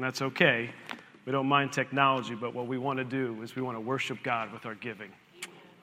and 0.00 0.06
that's 0.06 0.22
okay. 0.22 0.70
We 1.26 1.32
don't 1.32 1.46
mind 1.46 1.74
technology, 1.74 2.34
but 2.34 2.54
what 2.54 2.66
we 2.66 2.78
want 2.78 2.96
to 3.00 3.04
do 3.04 3.38
is 3.42 3.54
we 3.54 3.60
want 3.60 3.76
to 3.76 3.82
worship 3.82 4.22
God 4.22 4.50
with 4.50 4.64
our 4.64 4.74
giving. 4.74 5.10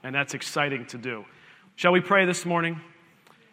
And 0.02 0.16
that's 0.16 0.34
exciting 0.34 0.88
to 0.88 0.98
do. 0.98 1.24
Shall 1.76 1.92
we 1.92 2.02
pray 2.02 2.26
this 2.26 2.44
morning? 2.44 2.82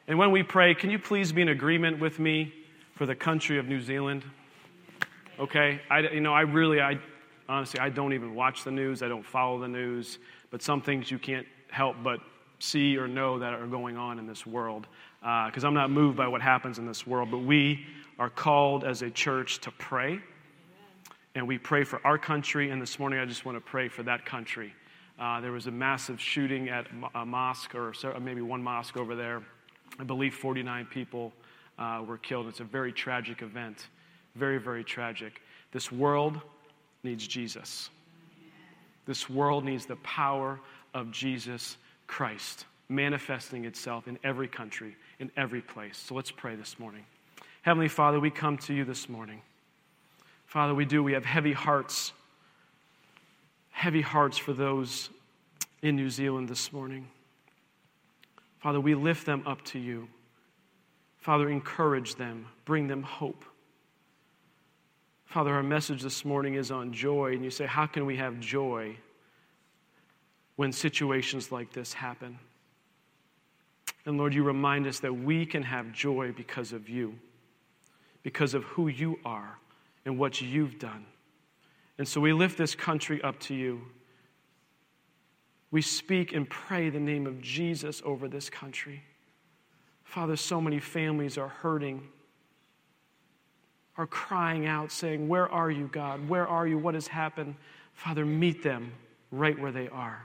And 0.09 0.19
when 0.19 0.31
we 0.31 0.43
pray, 0.43 0.75
can 0.75 0.89
you 0.89 0.99
please 0.99 1.33
be 1.33 1.43
in 1.43 1.51
agreement 1.51 2.01
with 2.01 2.19
me 2.19 2.55
for 2.95 3.05
the 3.05 3.15
country 3.15 3.59
of 3.59 3.67
New 3.67 3.83
Zealand? 3.83 4.25
Okay? 5.39 5.83
I, 5.91 5.99
you 5.99 6.23
know, 6.23 6.33
I 6.33 6.41
really, 6.41 6.81
I 6.81 6.99
honestly, 7.47 7.79
I 7.79 7.91
don't 7.91 8.15
even 8.15 8.35
watch 8.35 8.65
the 8.65 8.71
news. 8.71 9.03
I 9.03 9.09
don't 9.09 9.27
follow 9.27 9.61
the 9.61 9.69
news. 9.69 10.19
But 10.51 10.63
some 10.63 10.81
things 10.81 11.11
you 11.11 11.19
can't 11.19 11.47
help 11.71 11.97
but 12.03 12.21
see 12.59 12.97
or 12.97 13.07
know 13.07 13.39
that 13.39 13.53
are 13.53 13.67
going 13.67 13.99
on 13.99 14.19
in 14.19 14.27
this 14.27 14.47
world. 14.47 14.87
Because 15.21 15.63
uh, 15.63 15.67
I'm 15.67 15.75
not 15.75 15.91
moved 15.91 16.17
by 16.17 16.27
what 16.27 16.41
happens 16.41 16.79
in 16.79 16.87
this 16.87 17.07
world. 17.07 17.31
But 17.31 17.41
we 17.41 17.85
are 18.19 18.31
called 18.31 18.85
as 18.85 19.03
a 19.03 19.11
church 19.11 19.59
to 19.59 19.71
pray 19.73 20.23
and 21.35 21.47
we 21.47 21.59
pray 21.59 21.85
for 21.85 22.01
our 22.05 22.19
country. 22.19 22.71
And 22.71 22.81
this 22.81 22.99
morning, 22.99 23.19
I 23.19 23.25
just 23.25 23.45
want 23.45 23.57
to 23.57 23.61
pray 23.61 23.89
for 23.89 24.03
that 24.05 24.25
country. 24.25 24.75
Uh, 25.19 25.41
there 25.41 25.53
was 25.53 25.67
a 25.67 25.71
massive 25.71 26.21
shooting 26.21 26.69
at 26.69 26.87
a 27.15 27.25
mosque, 27.25 27.75
or 27.75 27.93
maybe 28.21 28.41
one 28.41 28.63
mosque 28.63 28.97
over 28.97 29.15
there. 29.15 29.43
I 29.99 30.05
believe 30.05 30.35
49 30.35 30.87
people 30.87 31.33
uh, 31.79 32.03
were 32.07 32.19
killed. 32.19 32.49
It's 32.49 32.61
a 32.61 32.65
very 32.65 32.93
tragic 32.93 33.43
event. 33.43 33.89
Very, 34.35 34.59
very 34.59 34.83
tragic. 34.83 35.41
This 35.73 35.93
world 35.93 36.41
needs 37.03 37.27
Jesus. 37.27 37.91
This 39.07 39.29
world 39.29 39.65
needs 39.65 39.87
the 39.87 39.97
power 39.97 40.61
of 40.95 41.11
Jesus 41.11 41.77
Christ 42.07 42.67
manifesting 42.89 43.65
itself 43.65 44.09
in 44.09 44.19
every 44.25 44.49
country, 44.49 44.97
in 45.19 45.31
every 45.37 45.61
place. 45.61 45.97
So 45.97 46.15
let's 46.15 46.31
pray 46.31 46.55
this 46.55 46.79
morning. 46.79 47.05
Heavenly 47.63 47.89
Father, 47.89 48.21
we 48.21 48.31
come 48.31 48.59
to 48.59 48.75
you 48.75 48.85
this 48.85 49.09
morning. 49.09 49.41
Father, 50.55 50.73
we 50.73 50.85
do. 50.85 51.03
We 51.03 51.15
have 51.15 51.25
heavy 51.25 51.53
hearts, 51.53 52.13
heavy 53.71 54.03
hearts 54.03 54.39
for 54.39 54.53
those 54.53 55.11
in 55.83 55.97
New 55.97 56.09
Zealand 56.09 56.49
this 56.49 56.73
morning. 56.73 57.09
Father, 58.61 58.79
we 58.79 58.95
lift 58.95 59.27
them 59.27 59.43
up 59.47 59.65
to 59.65 59.81
you. 59.81 60.07
Father, 61.19 61.51
encourage 61.51 62.15
them, 62.15 62.47
bring 62.67 62.87
them 62.87 63.03
hope. 63.03 63.45
Father, 65.25 65.53
our 65.53 65.63
message 65.65 66.03
this 66.03 66.25
morning 66.25 66.55
is 66.55 66.71
on 66.71 66.93
joy, 66.93 67.33
and 67.33 67.43
you 67.43 67.51
say, 67.51 67.67
How 67.67 67.87
can 67.87 68.07
we 68.07 68.17
have 68.19 68.39
joy 68.39 68.97
when 70.55 70.71
situations 70.71 71.51
like 71.51 71.73
this 71.73 71.93
happen? 71.93 72.39
And 74.07 74.19
Lord, 74.19 74.33
you 74.33 74.45
remind 74.45 74.87
us 74.87 75.01
that 75.01 75.15
we 75.15 75.47
can 75.47 75.65
have 75.65 75.91
joy 75.91 76.31
because 76.31 76.73
of 76.73 76.89
you, 76.89 77.19
because 78.23 78.55
of 78.55 78.63
who 78.63 78.87
you 78.87 79.19
are 79.25 79.59
and 80.05 80.19
what 80.19 80.41
you've 80.41 80.79
done. 80.79 81.07
And 81.99 82.07
so 82.07 82.21
we 82.21 82.33
lift 82.33 82.59
this 82.59 82.75
country 82.75 83.23
up 83.23 83.39
to 83.41 83.55
you. 83.55 83.83
We 85.71 85.83
speak 85.83 86.33
and 86.33 86.49
pray 86.49 86.91
the 86.91 87.01
name 87.01 87.27
of 87.27 87.41
Jesus 87.41 88.03
over 88.05 88.29
this 88.29 88.51
country. 88.51 89.03
Father, 90.05 90.37
so 90.37 90.61
many 90.61 90.79
families 90.79 91.39
are 91.39 91.49
hurting, 91.49 92.07
are 93.97 94.07
crying 94.07 94.67
out, 94.67 94.93
saying, 94.93 95.29
Where 95.29 95.49
are 95.49 95.71
you, 95.71 95.89
God? 95.93 96.29
Where 96.29 96.47
are 96.47 96.67
you? 96.67 96.79
What 96.79 96.95
has 96.95 97.09
happened? 97.09 97.57
Father, 97.95 98.25
meet 98.25 98.63
them 98.63 98.93
right 99.31 99.59
where 99.59 99.73
they 99.73 99.89
are. 99.89 100.25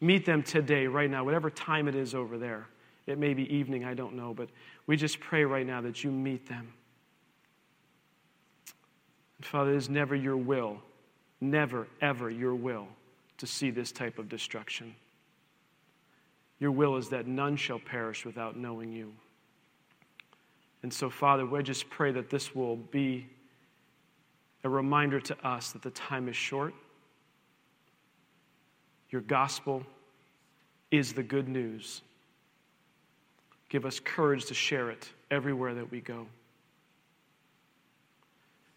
Meet 0.00 0.26
them 0.26 0.42
today, 0.42 0.86
right 0.86 1.10
now, 1.10 1.24
whatever 1.24 1.48
time 1.48 1.88
it 1.88 1.94
is 1.94 2.14
over 2.14 2.36
there. 2.36 2.66
It 3.06 3.18
may 3.18 3.34
be 3.34 3.54
evening, 3.54 3.84
I 3.84 3.94
don't 3.94 4.14
know, 4.14 4.34
but 4.34 4.48
we 4.86 4.96
just 4.96 5.20
pray 5.20 5.44
right 5.44 5.66
now 5.66 5.80
that 5.82 6.02
you 6.04 6.10
meet 6.10 6.48
them. 6.48 6.72
Father, 9.42 9.72
it 9.72 9.76
is 9.76 9.90
never 9.90 10.14
your 10.14 10.36
will, 10.36 10.78
never, 11.40 11.86
ever 12.00 12.30
your 12.30 12.54
will 12.54 12.86
to 13.38 13.46
see 13.46 13.70
this 13.70 13.92
type 13.92 14.18
of 14.18 14.28
destruction. 14.28 14.94
Your 16.60 16.70
will 16.70 16.96
is 16.96 17.08
that 17.10 17.26
none 17.26 17.56
shall 17.56 17.78
perish 17.78 18.24
without 18.24 18.56
knowing 18.56 18.92
you. 18.92 19.12
And 20.82 20.92
so, 20.92 21.10
Father, 21.10 21.44
we 21.44 21.62
just 21.62 21.90
pray 21.90 22.12
that 22.12 22.30
this 22.30 22.54
will 22.54 22.76
be 22.76 23.26
a 24.62 24.68
reminder 24.68 25.20
to 25.20 25.46
us 25.46 25.72
that 25.72 25.82
the 25.82 25.90
time 25.90 26.28
is 26.28 26.36
short. 26.36 26.74
Your 29.10 29.20
gospel 29.20 29.82
is 30.90 31.12
the 31.12 31.22
good 31.22 31.48
news. 31.48 32.02
Give 33.68 33.84
us 33.84 34.00
courage 34.00 34.46
to 34.46 34.54
share 34.54 34.90
it 34.90 35.08
everywhere 35.30 35.74
that 35.74 35.90
we 35.90 36.00
go. 36.00 36.26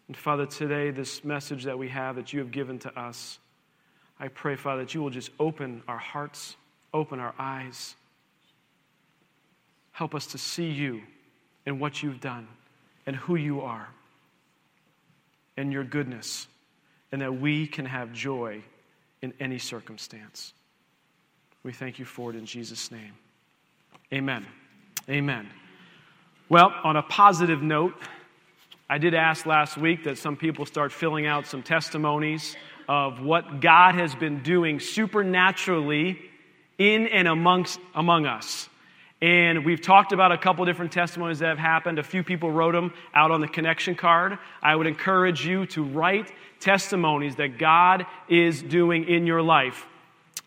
And 0.08 0.16
Father, 0.16 0.46
today, 0.46 0.90
this 0.90 1.22
message 1.22 1.64
that 1.64 1.78
we 1.78 1.88
have 1.88 2.16
that 2.16 2.32
you 2.32 2.40
have 2.40 2.50
given 2.50 2.78
to 2.80 2.98
us, 2.98 3.38
I 4.18 4.28
pray, 4.28 4.56
Father, 4.56 4.82
that 4.82 4.94
you 4.94 5.02
will 5.02 5.10
just 5.10 5.30
open 5.38 5.82
our 5.86 5.98
hearts, 5.98 6.56
open 6.92 7.20
our 7.20 7.34
eyes. 7.38 7.94
Help 9.92 10.14
us 10.14 10.26
to 10.28 10.38
see 10.38 10.70
you 10.70 11.02
and 11.66 11.78
what 11.78 12.02
you've 12.02 12.20
done 12.20 12.48
and 13.06 13.14
who 13.14 13.36
you 13.36 13.60
are 13.60 13.88
and 15.56 15.72
your 15.72 15.84
goodness, 15.84 16.46
and 17.10 17.20
that 17.20 17.40
we 17.40 17.66
can 17.66 17.84
have 17.84 18.12
joy 18.12 18.62
in 19.22 19.34
any 19.40 19.58
circumstance. 19.58 20.52
We 21.64 21.72
thank 21.72 21.98
you 21.98 22.04
for 22.04 22.30
it 22.30 22.36
in 22.36 22.46
Jesus' 22.46 22.92
name. 22.92 23.12
Amen. 24.12 24.46
Amen. 25.10 25.48
Well, 26.48 26.72
on 26.84 26.96
a 26.96 27.02
positive 27.02 27.60
note, 27.60 27.94
I 28.90 28.96
did 28.96 29.12
ask 29.12 29.44
last 29.44 29.76
week 29.76 30.04
that 30.04 30.16
some 30.16 30.34
people 30.34 30.64
start 30.64 30.92
filling 30.92 31.26
out 31.26 31.46
some 31.46 31.62
testimonies 31.62 32.56
of 32.88 33.20
what 33.20 33.60
God 33.60 33.96
has 33.96 34.14
been 34.14 34.42
doing 34.42 34.80
supernaturally 34.80 36.18
in 36.78 37.06
and 37.08 37.28
amongst 37.28 37.80
among 37.94 38.24
us. 38.24 38.66
And 39.20 39.66
we've 39.66 39.82
talked 39.82 40.12
about 40.12 40.32
a 40.32 40.38
couple 40.38 40.64
different 40.64 40.90
testimonies 40.90 41.40
that 41.40 41.48
have 41.48 41.58
happened. 41.58 41.98
A 41.98 42.02
few 42.02 42.22
people 42.22 42.50
wrote 42.50 42.72
them 42.72 42.94
out 43.12 43.30
on 43.30 43.42
the 43.42 43.48
connection 43.48 43.94
card. 43.94 44.38
I 44.62 44.74
would 44.74 44.86
encourage 44.86 45.44
you 45.44 45.66
to 45.66 45.84
write 45.84 46.32
testimonies 46.58 47.36
that 47.36 47.58
God 47.58 48.06
is 48.26 48.62
doing 48.62 49.06
in 49.06 49.26
your 49.26 49.42
life 49.42 49.86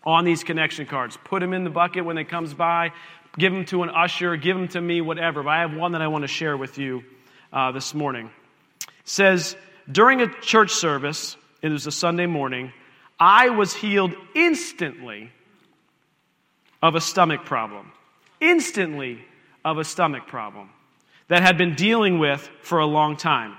on 0.04 0.24
these 0.24 0.42
connection 0.42 0.86
cards. 0.86 1.16
Put 1.22 1.38
them 1.38 1.52
in 1.52 1.62
the 1.62 1.70
bucket 1.70 2.04
when 2.04 2.18
it 2.18 2.24
comes 2.24 2.54
by. 2.54 2.90
Give 3.38 3.52
them 3.52 3.66
to 3.66 3.84
an 3.84 3.90
usher. 3.90 4.34
Give 4.34 4.56
them 4.56 4.66
to 4.68 4.80
me, 4.80 5.00
whatever. 5.00 5.44
But 5.44 5.50
I 5.50 5.60
have 5.60 5.74
one 5.74 5.92
that 5.92 6.02
I 6.02 6.08
want 6.08 6.22
to 6.22 6.28
share 6.28 6.56
with 6.56 6.76
you 6.76 7.04
uh, 7.52 7.72
this 7.72 7.94
morning. 7.94 8.30
It 8.80 8.88
says, 9.04 9.56
during 9.90 10.20
a 10.20 10.28
church 10.40 10.72
service, 10.72 11.36
it 11.60 11.68
was 11.68 11.86
a 11.86 11.92
Sunday 11.92 12.26
morning, 12.26 12.72
I 13.18 13.50
was 13.50 13.74
healed 13.74 14.14
instantly 14.34 15.30
of 16.82 16.94
a 16.94 17.00
stomach 17.00 17.44
problem. 17.44 17.92
Instantly 18.40 19.24
of 19.64 19.78
a 19.78 19.84
stomach 19.84 20.26
problem 20.26 20.70
that 21.28 21.42
had 21.42 21.56
been 21.56 21.74
dealing 21.74 22.18
with 22.18 22.48
for 22.62 22.80
a 22.80 22.86
long 22.86 23.16
time. 23.16 23.56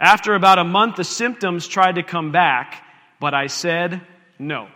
After 0.00 0.34
about 0.34 0.58
a 0.58 0.64
month, 0.64 0.96
the 0.96 1.04
symptoms 1.04 1.68
tried 1.68 1.94
to 1.94 2.02
come 2.02 2.32
back, 2.32 2.84
but 3.20 3.34
I 3.34 3.46
said 3.46 4.00
no. 4.38 4.68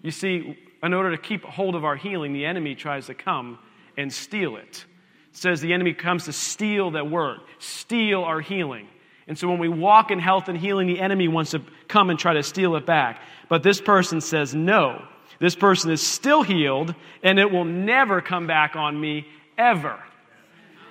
You 0.00 0.12
see, 0.12 0.56
in 0.80 0.94
order 0.94 1.10
to 1.10 1.18
keep 1.18 1.42
hold 1.42 1.74
of 1.74 1.84
our 1.84 1.96
healing, 1.96 2.32
the 2.32 2.46
enemy 2.46 2.76
tries 2.76 3.06
to 3.06 3.14
come 3.14 3.58
and 3.96 4.12
steal 4.12 4.56
it 4.56 4.84
says 5.32 5.60
the 5.60 5.72
enemy 5.72 5.94
comes 5.94 6.24
to 6.24 6.32
steal 6.32 6.92
that 6.92 7.10
word, 7.10 7.38
steal 7.58 8.22
our 8.22 8.40
healing. 8.40 8.88
And 9.26 9.38
so 9.38 9.48
when 9.48 9.58
we 9.58 9.68
walk 9.68 10.10
in 10.10 10.18
health 10.18 10.48
and 10.48 10.56
healing, 10.56 10.86
the 10.86 11.00
enemy 11.00 11.28
wants 11.28 11.50
to 11.50 11.62
come 11.86 12.10
and 12.10 12.18
try 12.18 12.34
to 12.34 12.42
steal 12.42 12.76
it 12.76 12.86
back. 12.86 13.20
But 13.48 13.62
this 13.62 13.80
person 13.80 14.20
says, 14.20 14.54
no. 14.54 15.04
This 15.38 15.54
person 15.54 15.90
is 15.90 16.04
still 16.04 16.42
healed, 16.42 16.94
and 17.22 17.38
it 17.38 17.50
will 17.50 17.66
never 17.66 18.20
come 18.20 18.46
back 18.46 18.74
on 18.74 18.98
me 18.98 19.26
ever. 19.56 20.02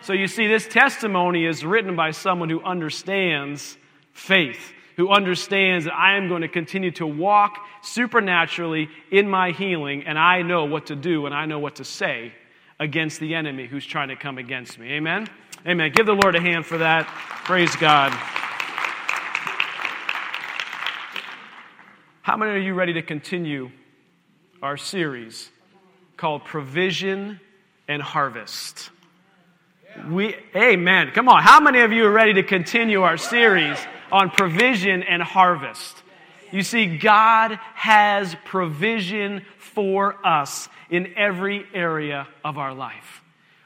So 0.02 0.14
you 0.14 0.28
see, 0.28 0.48
this 0.48 0.68
testimony 0.68 1.46
is 1.46 1.66
written 1.66 1.96
by 1.96 2.12
someone 2.12 2.50
who 2.50 2.64
understands 2.64 3.76
faith, 4.14 4.72
who 4.96 5.10
understands 5.10 5.86
that 5.86 5.96
I 5.96 6.16
am 6.16 6.30
going 6.30 6.44
to 6.44 6.48
continue 6.48 6.92
to 6.92 7.08
walk 7.08 7.58
supernaturally 7.82 8.90
in 9.12 9.28
my 9.30 9.52
healing, 9.52 10.04
and 10.06 10.18
I 10.18 10.44
know 10.44 10.66
what 10.66 10.86
to 10.86 10.96
do 10.96 11.26
and 11.26 11.36
I 11.36 11.46
know 11.46 11.60
what 11.60 11.78
to 11.78 11.84
say 11.84 12.34
against 12.80 13.20
the 13.20 13.36
enemy 13.36 13.68
who's 13.68 13.86
trying 13.86 14.10
to 14.10 14.16
come 14.16 14.38
against 14.38 14.78
me. 14.78 14.94
Amen? 14.94 15.28
Amen. 15.66 15.92
Give 15.92 16.06
the 16.06 16.14
Lord 16.14 16.36
a 16.36 16.42
hand 16.42 16.66
for 16.66 16.78
that. 16.78 17.08
Praise 17.44 17.76
God. 17.76 18.12
How 22.22 22.38
many 22.38 22.52
are 22.52 22.58
you 22.58 22.74
ready 22.74 22.94
to 22.94 23.02
continue 23.02 23.72
our 24.62 24.78
series 24.78 25.50
called 26.18 26.44
Provision 26.44 27.40
and 27.88 28.02
Harvest? 28.02 28.90
We, 30.10 30.36
amen. 30.56 31.12
Come 31.14 31.28
on. 31.28 31.42
How 31.42 31.60
many 31.60 31.80
of 31.80 31.92
you 31.92 32.06
are 32.06 32.12
ready 32.12 32.34
to 32.34 32.44
continue 32.44 33.02
our 33.02 33.18
series 33.18 33.78
on 34.12 34.30
provision 34.30 35.04
and 35.04 35.24
harvest? 35.24 36.04
You 36.52 36.64
see, 36.64 36.98
God 36.98 37.60
has 37.74 38.36
provision 38.46 39.46
for 39.58 40.16
us 40.26 40.70
in 40.90 41.14
every 41.16 41.66
area 41.74 42.28
of 42.44 42.58
our 42.58 42.74
life. 42.74 43.22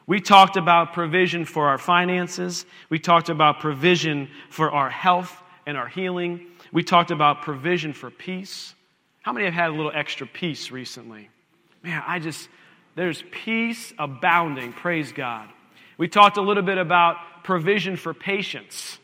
We 0.07 0.19
talked 0.19 0.57
about 0.57 0.93
provision 0.93 1.45
for 1.45 1.67
our 1.67 1.77
finances. 1.77 2.65
We 2.89 2.99
talked 2.99 3.29
about 3.29 3.59
provision 3.59 4.29
for 4.49 4.71
our 4.71 4.89
health 4.89 5.41
and 5.65 5.77
our 5.77 5.87
healing. 5.87 6.47
We 6.71 6.83
talked 6.83 7.11
about 7.11 7.43
provision 7.43 7.93
for 7.93 8.09
peace. 8.09 8.73
How 9.21 9.31
many 9.31 9.45
have 9.45 9.53
had 9.53 9.69
a 9.69 9.73
little 9.73 9.91
extra 9.93 10.25
peace 10.25 10.71
recently? 10.71 11.29
Man, 11.83 12.03
I 12.05 12.19
just, 12.19 12.49
there's 12.95 13.23
peace 13.31 13.93
abounding. 13.97 14.73
Praise 14.73 15.11
God. 15.11 15.47
We 15.97 16.07
talked 16.07 16.37
a 16.37 16.41
little 16.41 16.63
bit 16.63 16.77
about 16.77 17.17
provision 17.43 17.95
for 17.95 18.13
patience. 18.13 18.97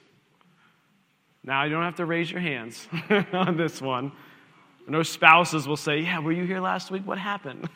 Now, 1.48 1.64
you 1.64 1.70
don't 1.70 1.84
have 1.84 1.96
to 1.96 2.06
raise 2.06 2.30
your 2.30 2.42
hands 2.42 2.90
on 3.32 3.56
this 3.56 3.82
one. 3.82 4.12
Know 4.86 5.02
spouses 5.02 5.66
will 5.66 5.78
say, 5.78 6.00
Yeah, 6.00 6.20
were 6.20 6.34
you 6.34 6.44
here 6.44 6.60
last 6.60 6.92
week? 6.92 7.08
What 7.08 7.18
happened? 7.18 7.70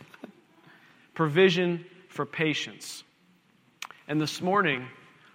provision 1.14 1.86
for 2.10 2.26
patience. 2.26 3.06
And 4.10 4.20
this 4.20 4.42
morning, 4.42 4.86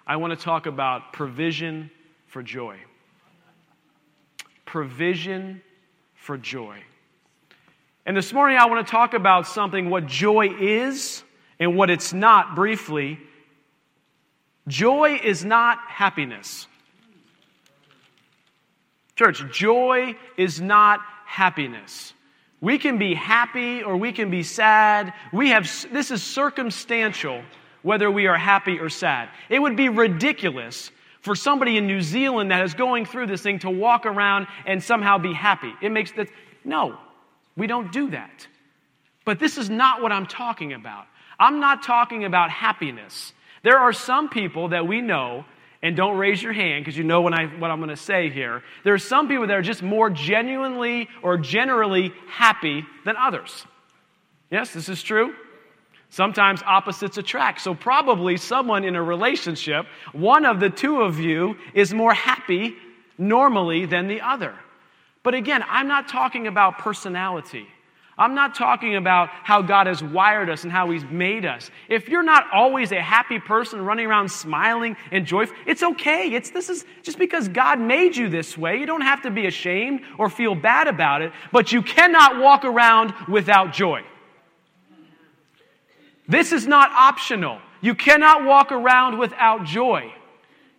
I 0.07 0.17
want 0.17 0.39
to 0.39 0.45
talk 0.45 0.67
about 0.67 1.15
provision 1.15 1.91
for 2.27 2.43
joy. 2.43 2.77
Provision 4.67 5.63
for 6.15 6.37
joy. 6.37 6.83
And 8.05 8.15
this 8.15 8.35
morning, 8.35 8.59
I 8.59 8.67
want 8.67 8.87
to 8.87 8.91
talk 8.91 9.15
about 9.15 9.47
something 9.47 9.89
what 9.89 10.05
joy 10.05 10.49
is 10.61 11.23
and 11.59 11.75
what 11.75 11.89
it's 11.89 12.13
not 12.13 12.55
briefly. 12.55 13.19
Joy 14.69 15.21
is 15.25 15.43
not 15.43 15.79
happiness. 15.89 16.67
Church, 19.17 19.43
joy 19.51 20.15
is 20.37 20.61
not 20.61 21.01
happiness. 21.25 22.13
We 22.61 22.79
can 22.79 22.99
be 22.99 23.15
happy 23.15 23.83
or 23.83 23.97
we 23.97 24.13
can 24.13 24.31
be 24.31 24.43
sad. 24.43 25.13
We 25.33 25.51
have 25.51 25.65
this 25.93 26.11
is 26.11 26.23
circumstantial 26.23 27.43
whether 27.83 28.11
we 28.11 28.27
are 28.27 28.37
happy 28.37 28.79
or 28.79 28.89
sad. 28.89 29.29
It 29.49 29.61
would 29.61 29.77
be 29.77 29.89
ridiculous 29.89 30.91
for 31.21 31.35
somebody 31.35 31.77
in 31.77 31.87
New 31.87 32.03
Zealand 32.03 32.51
that 32.51 32.65
is 32.65 32.75
going 32.75 33.07
through 33.07 33.27
this 33.27 33.43
thing 33.43 33.59
to 33.61 33.71
walk 33.71 34.07
around 34.07 34.47
and 34.67 34.83
somehow 34.83 35.19
be 35.19 35.33
happy. 35.33 35.73
It 35.81 35.91
makes 35.91 36.13
that 36.13 36.29
no. 36.65 36.99
We 37.57 37.67
don't 37.67 37.93
do 37.93 38.11
that. 38.11 38.47
But 39.25 39.39
this 39.39 39.57
is 39.59 39.71
not 39.71 40.03
what 40.03 40.13
I'm 40.13 40.27
talking 40.27 40.73
about. 40.73 41.07
I'm 41.39 41.61
not 41.61 41.83
talking 41.83 42.25
about 42.25 42.51
happiness. 42.51 43.33
There 43.63 43.79
are 43.79 43.93
some 43.93 44.29
people 44.29 44.69
that 44.69 44.87
we 44.87 45.01
know, 45.01 45.45
and 45.87 45.97
don't 45.97 46.17
raise 46.19 46.43
your 46.43 46.53
hand 46.53 46.85
because 46.85 46.99
you 46.99 47.05
know 47.05 47.21
what, 47.21 47.33
I, 47.33 47.47
what 47.47 47.71
I'm 47.71 47.79
going 47.79 47.91
to 47.91 47.97
say 47.97 48.29
here. 48.29 48.65
There 48.83 48.93
are 48.93 48.99
some 48.99 49.29
people 49.29 49.47
that 49.47 49.57
are 49.57 49.63
just 49.63 49.85
more 49.85 50.11
genuinely 50.11 51.09
or 51.23 51.39
generally 51.39 52.13
happy 52.29 52.85
than 53.05 53.15
others. 53.17 53.65
Yes, 54.51 54.73
this 54.73 54.89
is 54.89 55.01
true. 55.01 55.33
Sometimes 56.11 56.61
opposites 56.65 57.19
attract. 57.19 57.61
So, 57.61 57.73
probably 57.73 58.37
someone 58.37 58.83
in 58.83 58.97
a 58.97 59.03
relationship, 59.03 59.87
one 60.13 60.45
of 60.45 60.59
the 60.59 60.71
two 60.71 61.03
of 61.03 61.21
you 61.21 61.57
is 61.73 61.95
more 61.95 62.15
happy 62.15 62.75
normally 63.17 63.87
than 63.87 64.09
the 64.09 64.23
other. 64.23 64.55
But 65.23 65.35
again, 65.35 65.63
I'm 65.69 65.87
not 65.87 66.09
talking 66.09 66.49
about 66.49 66.79
personality. 66.79 67.69
I'm 68.19 68.35
not 68.35 68.55
talking 68.55 68.97
about 68.97 69.29
how 69.29 69.61
God 69.61 69.87
has 69.87 70.03
wired 70.03 70.49
us 70.49 70.65
and 70.65 70.73
how 70.73 70.91
He's 70.91 71.05
made 71.05 71.45
us. 71.45 71.71
If 71.89 72.09
you're 72.09 72.23
not 72.23 72.47
always 72.51 72.93
a 72.93 73.01
happy 73.01 73.39
person 73.39 73.85
running 73.85 74.07
around 74.07 74.31
smiling 74.31 74.97
and 75.13 75.27
joyful, 75.27 75.55
it's 75.67 75.83
okay. 75.83 76.33
It's, 76.33 76.49
this 76.49 76.71
is 76.71 76.87
just 77.03 77.19
because 77.19 77.47
God 77.49 77.79
made 77.79 78.17
you 78.17 78.31
this 78.31 78.57
way. 78.57 78.79
You 78.79 78.87
don't 78.87 79.03
have 79.03 79.21
to 79.23 79.31
be 79.31 79.47
ashamed 79.47 80.01
or 80.19 80.31
feel 80.31 80.55
bad 80.55 80.89
about 80.89 81.21
it, 81.21 81.33
but 81.53 81.73
you 81.73 81.83
cannot 81.83 82.41
walk 82.41 82.65
around 82.65 83.13
without 83.29 83.75
joy. 83.75 84.03
This 86.27 86.53
is 86.53 86.67
not 86.67 86.91
optional. 86.93 87.61
You 87.83 87.95
cannot 87.95 88.45
walk 88.45 88.73
around 88.73 89.19
without 89.19 89.65
joy. 89.65 90.13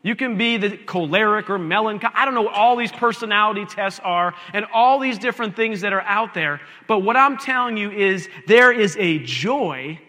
You 0.07 0.15
can 0.15 0.38
be 0.38 0.56
the 0.56 0.77
choleric 0.77 1.50
or 1.50 1.59
melancholy. 1.59 2.13
I 2.15 2.24
don't 2.24 2.33
know 2.33 2.44
what 2.44 2.54
all 2.54 2.77
these 2.77 2.94
personality 2.94 3.65
tests 3.65 4.00
are 4.06 4.33
and 4.54 4.65
all 4.74 5.00
these 5.00 5.18
different 5.18 5.57
things 5.57 5.81
that 5.81 5.92
are 5.92 6.01
out 6.04 6.33
there. 6.33 6.62
But 6.88 7.00
what 7.00 7.18
I'm 7.18 7.38
telling 7.38 7.75
you 7.75 7.92
is 7.92 8.30
there 8.48 8.71
is 8.71 8.95
a 8.95 9.19
joy 9.19 10.00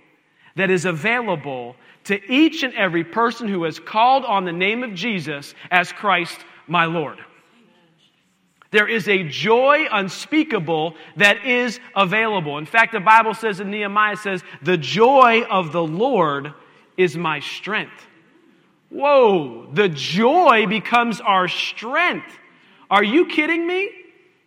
that 0.55 0.71
is 0.71 0.85
available 0.85 1.75
to 2.05 2.33
each 2.33 2.63
and 2.63 2.73
every 2.75 3.03
person 3.03 3.49
who 3.49 3.65
has 3.65 3.81
called 3.81 4.25
on 4.25 4.45
the 4.45 4.53
name 4.53 4.85
of 4.85 4.95
Jesus 4.95 5.53
as 5.69 5.91
Christ 5.91 6.39
my 6.69 6.85
Lord. 6.85 7.19
There 8.71 8.87
is 8.87 9.09
a 9.09 9.25
joy 9.25 9.89
unspeakable 9.91 10.95
that 11.17 11.45
is 11.45 11.81
available. 11.97 12.59
In 12.59 12.67
fact, 12.67 12.93
the 12.93 13.01
Bible 13.01 13.35
says 13.35 13.59
in 13.59 13.73
Nehemiah 13.73 14.17
says, 14.17 14.45
"The 14.63 14.77
joy 14.77 15.43
of 15.51 15.73
the 15.73 15.83
Lord 15.83 16.55
is 16.97 17.17
my 17.17 17.41
strength." 17.41 18.08
Whoa, 18.91 19.69
the 19.73 19.89
joy 19.89 20.67
becomes 20.67 21.21
our 21.21 21.49
strength. 21.49 22.27
Are 22.91 23.05
you 23.05 23.27
kidding 23.27 23.67
me? 23.67 23.91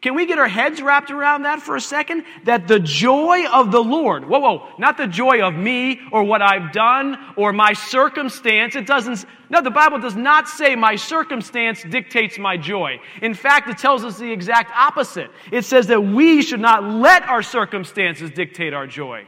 Can 0.01 0.15
we 0.15 0.25
get 0.25 0.39
our 0.39 0.47
heads 0.47 0.81
wrapped 0.81 1.11
around 1.11 1.43
that 1.43 1.61
for 1.61 1.75
a 1.75 1.81
second? 1.81 2.23
That 2.45 2.67
the 2.67 2.79
joy 2.79 3.45
of 3.45 3.71
the 3.71 3.83
Lord, 3.83 4.27
whoa, 4.27 4.39
whoa, 4.39 4.67
not 4.79 4.97
the 4.97 5.05
joy 5.05 5.43
of 5.43 5.53
me 5.53 6.01
or 6.11 6.23
what 6.23 6.41
I've 6.41 6.71
done 6.71 7.17
or 7.37 7.53
my 7.53 7.73
circumstance. 7.73 8.75
It 8.75 8.87
doesn't, 8.87 9.27
no, 9.51 9.61
the 9.61 9.69
Bible 9.69 9.99
does 9.99 10.15
not 10.15 10.47
say 10.47 10.75
my 10.75 10.95
circumstance 10.95 11.83
dictates 11.83 12.39
my 12.39 12.57
joy. 12.57 12.99
In 13.21 13.35
fact, 13.35 13.69
it 13.69 13.77
tells 13.77 14.03
us 14.03 14.17
the 14.17 14.31
exact 14.31 14.71
opposite. 14.75 15.29
It 15.51 15.65
says 15.65 15.85
that 15.87 16.01
we 16.01 16.41
should 16.41 16.61
not 16.61 16.83
let 16.83 17.21
our 17.29 17.43
circumstances 17.43 18.31
dictate 18.31 18.73
our 18.73 18.87
joy. 18.87 19.27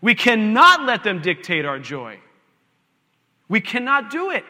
We 0.00 0.16
cannot 0.16 0.82
let 0.82 1.04
them 1.04 1.22
dictate 1.22 1.64
our 1.64 1.78
joy. 1.78 2.18
We 3.52 3.60
cannot 3.60 4.10
do 4.10 4.30
it. 4.30 4.46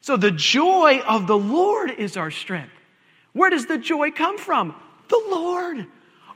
So 0.00 0.16
the 0.16 0.30
joy 0.30 1.00
of 1.00 1.26
the 1.26 1.36
Lord 1.36 1.90
is 1.90 2.16
our 2.16 2.30
strength. 2.30 2.70
Where 3.32 3.50
does 3.50 3.66
the 3.66 3.76
joy 3.76 4.12
come 4.12 4.38
from? 4.38 4.72
The 5.08 5.20
Lord. 5.28 5.84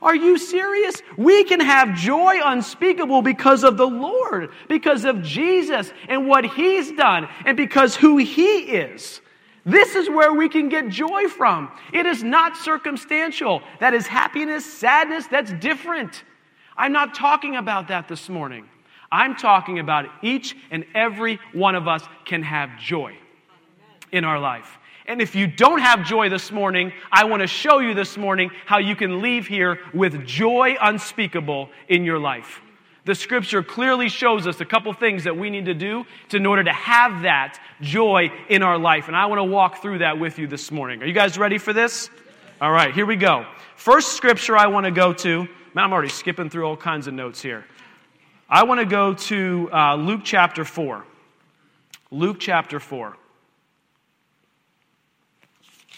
Are 0.01 0.15
you 0.15 0.37
serious? 0.37 1.01
We 1.17 1.45
can 1.45 1.61
have 1.61 1.95
joy 1.95 2.41
unspeakable 2.43 3.21
because 3.21 3.63
of 3.63 3.77
the 3.77 3.87
Lord, 3.87 4.49
because 4.67 5.05
of 5.05 5.23
Jesus 5.23 5.93
and 6.09 6.27
what 6.27 6.43
He's 6.43 6.91
done, 6.91 7.29
and 7.45 7.55
because 7.55 7.95
who 7.95 8.17
He 8.17 8.57
is. 8.57 9.21
This 9.65 9.95
is 9.95 10.09
where 10.09 10.33
we 10.33 10.49
can 10.49 10.67
get 10.67 10.89
joy 10.89 11.29
from. 11.29 11.71
It 11.93 12.05
is 12.05 12.21
not 12.21 12.57
circumstantial. 12.57 13.61
That 13.79 13.93
is 13.93 14.05
happiness, 14.05 14.65
sadness, 14.65 15.27
that's 15.27 15.53
different. 15.53 16.25
I'm 16.75 16.91
not 16.91 17.15
talking 17.15 17.55
about 17.55 17.87
that 17.87 18.09
this 18.09 18.27
morning. 18.27 18.67
I'm 19.11 19.35
talking 19.35 19.79
about 19.79 20.05
each 20.21 20.55
and 20.71 20.85
every 20.93 21.39
one 21.53 21.75
of 21.75 21.87
us 21.87 22.03
can 22.25 22.43
have 22.43 22.77
joy 22.79 23.15
in 24.11 24.23
our 24.23 24.39
life. 24.39 24.77
And 25.07 25.21
if 25.21 25.33
you 25.33 25.47
don't 25.47 25.79
have 25.79 26.05
joy 26.05 26.29
this 26.29 26.51
morning, 26.51 26.93
I 27.11 27.23
want 27.23 27.41
to 27.41 27.47
show 27.47 27.79
you 27.79 27.95
this 27.95 28.15
morning 28.15 28.51
how 28.67 28.77
you 28.77 28.95
can 28.95 29.21
leave 29.21 29.47
here 29.47 29.79
with 29.91 30.25
joy 30.25 30.75
unspeakable 30.79 31.69
in 31.87 32.03
your 32.03 32.19
life. 32.19 32.61
The 33.05 33.15
scripture 33.15 33.63
clearly 33.63 34.07
shows 34.07 34.45
us 34.45 34.61
a 34.61 34.65
couple 34.65 34.93
things 34.93 35.23
that 35.23 35.35
we 35.35 35.49
need 35.49 35.65
to 35.65 35.73
do 35.73 36.05
to, 36.29 36.37
in 36.37 36.45
order 36.45 36.63
to 36.63 36.73
have 36.73 37.23
that 37.23 37.59
joy 37.81 38.31
in 38.49 38.61
our 38.61 38.77
life. 38.77 39.07
And 39.07 39.15
I 39.15 39.25
want 39.25 39.39
to 39.39 39.45
walk 39.45 39.81
through 39.81 39.99
that 39.99 40.19
with 40.19 40.37
you 40.37 40.45
this 40.45 40.69
morning. 40.71 41.01
Are 41.01 41.07
you 41.07 41.13
guys 41.13 41.35
ready 41.35 41.57
for 41.57 41.73
this? 41.73 42.11
All 42.61 42.71
right, 42.71 42.93
here 42.93 43.07
we 43.07 43.15
go. 43.15 43.47
First 43.77 44.13
scripture 44.13 44.55
I 44.55 44.67
want 44.67 44.85
to 44.85 44.91
go 44.91 45.11
to, 45.13 45.47
man, 45.73 45.85
I'm 45.85 45.93
already 45.93 46.09
skipping 46.09 46.51
through 46.51 46.65
all 46.65 46.77
kinds 46.77 47.07
of 47.07 47.15
notes 47.15 47.41
here. 47.41 47.65
I 48.51 48.63
want 48.63 48.79
to 48.79 48.85
go 48.87 49.13
to 49.13 49.69
uh, 49.71 49.95
Luke 49.95 50.21
chapter 50.23 50.65
4. 50.65 51.05
Luke 52.09 52.37
chapter 52.39 52.79
4. 52.79 53.15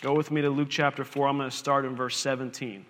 Go 0.02 0.14
with 0.14 0.32
me 0.32 0.42
to 0.42 0.50
Luke 0.50 0.68
chapter 0.70 1.06
4. 1.06 1.30
I'm 1.30 1.38
going 1.38 1.50
to 1.50 1.56
start 1.56 1.86
in 1.86 1.96
verse 1.96 2.18
17. 2.18 2.86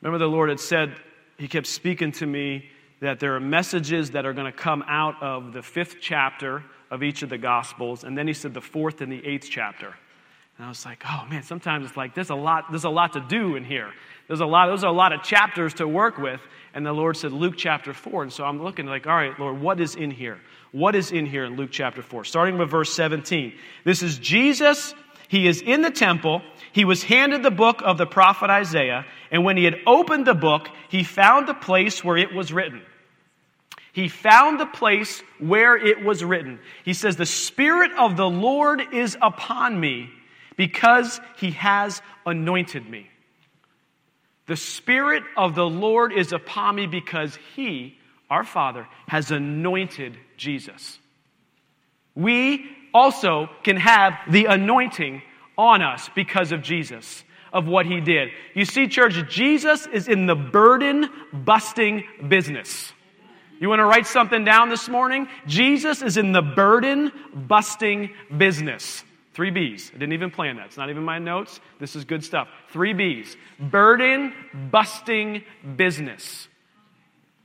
Remember, 0.00 0.18
the 0.18 0.30
Lord 0.30 0.50
had 0.50 0.60
said, 0.60 0.94
He 1.36 1.48
kept 1.48 1.66
speaking 1.66 2.12
to 2.12 2.26
me 2.26 2.68
that 3.00 3.18
there 3.18 3.34
are 3.34 3.40
messages 3.40 4.12
that 4.12 4.24
are 4.24 4.32
going 4.32 4.46
to 4.46 4.56
come 4.56 4.84
out 4.86 5.20
of 5.20 5.52
the 5.52 5.64
fifth 5.64 5.96
chapter 6.00 6.62
of 6.92 7.02
each 7.02 7.24
of 7.24 7.28
the 7.28 7.38
Gospels. 7.38 8.04
And 8.04 8.16
then 8.16 8.28
He 8.28 8.34
said 8.34 8.54
the 8.54 8.60
fourth 8.60 9.00
and 9.00 9.10
the 9.10 9.26
eighth 9.26 9.48
chapter. 9.50 9.96
And 10.58 10.64
I 10.64 10.68
was 10.68 10.84
like, 10.84 11.02
oh 11.04 11.26
man, 11.28 11.42
sometimes 11.42 11.86
it's 11.86 11.96
like 11.96 12.14
there's 12.14 12.30
a 12.30 12.36
lot, 12.36 12.70
there's 12.70 12.84
a 12.84 12.88
lot 12.88 13.14
to 13.14 13.20
do 13.20 13.56
in 13.56 13.64
here. 13.64 13.92
There's 14.28 14.40
a 14.40 14.46
lot, 14.46 14.66
those 14.66 14.84
are 14.84 14.88
a 14.88 14.96
lot 14.96 15.12
of 15.12 15.22
chapters 15.22 15.74
to 15.74 15.86
work 15.86 16.18
with. 16.18 16.40
And 16.74 16.84
the 16.84 16.92
Lord 16.92 17.16
said, 17.16 17.32
Luke 17.32 17.54
chapter 17.56 17.94
4. 17.94 18.24
And 18.24 18.32
so 18.32 18.44
I'm 18.44 18.62
looking 18.62 18.86
like, 18.86 19.06
all 19.06 19.14
right, 19.14 19.38
Lord, 19.38 19.60
what 19.60 19.80
is 19.80 19.94
in 19.94 20.10
here? 20.10 20.38
What 20.72 20.94
is 20.94 21.12
in 21.12 21.26
here 21.26 21.44
in 21.44 21.56
Luke 21.56 21.70
chapter 21.72 22.02
4? 22.02 22.24
Starting 22.24 22.58
with 22.58 22.70
verse 22.70 22.92
17. 22.92 23.54
This 23.84 24.02
is 24.02 24.18
Jesus 24.18 24.94
he 25.28 25.46
is 25.46 25.60
in 25.60 25.82
the 25.82 25.90
temple. 25.90 26.42
He 26.72 26.84
was 26.84 27.02
handed 27.02 27.42
the 27.42 27.50
book 27.50 27.82
of 27.84 27.98
the 27.98 28.06
prophet 28.06 28.50
Isaiah, 28.50 29.06
and 29.30 29.44
when 29.44 29.56
he 29.56 29.64
had 29.64 29.78
opened 29.86 30.26
the 30.26 30.34
book, 30.34 30.68
he 30.88 31.02
found 31.02 31.48
the 31.48 31.54
place 31.54 32.04
where 32.04 32.16
it 32.16 32.32
was 32.32 32.52
written. 32.52 32.82
He 33.92 34.08
found 34.08 34.60
the 34.60 34.66
place 34.66 35.22
where 35.38 35.74
it 35.74 36.04
was 36.04 36.22
written. 36.22 36.60
He 36.84 36.92
says, 36.92 37.16
The 37.16 37.26
Spirit 37.26 37.92
of 37.92 38.16
the 38.16 38.28
Lord 38.28 38.82
is 38.92 39.16
upon 39.22 39.80
me 39.80 40.10
because 40.56 41.18
he 41.38 41.52
has 41.52 42.02
anointed 42.26 42.88
me. 42.88 43.08
The 44.46 44.56
Spirit 44.56 45.24
of 45.36 45.54
the 45.54 45.66
Lord 45.66 46.12
is 46.12 46.32
upon 46.32 46.76
me 46.76 46.86
because 46.86 47.36
he, 47.54 47.98
our 48.30 48.44
Father, 48.44 48.86
has 49.08 49.30
anointed 49.30 50.16
Jesus. 50.36 50.98
We 52.14 52.64
also 52.94 53.50
can 53.62 53.76
have 53.76 54.14
the 54.30 54.46
anointing 54.46 55.22
on 55.58 55.82
us 55.82 56.08
because 56.14 56.52
of 56.52 56.62
Jesus, 56.62 57.24
of 57.52 57.66
what 57.66 57.86
he 57.86 58.00
did. 58.00 58.30
You 58.54 58.64
see, 58.64 58.88
church, 58.88 59.14
Jesus 59.28 59.86
is 59.86 60.08
in 60.08 60.26
the 60.26 60.34
burden 60.34 61.10
busting 61.32 62.04
business. 62.28 62.92
You 63.58 63.68
want 63.68 63.80
to 63.80 63.86
write 63.86 64.06
something 64.06 64.44
down 64.44 64.68
this 64.68 64.88
morning? 64.88 65.28
Jesus 65.46 66.02
is 66.02 66.16
in 66.16 66.32
the 66.32 66.42
burden 66.42 67.10
busting 67.34 68.10
business. 68.36 69.02
Three 69.36 69.50
B's. 69.50 69.90
I 69.94 69.98
didn't 69.98 70.14
even 70.14 70.30
plan 70.30 70.56
that. 70.56 70.64
It's 70.64 70.78
not 70.78 70.88
even 70.88 71.04
my 71.04 71.18
notes. 71.18 71.60
This 71.78 71.94
is 71.94 72.06
good 72.06 72.24
stuff. 72.24 72.48
Three 72.70 72.94
B's. 72.94 73.36
Burden 73.60 74.32
busting 74.70 75.44
business. 75.76 76.48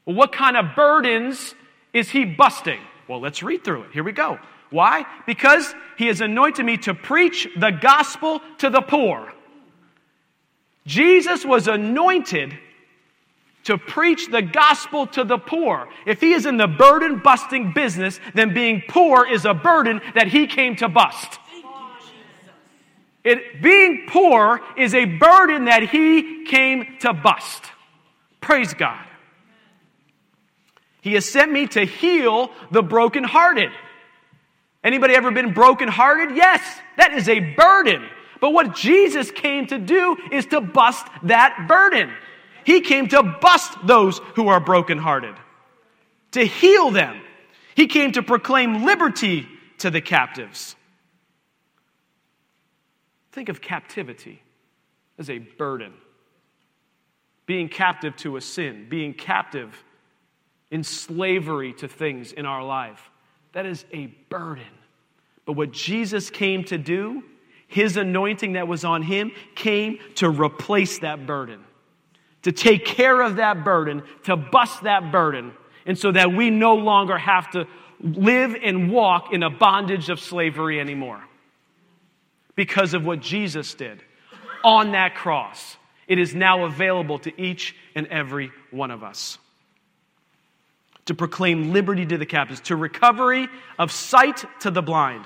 What 0.05 0.31
kind 0.31 0.55
of 0.55 0.74
burdens 0.74 1.53
is 1.91 2.10
he 2.10 2.24
busting? 2.24 2.79
Well, 3.10 3.19
let's 3.19 3.43
read 3.43 3.65
through 3.65 3.83
it. 3.83 3.91
Here 3.91 4.05
we 4.05 4.13
go. 4.13 4.39
Why? 4.69 5.05
Because 5.27 5.75
he 5.98 6.07
has 6.07 6.21
anointed 6.21 6.65
me 6.65 6.77
to 6.77 6.93
preach 6.93 7.50
the 7.60 7.71
gospel 7.71 8.39
to 8.60 8.69
the 8.69 8.81
poor. 8.81 9.33
Jesus 10.86 11.43
was 11.43 11.67
anointed 11.67 12.57
to 13.65 13.77
preach 13.77 14.31
the 14.31 14.41
gospel 14.41 15.07
to 15.07 15.25
the 15.25 15.38
poor. 15.38 15.89
If 16.05 16.21
he 16.21 16.31
is 16.31 16.45
in 16.45 16.55
the 16.55 16.69
burden 16.69 17.19
busting 17.19 17.74
business, 17.74 18.21
then 18.33 18.53
being 18.53 18.81
poor 18.88 19.27
is 19.29 19.43
a 19.43 19.53
burden 19.53 20.00
that 20.15 20.29
he 20.29 20.48
came 20.48 20.77
to 20.77 20.88
bust. 20.88 21.40
It, 23.23 23.61
being 23.61 24.05
poor 24.07 24.61
is 24.77 24.93
a 24.93 25.05
burden 25.05 25.65
that 25.65 25.83
he 25.83 26.45
came 26.45 26.97
to 27.01 27.13
bust. 27.13 27.63
Praise 28.39 28.73
God. 28.73 29.05
He 31.01 31.13
has 31.13 31.25
sent 31.25 31.51
me 31.51 31.67
to 31.67 31.83
heal 31.83 32.51
the 32.71 32.81
brokenhearted. 32.81 33.71
Anybody 34.83 35.15
ever 35.15 35.31
been 35.31 35.53
brokenhearted? 35.53 36.35
Yes, 36.35 36.61
that 36.97 37.13
is 37.13 37.29
a 37.29 37.39
burden. 37.39 38.03
But 38.39 38.53
what 38.53 38.75
Jesus 38.75 39.29
came 39.29 39.67
to 39.67 39.77
do 39.77 40.17
is 40.31 40.47
to 40.47 40.61
bust 40.61 41.05
that 41.23 41.65
burden. 41.67 42.11
He 42.63 42.81
came 42.81 43.07
to 43.09 43.21
bust 43.21 43.73
those 43.85 44.19
who 44.35 44.47
are 44.47 44.59
brokenhearted, 44.59 45.35
to 46.31 46.45
heal 46.45 46.91
them. 46.91 47.21
He 47.75 47.87
came 47.87 48.11
to 48.13 48.23
proclaim 48.23 48.83
liberty 48.83 49.47
to 49.79 49.89
the 49.89 50.01
captives 50.01 50.75
Think 53.31 53.50
of 53.50 53.61
captivity 53.61 54.41
as 55.17 55.29
a 55.29 55.39
burden. 55.39 55.93
Being 57.45 57.69
captive 57.69 58.15
to 58.17 58.38
a 58.38 58.41
sin, 58.41 58.88
being 58.89 59.13
captive 59.13 59.83
in 60.69 60.83
slavery 60.83 61.73
to 61.73 61.88
things 61.88 62.31
in 62.31 62.45
our 62.45 62.63
life. 62.63 63.09
That 63.53 63.65
is 63.65 63.85
a 63.91 64.07
burden. 64.29 64.63
But 65.45 65.53
what 65.53 65.71
Jesus 65.71 66.29
came 66.29 66.63
to 66.65 66.77
do, 66.77 67.23
his 67.67 67.97
anointing 67.97 68.53
that 68.53 68.67
was 68.67 68.85
on 68.85 69.01
him, 69.01 69.31
came 69.55 70.00
to 70.15 70.29
replace 70.29 71.00
that 71.00 71.25
burden, 71.25 71.61
to 72.43 72.51
take 72.51 72.85
care 72.85 73.21
of 73.21 73.38
that 73.38 73.63
burden, 73.63 74.03
to 74.23 74.35
bust 74.35 74.83
that 74.83 75.11
burden, 75.11 75.51
and 75.85 75.97
so 75.97 76.11
that 76.11 76.31
we 76.31 76.50
no 76.50 76.75
longer 76.75 77.17
have 77.17 77.50
to 77.51 77.65
live 78.01 78.55
and 78.61 78.91
walk 78.91 79.33
in 79.33 79.43
a 79.43 79.50
bondage 79.50 80.09
of 80.09 80.19
slavery 80.19 80.79
anymore 80.79 81.21
because 82.55 82.93
of 82.93 83.05
what 83.05 83.20
Jesus 83.20 83.74
did 83.74 84.03
on 84.63 84.91
that 84.91 85.15
cross. 85.15 85.77
It 86.08 86.20
is 86.20 86.36
now 86.36 86.65
available 86.65 87.20
to 87.20 87.41
each 87.41 87.75
and 87.96 88.08
every 88.08 88.51
one 88.70 88.91
of 88.91 89.03
us. 89.03 89.38
To 91.05 91.13
proclaim 91.13 91.74
liberty 91.74 92.05
to 92.05 92.17
the 92.17 92.25
captives, 92.25 92.62
to 92.62 92.75
recovery 92.75 93.48
of 93.79 93.91
sight 93.91 94.46
to 94.62 94.72
the 94.72 94.81
blind, 94.81 95.25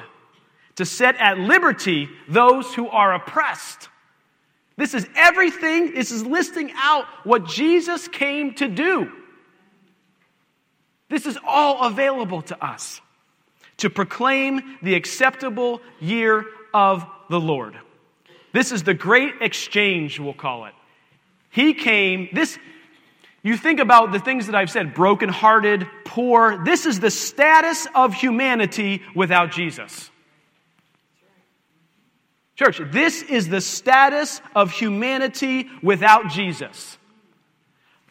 to 0.75 0.85
set 0.85 1.15
at 1.17 1.39
liberty 1.39 2.09
those 2.29 2.73
who 2.73 2.87
are 2.87 3.13
oppressed. 3.13 3.89
This 4.77 4.93
is 4.93 5.07
everything, 5.15 5.93
this 5.93 6.11
is 6.11 6.25
listing 6.25 6.71
out 6.75 7.05
what 7.23 7.47
Jesus 7.47 8.07
came 8.07 8.53
to 8.55 8.67
do. 8.67 9.11
This 11.09 11.25
is 11.25 11.37
all 11.45 11.87
available 11.87 12.41
to 12.43 12.65
us 12.65 12.99
to 13.77 13.89
proclaim 13.89 14.77
the 14.81 14.95
acceptable 14.95 15.81
year 15.99 16.45
of 16.75 17.05
the 17.29 17.39
Lord. 17.39 17.79
This 18.51 18.73
is 18.73 18.83
the 18.83 18.93
great 18.93 19.35
exchange, 19.39 20.19
we'll 20.19 20.33
call 20.33 20.65
it. 20.65 20.73
He 21.49 21.73
came, 21.73 22.27
this, 22.33 22.59
you 23.43 23.55
think 23.55 23.79
about 23.79 24.11
the 24.11 24.19
things 24.19 24.47
that 24.47 24.55
I've 24.55 24.69
said 24.69 24.93
brokenhearted, 24.93 25.87
poor. 26.03 26.65
This 26.65 26.85
is 26.85 26.99
the 26.99 27.09
status 27.09 27.87
of 27.95 28.13
humanity 28.13 29.01
without 29.15 29.51
Jesus. 29.51 30.11
Church, 32.57 32.81
this 32.91 33.21
is 33.21 33.47
the 33.47 33.61
status 33.61 34.41
of 34.53 34.71
humanity 34.71 35.69
without 35.81 36.29
Jesus. 36.29 36.97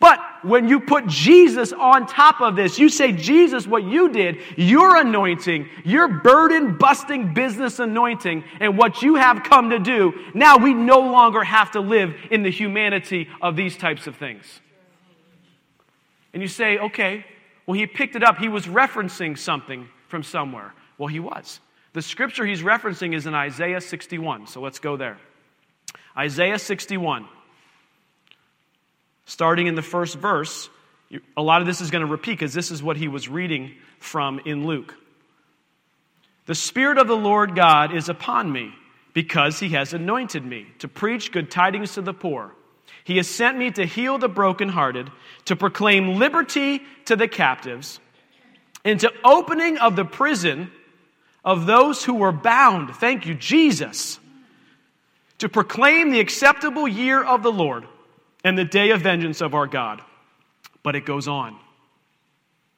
But 0.05 0.21
when 0.43 0.69
you 0.69 0.81
put 0.81 1.07
Jesus 1.07 1.73
on 1.73 2.07
top 2.07 2.43
of 2.43 2.57
this, 2.57 2.79
you 2.79 2.91
say, 2.91 3.11
Jesus, 3.11 3.67
what 3.67 3.85
you 3.85 4.11
did, 4.11 4.37
your 4.55 4.97
anointing, 4.99 5.67
your 5.83 6.09
burden 6.09 6.77
busting 6.77 7.33
business 7.33 7.79
anointing, 7.79 8.45
and 8.61 8.77
what 8.77 9.01
you 9.01 9.15
have 9.15 9.45
come 9.45 9.71
to 9.71 9.79
do, 9.79 10.13
now 10.35 10.59
we 10.59 10.75
no 10.75 10.99
longer 10.99 11.43
have 11.43 11.71
to 11.71 11.81
live 11.81 12.15
in 12.31 12.43
the 12.43 12.51
humanity 12.51 13.31
of 13.41 13.57
these 13.57 13.79
types 13.79 14.07
of 14.07 14.17
things. 14.17 14.45
And 16.35 16.43
you 16.43 16.49
say, 16.49 16.77
okay, 16.77 17.25
well, 17.65 17.79
he 17.79 17.87
picked 17.87 18.15
it 18.15 18.23
up. 18.23 18.37
He 18.37 18.51
was 18.51 18.67
referencing 18.67 19.39
something 19.39 19.89
from 20.09 20.23
somewhere. 20.23 20.75
Well, 20.99 21.09
he 21.09 21.21
was. 21.21 21.61
The 21.95 22.03
scripture 22.03 22.45
he's 22.45 22.61
referencing 22.61 23.15
is 23.15 23.27
in 23.27 23.33
Isaiah 23.33 23.81
61. 23.81 24.49
So 24.49 24.61
let's 24.61 24.81
go 24.81 24.99
there. 24.99 25.17
Isaiah 26.15 26.59
61 26.59 27.27
starting 29.27 29.67
in 29.67 29.75
the 29.75 29.83
first 29.83 30.17
verse, 30.17 30.69
a 31.37 31.43
lot 31.43 31.61
of 31.61 31.67
this 31.67 31.81
is 31.81 31.91
going 31.91 32.05
to 32.05 32.11
repeat 32.11 32.33
because 32.33 32.55
this 32.55 32.71
is 32.71 32.83
what 32.83 32.97
he 32.97 33.09
was 33.09 33.29
reading 33.29 33.73
from 33.99 34.41
in 34.45 34.67
Luke. 34.67 34.95
The 36.47 36.55
Spirit 36.55 36.99
of 36.99 37.09
the 37.09 37.17
Lord 37.17 37.55
God 37.55 37.95
is 37.95 38.09
upon 38.09 38.51
me 38.53 38.73
because 39.15 39.61
he 39.61 39.71
has 39.71 39.95
anointed 39.95 40.45
me 40.45 40.67
to 40.81 40.89
preach 40.89 41.33
good 41.33 41.51
tidings 41.51 41.95
to 41.95 42.03
the 42.03 42.13
poor. 42.13 42.53
He 43.05 43.17
has 43.17 43.29
sent 43.29 43.57
me 43.57 43.71
to 43.73 43.85
heal 43.85 44.19
the 44.19 44.29
brokenhearted, 44.29 45.11
to 45.47 45.57
proclaim 45.57 46.17
liberty 46.17 46.83
to 47.07 47.17
the 47.17 47.29
captives, 47.29 48.01
and 48.85 49.01
to 49.01 49.13
opening 49.25 49.79
of 49.79 49.97
the 49.97 50.05
prison 50.05 50.71
of 51.45 51.67
those 51.67 52.05
who 52.05 52.15
were 52.15 52.33
bound. 52.33 52.95
Thank 52.97 53.27
you, 53.27 53.35
Jesus. 53.35 54.19
To 55.39 55.49
proclaim 55.49 56.11
the 56.11 56.21
acceptable 56.21 56.89
year 56.89 57.23
of 57.23 57.43
the 57.43 57.53
Lord 57.53 57.87
and 58.45 58.57
the 58.57 58.65
day 58.65 58.91
of 58.91 59.01
vengeance 59.01 59.41
of 59.41 59.55
our 59.55 59.67
God. 59.67 60.03
But 60.83 60.95
it 60.95 61.07
goes 61.07 61.27
on. 61.27 61.57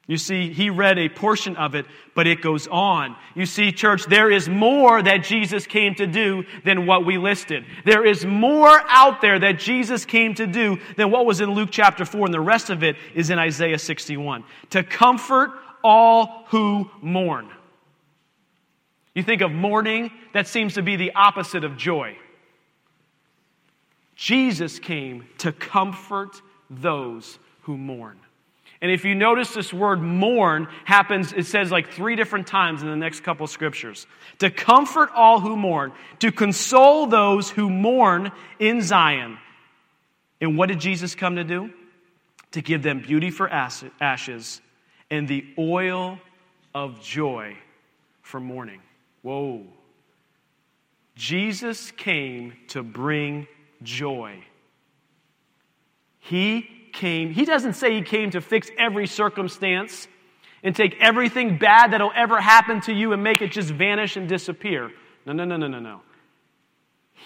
You 0.07 0.15
see, 0.15 0.53
he 0.53 0.69
read 0.69 0.97
a 0.97 1.09
portion 1.09 1.57
of 1.57 1.75
it, 1.75 1.85
but 2.15 2.27
it 2.27 2.41
goes 2.41 2.65
on. 2.67 3.17
You 3.35 3.45
see, 3.45 3.73
church, 3.73 4.05
there 4.05 4.31
is 4.31 4.47
more 4.47 5.03
that 5.03 5.17
Jesus 5.17 5.67
came 5.67 5.95
to 5.95 6.07
do 6.07 6.45
than 6.63 6.85
what 6.85 7.05
we 7.05 7.17
listed. 7.17 7.65
There 7.83 8.05
is 8.05 8.25
more 8.25 8.81
out 8.87 9.19
there 9.19 9.37
that 9.37 9.59
Jesus 9.59 10.05
came 10.05 10.33
to 10.35 10.47
do 10.47 10.79
than 10.95 11.11
what 11.11 11.25
was 11.25 11.41
in 11.41 11.51
Luke 11.51 11.69
chapter 11.73 12.05
4, 12.05 12.27
and 12.27 12.33
the 12.33 12.39
rest 12.39 12.69
of 12.69 12.83
it 12.83 12.95
is 13.13 13.29
in 13.29 13.37
Isaiah 13.37 13.77
61. 13.77 14.45
To 14.69 14.81
comfort 14.81 15.51
all 15.83 16.45
who 16.47 16.89
mourn. 17.01 17.49
You 19.13 19.23
think 19.23 19.41
of 19.41 19.51
mourning, 19.51 20.11
that 20.33 20.47
seems 20.47 20.75
to 20.75 20.81
be 20.81 20.95
the 20.95 21.11
opposite 21.15 21.65
of 21.65 21.75
joy. 21.75 22.17
Jesus 24.17 24.79
came 24.79 25.27
to 25.37 25.51
comfort 25.51 26.41
those 26.71 27.37
who 27.61 27.77
mourn. 27.77 28.19
And 28.81 28.91
if 28.91 29.05
you 29.05 29.15
notice 29.15 29.53
this 29.53 29.71
word 29.71 30.01
mourn 30.01 30.67
happens, 30.85 31.33
it 31.33 31.45
says 31.45 31.71
like 31.71 31.91
three 31.91 32.15
different 32.15 32.47
times 32.47 32.81
in 32.81 32.89
the 32.89 32.95
next 32.95 33.21
couple 33.21 33.45
scriptures. 33.47 34.05
To 34.39 34.49
comfort 34.49 35.09
all 35.15 35.39
who 35.39 35.55
mourn, 35.55 35.93
to 36.19 36.31
console 36.31 37.05
those 37.05 37.49
who 37.49 37.69
mourn 37.69 38.31
in 38.59 38.81
Zion. 38.81 39.37
And 40.41 40.57
what 40.57 40.69
did 40.69 40.79
Jesus 40.79 41.15
come 41.15 41.35
to 41.37 41.43
do? 41.43 41.71
To 42.51 42.61
give 42.61 42.83
them 42.83 43.01
beauty 43.01 43.29
for 43.29 43.49
ashes 43.49 44.61
and 45.09 45.27
the 45.27 45.45
oil 45.57 46.19
of 46.73 47.01
joy 47.01 47.55
for 48.21 48.39
mourning. 48.39 48.81
Whoa. 49.21 49.63
Jesus 51.15 51.91
came 51.91 52.53
to 52.69 52.83
bring 52.83 53.47
joy. 53.81 54.43
He 56.19 56.67
came, 56.93 57.31
he 57.31 57.45
doesn't 57.45 57.73
say 57.73 57.93
he 57.93 58.01
came 58.01 58.31
to 58.31 58.41
fix 58.41 58.69
every 58.77 59.07
circumstance 59.07 60.07
and 60.63 60.75
take 60.75 60.97
everything 60.99 61.57
bad 61.57 61.91
that'll 61.91 62.11
ever 62.15 62.41
happen 62.41 62.81
to 62.81 62.93
you 62.93 63.13
and 63.13 63.23
make 63.23 63.41
it 63.41 63.51
just 63.51 63.69
vanish 63.69 64.17
and 64.17 64.27
disappear. 64.27 64.91
No, 65.25 65.33
no, 65.33 65.45
no, 65.45 65.57
no, 65.57 65.67
no, 65.67 65.79
no. 65.79 66.01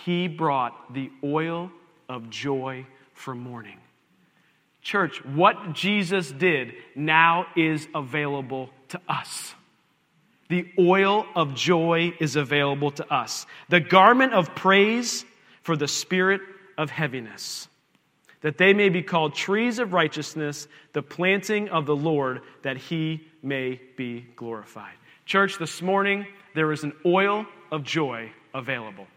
He 0.06 0.28
brought 0.28 0.94
the 0.94 1.12
oil 1.24 1.72
of 2.10 2.30
joy 2.30 2.86
for 3.14 3.34
mourning. 3.34 3.80
Church, 4.82 5.24
what 5.26 5.74
Jesus 5.74 6.32
did 6.32 6.74
now 6.96 7.46
is 7.56 7.88
available 7.94 8.72
to 8.90 9.00
us. 9.08 9.54
The 10.50 10.68
oil 10.78 11.26
of 11.36 11.54
joy 11.54 12.14
is 12.20 12.36
available 12.36 12.92
to 12.92 13.14
us. 13.14 13.46
The 13.70 13.80
garment 13.80 14.34
of 14.34 14.54
praise 14.56 15.24
for 15.62 15.76
the 15.76 15.88
spirit 15.88 16.42
of 16.78 16.90
heaviness, 16.90 17.68
that 18.42 18.58
they 18.58 18.74
may 18.74 18.90
be 18.90 19.04
called 19.04 19.36
trees 19.36 19.80
of 19.80 19.94
righteousness, 19.94 20.68
the 20.94 21.02
planting 21.02 21.70
of 21.70 21.86
the 21.86 21.96
Lord, 21.96 22.42
that 22.64 22.78
he 22.78 23.28
may 23.44 23.80
be 23.96 24.26
glorified. 24.36 24.94
Church, 25.26 25.58
this 25.58 25.82
morning 25.82 26.26
there 26.56 26.72
is 26.72 26.84
an 26.84 26.94
oil 27.06 27.46
of 27.72 27.84
joy 27.84 28.32
available. 28.54 29.08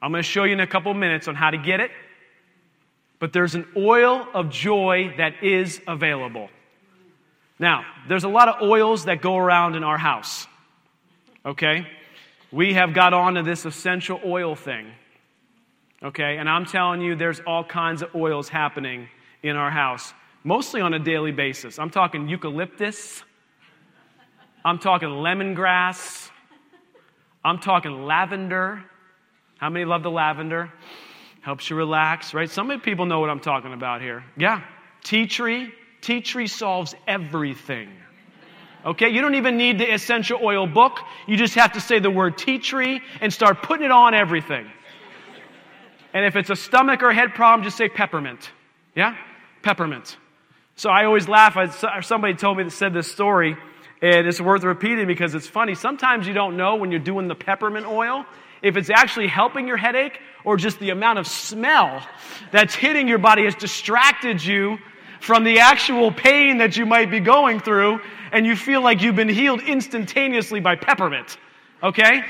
I'm 0.00 0.12
going 0.12 0.22
to 0.22 0.28
show 0.28 0.44
you 0.44 0.52
in 0.52 0.60
a 0.60 0.66
couple 0.66 0.92
minutes 0.94 1.26
on 1.26 1.34
how 1.34 1.50
to 1.50 1.58
get 1.58 1.80
it, 1.80 1.90
but 3.18 3.32
there's 3.32 3.56
an 3.56 3.66
oil 3.76 4.28
of 4.32 4.50
joy 4.50 5.14
that 5.16 5.42
is 5.42 5.80
available. 5.88 6.50
Now, 7.58 7.84
there's 8.08 8.22
a 8.22 8.28
lot 8.28 8.48
of 8.48 8.62
oils 8.62 9.06
that 9.06 9.20
go 9.20 9.36
around 9.36 9.74
in 9.74 9.82
our 9.82 9.98
house. 9.98 10.46
Okay? 11.44 11.86
We 12.50 12.74
have 12.74 12.94
got 12.94 13.12
onto 13.12 13.42
this 13.42 13.64
essential 13.64 14.20
oil 14.24 14.54
thing. 14.54 14.90
Okay? 16.02 16.38
And 16.38 16.48
I'm 16.48 16.64
telling 16.64 17.00
you, 17.00 17.14
there's 17.14 17.40
all 17.40 17.64
kinds 17.64 18.02
of 18.02 18.14
oils 18.14 18.48
happening 18.48 19.08
in 19.42 19.56
our 19.56 19.70
house, 19.70 20.12
mostly 20.44 20.80
on 20.80 20.94
a 20.94 20.98
daily 20.98 21.32
basis. 21.32 21.78
I'm 21.78 21.90
talking 21.90 22.28
eucalyptus, 22.28 23.22
I'm 24.64 24.78
talking 24.78 25.08
lemongrass, 25.08 26.30
I'm 27.44 27.58
talking 27.58 28.04
lavender. 28.04 28.82
How 29.58 29.70
many 29.70 29.84
love 29.84 30.02
the 30.02 30.10
lavender? 30.10 30.72
Helps 31.40 31.70
you 31.70 31.76
relax, 31.76 32.34
right? 32.34 32.50
Some 32.50 32.80
people 32.80 33.06
know 33.06 33.20
what 33.20 33.30
I'm 33.30 33.40
talking 33.40 33.72
about 33.72 34.02
here. 34.02 34.24
Yeah. 34.36 34.62
Tea 35.02 35.26
tree. 35.26 35.72
Tea 36.00 36.20
tree 36.20 36.46
solves 36.46 36.94
everything. 37.06 37.90
Okay? 38.84 39.08
You 39.08 39.20
don't 39.20 39.34
even 39.34 39.56
need 39.56 39.78
the 39.78 39.92
essential 39.92 40.40
oil 40.42 40.66
book. 40.66 40.98
You 41.26 41.36
just 41.36 41.54
have 41.54 41.72
to 41.72 41.80
say 41.80 41.98
the 41.98 42.10
word 42.10 42.38
tea 42.38 42.58
tree 42.58 43.00
and 43.20 43.32
start 43.32 43.62
putting 43.62 43.84
it 43.84 43.90
on 43.90 44.14
everything. 44.14 44.70
And 46.14 46.24
if 46.24 46.36
it's 46.36 46.50
a 46.50 46.56
stomach 46.56 47.02
or 47.02 47.12
head 47.12 47.34
problem, 47.34 47.64
just 47.64 47.76
say 47.76 47.88
peppermint. 47.88 48.50
Yeah? 48.94 49.16
Peppermint. 49.62 50.16
So 50.76 50.90
I 50.90 51.04
always 51.04 51.28
laugh. 51.28 51.56
Somebody 52.04 52.34
told 52.34 52.56
me 52.56 52.64
that 52.64 52.70
said 52.70 52.94
this 52.94 53.10
story, 53.10 53.56
and 54.00 54.26
it's 54.26 54.40
worth 54.40 54.62
repeating 54.62 55.06
because 55.06 55.34
it's 55.34 55.48
funny. 55.48 55.74
Sometimes 55.74 56.26
you 56.26 56.34
don't 56.34 56.56
know 56.56 56.76
when 56.76 56.90
you're 56.90 57.00
doing 57.00 57.28
the 57.28 57.34
peppermint 57.34 57.86
oil 57.86 58.24
if 58.62 58.76
it's 58.76 58.90
actually 58.90 59.28
helping 59.28 59.68
your 59.68 59.76
headache 59.76 60.18
or 60.44 60.56
just 60.56 60.78
the 60.78 60.90
amount 60.90 61.18
of 61.18 61.26
smell 61.26 62.00
that's 62.50 62.74
hitting 62.74 63.06
your 63.06 63.18
body 63.18 63.44
has 63.44 63.54
distracted 63.54 64.44
you 64.44 64.78
from 65.20 65.44
the 65.44 65.60
actual 65.60 66.10
pain 66.10 66.58
that 66.58 66.76
you 66.76 66.86
might 66.86 67.10
be 67.10 67.20
going 67.20 67.60
through, 67.60 68.00
and 68.32 68.46
you 68.46 68.56
feel 68.56 68.82
like 68.82 69.02
you've 69.02 69.16
been 69.16 69.28
healed 69.28 69.60
instantaneously 69.60 70.60
by 70.60 70.76
peppermint. 70.76 71.38
Okay? 71.82 72.22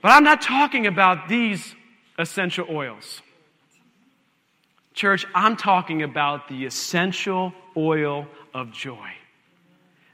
But 0.00 0.10
I'm 0.10 0.24
not 0.24 0.42
talking 0.42 0.86
about 0.86 1.28
these 1.28 1.74
essential 2.18 2.66
oils. 2.68 3.22
Church, 4.94 5.26
I'm 5.34 5.56
talking 5.56 6.02
about 6.02 6.48
the 6.48 6.66
essential 6.66 7.52
oil 7.76 8.26
of 8.52 8.72
joy. 8.72 9.10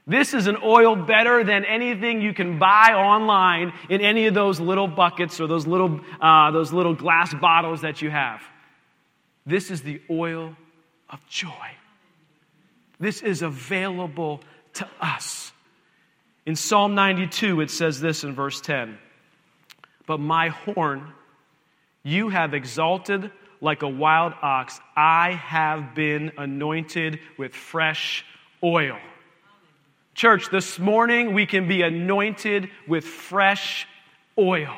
This 0.07 0.33
is 0.33 0.47
an 0.47 0.57
oil 0.63 0.95
better 0.95 1.43
than 1.43 1.65
anything 1.65 2.21
you 2.21 2.33
can 2.33 2.57
buy 2.57 2.93
online 2.95 3.73
in 3.89 4.01
any 4.01 4.25
of 4.25 4.33
those 4.33 4.59
little 4.59 4.87
buckets 4.87 5.39
or 5.39 5.45
those 5.47 5.67
little, 5.67 5.99
uh, 6.19 6.49
those 6.49 6.73
little 6.73 6.95
glass 6.95 7.31
bottles 7.33 7.81
that 7.81 8.01
you 8.01 8.09
have. 8.09 8.41
This 9.45 9.69
is 9.69 9.83
the 9.83 10.01
oil 10.09 10.55
of 11.09 11.19
joy. 11.27 11.49
This 12.99 13.21
is 13.21 13.41
available 13.41 14.41
to 14.73 14.87
us. 14.99 15.51
In 16.45 16.55
Psalm 16.55 16.95
92, 16.95 17.61
it 17.61 17.71
says 17.71 18.01
this 18.01 18.23
in 18.23 18.33
verse 18.33 18.59
10 18.61 18.97
But 20.05 20.19
my 20.19 20.49
horn 20.49 21.13
you 22.03 22.29
have 22.29 22.53
exalted 22.53 23.31
like 23.61 23.83
a 23.83 23.87
wild 23.87 24.33
ox. 24.41 24.79
I 24.95 25.33
have 25.33 25.93
been 25.93 26.31
anointed 26.37 27.19
with 27.37 27.53
fresh 27.53 28.25
oil. 28.63 28.97
Church, 30.15 30.49
this 30.49 30.79
morning 30.79 31.33
we 31.33 31.45
can 31.45 31.67
be 31.67 31.81
anointed 31.81 32.69
with 32.87 33.03
fresh 33.05 33.87
oil. 34.37 34.75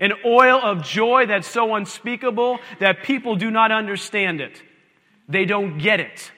An 0.00 0.12
oil 0.24 0.60
of 0.62 0.84
joy 0.84 1.26
that's 1.26 1.48
so 1.48 1.74
unspeakable 1.74 2.58
that 2.78 3.02
people 3.02 3.34
do 3.34 3.50
not 3.50 3.72
understand 3.72 4.40
it. 4.40 4.62
They 5.28 5.44
don't 5.44 5.78
get 5.78 6.00
it. 6.00 6.30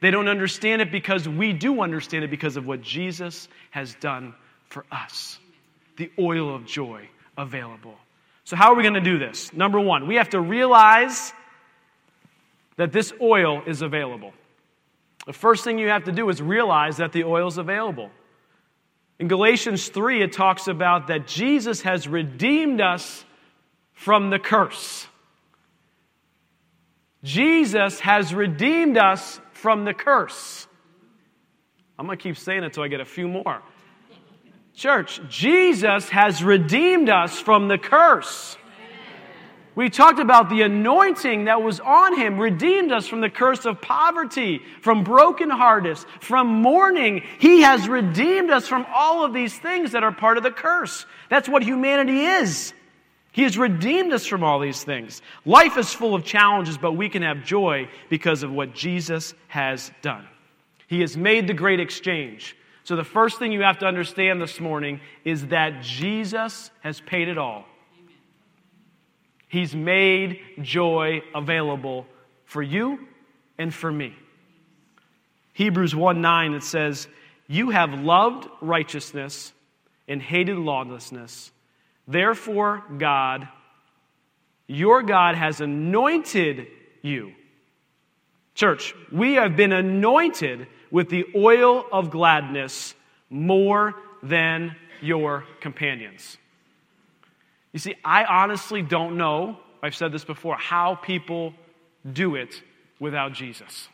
They 0.00 0.10
don't 0.10 0.28
understand 0.28 0.82
it 0.82 0.92
because 0.92 1.28
we 1.28 1.52
do 1.52 1.80
understand 1.80 2.24
it 2.24 2.30
because 2.30 2.56
of 2.56 2.66
what 2.66 2.82
Jesus 2.82 3.48
has 3.70 3.94
done 3.94 4.34
for 4.68 4.84
us. 4.90 5.38
The 5.96 6.10
oil 6.18 6.54
of 6.54 6.66
joy 6.66 7.08
available. 7.38 7.94
So, 8.44 8.56
how 8.56 8.72
are 8.72 8.76
we 8.76 8.82
going 8.82 8.94
to 8.94 9.00
do 9.00 9.18
this? 9.18 9.52
Number 9.52 9.80
one, 9.80 10.06
we 10.06 10.16
have 10.16 10.30
to 10.30 10.40
realize 10.40 11.32
that 12.76 12.92
this 12.92 13.12
oil 13.20 13.62
is 13.66 13.82
available. 13.82 14.32
The 15.26 15.32
first 15.32 15.64
thing 15.64 15.78
you 15.78 15.88
have 15.88 16.04
to 16.04 16.12
do 16.12 16.28
is 16.28 16.40
realize 16.40 16.98
that 16.98 17.12
the 17.12 17.24
oil 17.24 17.48
is 17.48 17.58
available. 17.58 18.10
In 19.18 19.28
Galatians 19.28 19.88
3, 19.88 20.22
it 20.22 20.32
talks 20.32 20.68
about 20.68 21.06
that 21.08 21.26
Jesus 21.26 21.82
has 21.82 22.06
redeemed 22.06 22.80
us 22.80 23.24
from 23.94 24.30
the 24.30 24.38
curse. 24.38 25.06
Jesus 27.24 27.98
has 28.00 28.32
redeemed 28.32 28.98
us 28.98 29.40
from 29.66 29.84
the 29.84 29.92
curse. 29.92 30.68
I'm 31.98 32.06
going 32.06 32.16
to 32.16 32.22
keep 32.22 32.36
saying 32.36 32.62
it 32.62 32.66
until 32.66 32.84
I 32.84 32.86
get 32.86 33.00
a 33.00 33.04
few 33.04 33.26
more. 33.26 33.60
Church, 34.76 35.20
Jesus 35.28 36.08
has 36.10 36.40
redeemed 36.40 37.08
us 37.08 37.40
from 37.40 37.66
the 37.66 37.76
curse. 37.76 38.56
We 39.74 39.90
talked 39.90 40.20
about 40.20 40.50
the 40.50 40.62
anointing 40.62 41.46
that 41.46 41.64
was 41.64 41.80
on 41.80 42.16
him, 42.16 42.38
redeemed 42.38 42.92
us 42.92 43.08
from 43.08 43.20
the 43.20 43.28
curse 43.28 43.64
of 43.66 43.80
poverty, 43.80 44.62
from 44.82 45.04
brokenheartedness, 45.04 46.06
from 46.20 46.46
mourning. 46.46 47.24
He 47.40 47.62
has 47.62 47.88
redeemed 47.88 48.50
us 48.50 48.68
from 48.68 48.86
all 48.94 49.24
of 49.24 49.34
these 49.34 49.58
things 49.58 49.90
that 49.92 50.04
are 50.04 50.12
part 50.12 50.36
of 50.36 50.44
the 50.44 50.52
curse. 50.52 51.06
That's 51.28 51.48
what 51.48 51.64
humanity 51.64 52.20
is. 52.20 52.72
He 53.36 53.42
has 53.42 53.58
redeemed 53.58 54.14
us 54.14 54.24
from 54.24 54.42
all 54.42 54.58
these 54.58 54.82
things. 54.82 55.20
Life 55.44 55.76
is 55.76 55.92
full 55.92 56.14
of 56.14 56.24
challenges, 56.24 56.78
but 56.78 56.92
we 56.92 57.10
can 57.10 57.20
have 57.20 57.44
joy 57.44 57.86
because 58.08 58.42
of 58.42 58.50
what 58.50 58.74
Jesus 58.74 59.34
has 59.48 59.92
done. 60.00 60.26
He 60.86 61.02
has 61.02 61.18
made 61.18 61.46
the 61.46 61.52
great 61.52 61.78
exchange. 61.78 62.56
So, 62.84 62.96
the 62.96 63.04
first 63.04 63.38
thing 63.38 63.52
you 63.52 63.60
have 63.60 63.80
to 63.80 63.86
understand 63.86 64.40
this 64.40 64.58
morning 64.58 65.02
is 65.22 65.48
that 65.48 65.82
Jesus 65.82 66.70
has 66.80 67.02
paid 67.02 67.28
it 67.28 67.36
all. 67.36 67.66
He's 69.48 69.74
made 69.74 70.40
joy 70.62 71.20
available 71.34 72.06
for 72.46 72.62
you 72.62 73.06
and 73.58 73.72
for 73.72 73.92
me. 73.92 74.14
Hebrews 75.52 75.94
1 75.94 76.22
9, 76.22 76.54
it 76.54 76.62
says, 76.62 77.06
You 77.48 77.68
have 77.68 78.00
loved 78.00 78.48
righteousness 78.62 79.52
and 80.08 80.22
hated 80.22 80.56
lawlessness. 80.56 81.52
Therefore, 82.08 82.82
God, 82.98 83.48
your 84.66 85.02
God 85.02 85.34
has 85.34 85.60
anointed 85.60 86.68
you. 87.02 87.32
Church, 88.54 88.94
we 89.12 89.34
have 89.34 89.56
been 89.56 89.72
anointed 89.72 90.66
with 90.90 91.08
the 91.08 91.26
oil 91.34 91.84
of 91.92 92.10
gladness 92.10 92.94
more 93.28 93.94
than 94.22 94.74
your 95.02 95.44
companions. 95.60 96.38
You 97.72 97.78
see, 97.78 97.94
I 98.04 98.24
honestly 98.24 98.82
don't 98.82 99.16
know, 99.16 99.58
I've 99.82 99.94
said 99.94 100.12
this 100.12 100.24
before, 100.24 100.56
how 100.56 100.94
people 100.94 101.52
do 102.10 102.34
it 102.34 102.62
without 102.98 103.32
Jesus. 103.32 103.88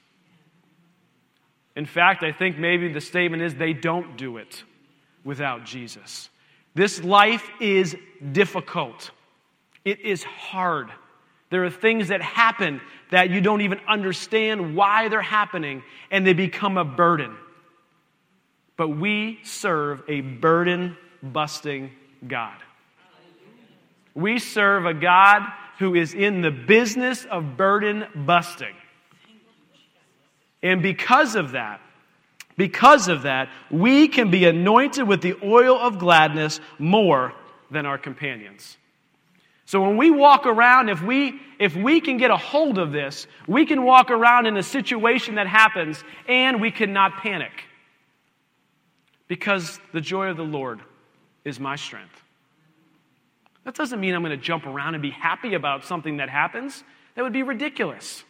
In 1.75 1.87
fact, 1.87 2.23
I 2.23 2.33
think 2.33 2.59
maybe 2.59 2.93
the 2.93 3.01
statement 3.01 3.43
is 3.43 3.55
they 3.55 3.73
don't 3.73 4.17
do 4.17 4.37
it 4.37 4.63
without 5.25 5.65
Jesus. 5.65 6.29
This 6.75 7.03
life 7.03 7.49
is 7.61 7.97
difficult, 8.33 9.11
it 9.85 10.01
is 10.01 10.23
hard. 10.25 10.89
There 11.51 11.65
are 11.65 11.71
things 11.71 12.09
that 12.09 12.23
happen 12.23 12.81
that 13.11 13.29
you 13.29 13.43
don't 13.43 13.61
even 13.61 13.79
understand 13.87 14.75
why 14.75 15.09
they're 15.09 15.21
happening, 15.21 15.83
and 16.11 16.27
they 16.27 16.33
become 16.33 16.79
a 16.79 16.85
burden. 16.85 17.37
But 18.79 18.89
we 18.89 19.39
serve 19.43 20.03
a 20.09 20.23
burden 20.23 20.97
busting 21.23 21.91
God. 22.27 22.57
We 24.15 24.39
serve 24.39 24.87
a 24.87 24.95
God 24.95 25.43
who 25.79 25.95
is 25.95 26.15
in 26.15 26.41
the 26.41 26.51
business 26.51 27.27
of 27.27 27.57
burden 27.57 28.07
busting. 28.15 28.75
And 30.63 30.81
because 30.81 31.35
of 31.35 31.53
that, 31.53 31.81
because 32.57 33.09
of 33.09 33.23
that, 33.23 33.49
we 33.71 34.09
can 34.09 34.31
be 34.31 34.45
anointed 34.45 35.07
with 35.07 35.23
the 35.23 35.35
oil 35.43 35.77
of 35.79 35.99
gladness 35.99 36.61
more 36.79 37.33
than 37.71 37.87
our 37.87 37.99
companions. 37.99 38.77
So 39.65 39.81
when 39.81 39.97
we 39.97 40.11
walk 40.11 40.45
around, 40.45 40.91
if 40.91 41.03
we, 41.03 41.41
if 41.59 41.75
we 41.75 42.01
can 42.01 42.19
get 42.19 42.31
a 42.31 42.37
hold 42.37 42.77
of 42.77 42.93
this, 42.93 43.27
we 43.47 43.65
can 43.65 43.85
walk 43.85 44.11
around 44.11 44.47
in 44.47 44.57
a 44.57 44.63
situation 44.63 45.37
that 45.37 45.47
happens 45.47 46.05
and 46.29 46.61
we 46.61 46.71
cannot 46.71 47.19
panic. 47.19 47.53
Because 49.29 49.81
the 49.93 50.01
joy 50.03 50.27
of 50.27 50.37
the 50.37 50.43
Lord 50.43 50.81
is 51.45 51.59
my 51.59 51.77
strength. 51.77 52.21
That 53.65 53.75
doesn't 53.75 53.99
mean 53.99 54.15
I'm 54.15 54.23
going 54.23 54.39
to 54.39 54.45
jump 54.45 54.67
around 54.67 54.95
and 54.95 55.03
be 55.03 55.11
happy 55.11 55.55
about 55.55 55.85
something 55.85 56.19
that 56.19 56.29
happens. 56.29 56.85
That 57.15 57.23
would 57.23 57.33
be 57.33 57.43
ridiculous. 57.43 58.25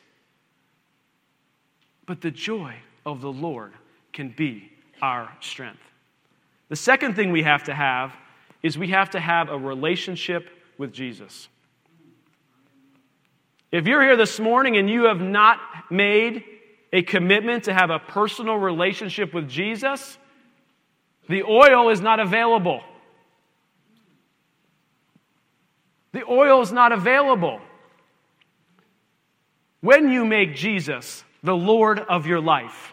But 2.06 2.20
the 2.20 2.30
joy 2.30 2.76
of 3.04 3.20
the 3.20 3.32
Lord 3.32 3.72
can 4.12 4.28
be 4.36 4.70
our 5.00 5.30
strength. 5.40 5.80
The 6.68 6.76
second 6.76 7.16
thing 7.16 7.32
we 7.32 7.42
have 7.42 7.64
to 7.64 7.74
have 7.74 8.14
is 8.62 8.78
we 8.78 8.88
have 8.88 9.10
to 9.10 9.20
have 9.20 9.48
a 9.48 9.58
relationship 9.58 10.48
with 10.78 10.92
Jesus. 10.92 11.48
If 13.70 13.86
you're 13.86 14.02
here 14.02 14.16
this 14.16 14.38
morning 14.38 14.76
and 14.76 14.88
you 14.88 15.04
have 15.04 15.20
not 15.20 15.58
made 15.90 16.44
a 16.92 17.02
commitment 17.02 17.64
to 17.64 17.74
have 17.74 17.90
a 17.90 17.98
personal 17.98 18.56
relationship 18.56 19.32
with 19.32 19.48
Jesus, 19.48 20.18
the 21.28 21.42
oil 21.42 21.88
is 21.88 22.00
not 22.00 22.20
available. 22.20 22.82
The 26.12 26.24
oil 26.28 26.60
is 26.60 26.70
not 26.70 26.92
available. 26.92 27.60
When 29.80 30.10
you 30.10 30.26
make 30.26 30.54
Jesus 30.54 31.24
the 31.42 31.56
Lord 31.56 31.98
of 31.98 32.26
your 32.26 32.40
life, 32.40 32.91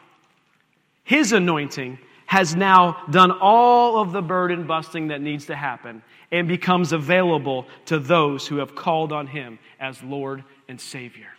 His 1.09 1.33
anointing 1.33 1.97
has 2.27 2.55
now 2.55 3.03
done 3.09 3.31
all 3.31 3.99
of 3.99 4.11
the 4.11 4.21
burden 4.21 4.67
busting 4.67 5.07
that 5.07 5.21
needs 5.21 5.47
to 5.47 5.55
happen 5.55 6.03
and 6.31 6.47
becomes 6.47 6.91
available 6.91 7.65
to 7.87 7.97
those 7.97 8.45
who 8.45 8.57
have 8.57 8.75
called 8.75 9.11
on 9.11 9.25
Him 9.25 9.57
as 9.79 10.03
Lord 10.03 10.43
and 10.67 10.79
Savior. 10.79 11.29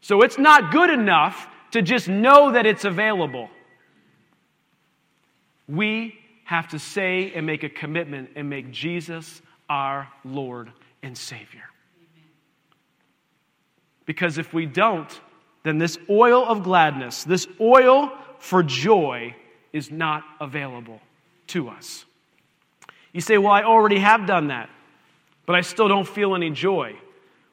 So 0.00 0.22
it's 0.22 0.38
not 0.38 0.70
good 0.70 0.88
enough 0.88 1.48
to 1.72 1.82
just 1.82 2.06
know 2.06 2.52
that 2.52 2.64
it's 2.64 2.84
available. 2.84 3.50
We 5.66 6.14
have 6.44 6.68
to 6.68 6.78
say 6.78 7.32
and 7.34 7.44
make 7.44 7.64
a 7.64 7.68
commitment 7.68 8.30
and 8.36 8.48
make 8.48 8.70
Jesus 8.70 9.42
our 9.68 10.08
Lord 10.24 10.70
and 11.02 11.18
Savior. 11.18 11.64
Because 14.06 14.38
if 14.38 14.54
we 14.54 14.64
don't, 14.64 15.10
then 15.62 15.78
this 15.78 15.98
oil 16.08 16.44
of 16.44 16.62
gladness, 16.62 17.24
this 17.24 17.46
oil 17.60 18.12
for 18.38 18.62
joy, 18.62 19.34
is 19.72 19.90
not 19.90 20.24
available 20.40 21.00
to 21.48 21.68
us. 21.68 22.04
You 23.12 23.20
say, 23.20 23.38
Well, 23.38 23.52
I 23.52 23.62
already 23.62 23.98
have 23.98 24.26
done 24.26 24.48
that, 24.48 24.70
but 25.46 25.56
I 25.56 25.62
still 25.62 25.88
don't 25.88 26.08
feel 26.08 26.34
any 26.34 26.50
joy. 26.50 26.96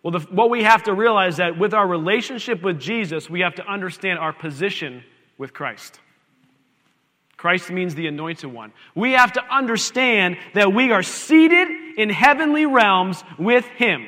Well, 0.03 0.11
the, 0.11 0.19
what 0.19 0.51
we 0.51 0.63
have 0.63 0.83
to 0.83 0.93
realize 0.93 1.33
is 1.33 1.37
that 1.37 1.57
with 1.57 1.73
our 1.73 1.87
relationship 1.87 2.61
with 2.61 2.79
Jesus, 2.79 3.27
we 3.29 3.39
have 3.39 3.55
to 3.55 3.67
understand 3.67 4.19
our 4.19 4.33
position 4.33 5.03
with 5.37 5.53
Christ. 5.53 5.99
Christ 7.37 7.71
means 7.71 7.95
the 7.95 8.07
anointed 8.07 8.51
one. 8.51 8.71
We 8.93 9.13
have 9.13 9.33
to 9.33 9.43
understand 9.53 10.37
that 10.53 10.73
we 10.73 10.91
are 10.91 11.03
seated 11.03 11.67
in 11.97 12.09
heavenly 12.09 12.65
realms 12.65 13.23
with 13.37 13.65
Him. 13.65 14.05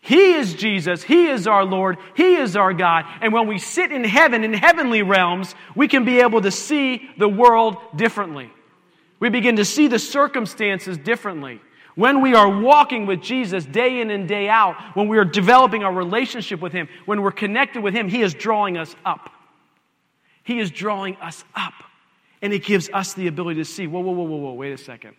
He 0.00 0.32
is 0.32 0.54
Jesus. 0.54 1.02
He 1.02 1.26
is 1.26 1.46
our 1.46 1.64
Lord. 1.64 1.98
He 2.16 2.36
is 2.36 2.56
our 2.56 2.72
God. 2.72 3.04
And 3.20 3.32
when 3.32 3.46
we 3.46 3.58
sit 3.58 3.92
in 3.92 4.02
heaven, 4.02 4.44
in 4.44 4.54
heavenly 4.54 5.02
realms, 5.02 5.54
we 5.76 5.88
can 5.88 6.04
be 6.04 6.20
able 6.20 6.40
to 6.40 6.50
see 6.50 7.08
the 7.18 7.28
world 7.28 7.76
differently. 7.96 8.50
We 9.18 9.28
begin 9.28 9.56
to 9.56 9.64
see 9.64 9.88
the 9.88 9.98
circumstances 9.98 10.96
differently. 10.96 11.60
When 11.94 12.22
we 12.22 12.34
are 12.34 12.60
walking 12.60 13.04
with 13.04 13.20
Jesus 13.20 13.66
day 13.66 14.00
in 14.00 14.10
and 14.10 14.26
day 14.26 14.48
out, 14.48 14.76
when 14.94 15.08
we 15.08 15.18
are 15.18 15.24
developing 15.24 15.84
our 15.84 15.92
relationship 15.92 16.60
with 16.60 16.72
Him, 16.72 16.88
when 17.04 17.20
we're 17.20 17.30
connected 17.30 17.82
with 17.82 17.94
Him, 17.94 18.08
He 18.08 18.22
is 18.22 18.32
drawing 18.32 18.78
us 18.78 18.96
up. 19.04 19.30
He 20.42 20.60
is 20.60 20.70
drawing 20.70 21.16
us 21.16 21.44
up. 21.54 21.74
And 22.40 22.54
it 22.54 22.64
gives 22.64 22.88
us 22.94 23.12
the 23.12 23.26
ability 23.26 23.60
to 23.60 23.66
see 23.66 23.86
whoa, 23.86 24.00
whoa, 24.00 24.12
whoa, 24.12 24.24
whoa, 24.24 24.36
whoa, 24.38 24.52
wait 24.54 24.72
a 24.72 24.78
second. 24.78 25.14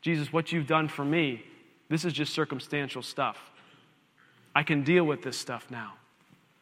Jesus, 0.00 0.32
what 0.32 0.52
you've 0.52 0.68
done 0.68 0.86
for 0.86 1.04
me, 1.04 1.42
this 1.88 2.04
is 2.04 2.12
just 2.12 2.32
circumstantial 2.32 3.02
stuff. 3.02 3.38
I 4.54 4.62
can 4.62 4.82
deal 4.82 5.04
with 5.04 5.22
this 5.22 5.38
stuff 5.38 5.66
now 5.70 5.94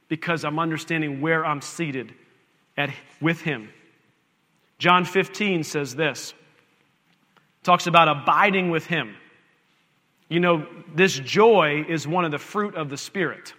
because 0.09 0.45
I'm 0.45 0.59
understanding 0.59 1.21
where 1.21 1.45
I'm 1.45 1.61
seated 1.61 2.13
at, 2.77 2.91
with 3.21 3.41
Him. 3.41 3.71
John 4.79 5.05
15 5.05 5.65
says 5.65 5.95
this 5.95 6.35
talks 7.63 7.87
about 7.89 8.09
abiding 8.09 8.71
with 8.71 8.87
Him. 8.87 9.17
You 10.29 10.41
know, 10.41 10.67
this 10.95 11.19
joy 11.19 11.85
is 11.89 12.07
one 12.07 12.25
of 12.25 12.31
the 12.31 12.39
fruit 12.39 12.75
of 12.75 12.91
the 12.91 12.97
Spirit. 12.97 13.55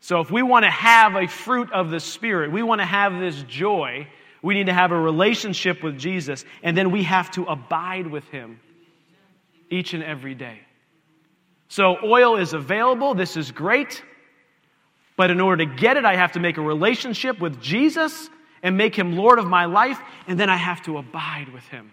So, 0.00 0.20
if 0.20 0.30
we 0.30 0.42
want 0.42 0.64
to 0.64 0.70
have 0.70 1.16
a 1.16 1.26
fruit 1.26 1.72
of 1.72 1.90
the 1.90 1.98
Spirit, 1.98 2.52
we 2.52 2.62
want 2.62 2.80
to 2.80 2.84
have 2.84 3.18
this 3.18 3.42
joy, 3.44 4.06
we 4.42 4.54
need 4.54 4.66
to 4.66 4.72
have 4.72 4.92
a 4.92 4.98
relationship 4.98 5.82
with 5.82 5.98
Jesus, 5.98 6.44
and 6.62 6.76
then 6.76 6.92
we 6.92 7.02
have 7.02 7.30
to 7.32 7.44
abide 7.44 8.06
with 8.06 8.28
Him 8.28 8.60
each 9.70 9.94
and 9.94 10.02
every 10.02 10.34
day. 10.34 10.60
So, 11.68 11.96
oil 12.02 12.36
is 12.36 12.54
available. 12.54 13.14
This 13.14 13.36
is 13.36 13.50
great. 13.50 14.02
But 15.16 15.30
in 15.30 15.40
order 15.40 15.66
to 15.66 15.76
get 15.76 15.96
it, 15.96 16.04
I 16.04 16.16
have 16.16 16.32
to 16.32 16.40
make 16.40 16.56
a 16.56 16.62
relationship 16.62 17.40
with 17.40 17.60
Jesus 17.60 18.30
and 18.62 18.76
make 18.76 18.94
Him 18.94 19.16
Lord 19.16 19.38
of 19.38 19.46
my 19.46 19.66
life, 19.66 20.00
and 20.26 20.38
then 20.38 20.48
I 20.48 20.56
have 20.56 20.82
to 20.82 20.96
abide 20.96 21.48
with 21.52 21.64
Him. 21.64 21.92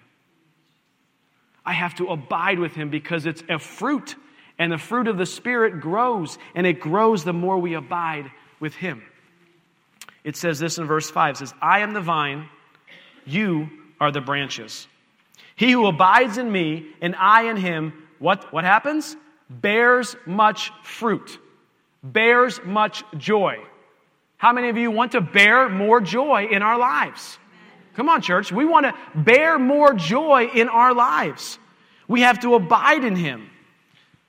I 1.66 1.74
have 1.74 1.96
to 1.96 2.08
abide 2.08 2.60
with 2.60 2.74
Him 2.74 2.90
because 2.90 3.26
it's 3.26 3.44
a 3.50 3.60
fruit, 3.60 4.16
and 4.58 4.72
the 4.72 4.78
fruit 4.78 5.08
of 5.08 5.18
the 5.18 5.26
Spirit 5.26 5.82
grows, 5.82 6.38
and 6.54 6.66
it 6.68 6.80
grows 6.80 7.24
the 7.24 7.34
more 7.34 7.58
we 7.58 7.74
abide 7.74 8.32
with 8.60 8.76
Him. 8.76 9.04
It 10.24 10.36
says 10.36 10.60
this 10.60 10.78
in 10.78 10.86
verse 10.86 11.10
5 11.10 11.36
it 11.36 11.38
says, 11.38 11.54
I 11.62 11.80
am 11.80 11.94
the 11.94 12.02
vine, 12.02 12.48
you 13.26 13.70
are 14.00 14.12
the 14.12 14.22
branches. 14.22 14.88
He 15.56 15.72
who 15.72 15.88
abides 15.88 16.38
in 16.38 16.52
me 16.52 16.88
and 17.02 17.16
I 17.16 17.50
in 17.50 17.58
him, 17.58 17.94
what, 18.20 18.52
what 18.52 18.64
happens? 18.64 19.16
Bears 19.50 20.16
much 20.26 20.72
fruit, 20.84 21.40
bears 22.04 22.60
much 22.66 23.04
joy. 23.18 23.60
How 24.38 24.52
many 24.54 24.70
of 24.70 24.78
you 24.78 24.92
want 24.92 25.14
to 25.14 25.22
bear 25.22 25.70
more 25.70 26.02
joy 26.02 26.48
in 26.52 26.62
our 26.62 26.78
lives? 26.78 27.40
Come 27.96 28.10
on, 28.10 28.22
church. 28.22 28.52
We 28.52 28.66
want 28.66 28.86
to 28.86 28.94
bear 29.16 29.58
more 29.58 29.94
joy 29.94 30.50
in 30.54 30.68
our 30.68 30.94
lives. 30.94 31.58
We 32.08 32.22
have 32.22 32.42
to 32.42 32.56
abide 32.56 33.04
in 33.04 33.16
him. 33.16 33.50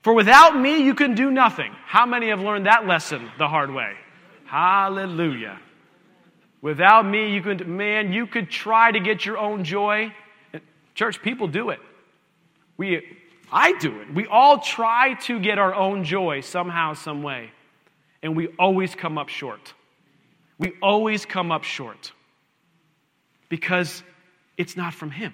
For 0.01 0.13
without 0.13 0.57
me, 0.57 0.83
you 0.83 0.95
can 0.95 1.15
do 1.15 1.29
nothing. 1.29 1.73
How 1.85 2.05
many 2.05 2.29
have 2.29 2.39
learned 2.39 2.65
that 2.65 2.87
lesson 2.87 3.29
the 3.37 3.47
hard 3.47 3.71
way? 3.73 3.93
Hallelujah. 4.45 5.59
Without 6.61 7.05
me, 7.05 7.33
you 7.33 7.41
could, 7.41 7.67
man, 7.67 8.13
you 8.13 8.25
could 8.25 8.49
try 8.49 8.91
to 8.91 8.99
get 8.99 9.25
your 9.25 9.37
own 9.37 9.65
joy. 9.65 10.13
Church, 10.97 11.21
people 11.21 11.47
do 11.47 11.69
it. 11.69 11.79
We, 12.75 13.03
I 13.51 13.77
do 13.77 14.01
it. 14.01 14.11
We 14.15 14.25
all 14.25 14.57
try 14.57 15.13
to 15.25 15.39
get 15.39 15.59
our 15.59 15.75
own 15.75 16.03
joy 16.03 16.41
somehow, 16.41 16.95
some 16.95 17.21
way. 17.21 17.51
And 18.23 18.35
we 18.35 18.47
always 18.57 18.95
come 18.95 19.19
up 19.19 19.29
short. 19.29 19.75
We 20.57 20.73
always 20.81 21.23
come 21.23 21.51
up 21.51 21.63
short. 21.63 22.13
Because 23.47 24.01
it's 24.57 24.75
not 24.75 24.91
from 24.91 25.11
Him. 25.11 25.33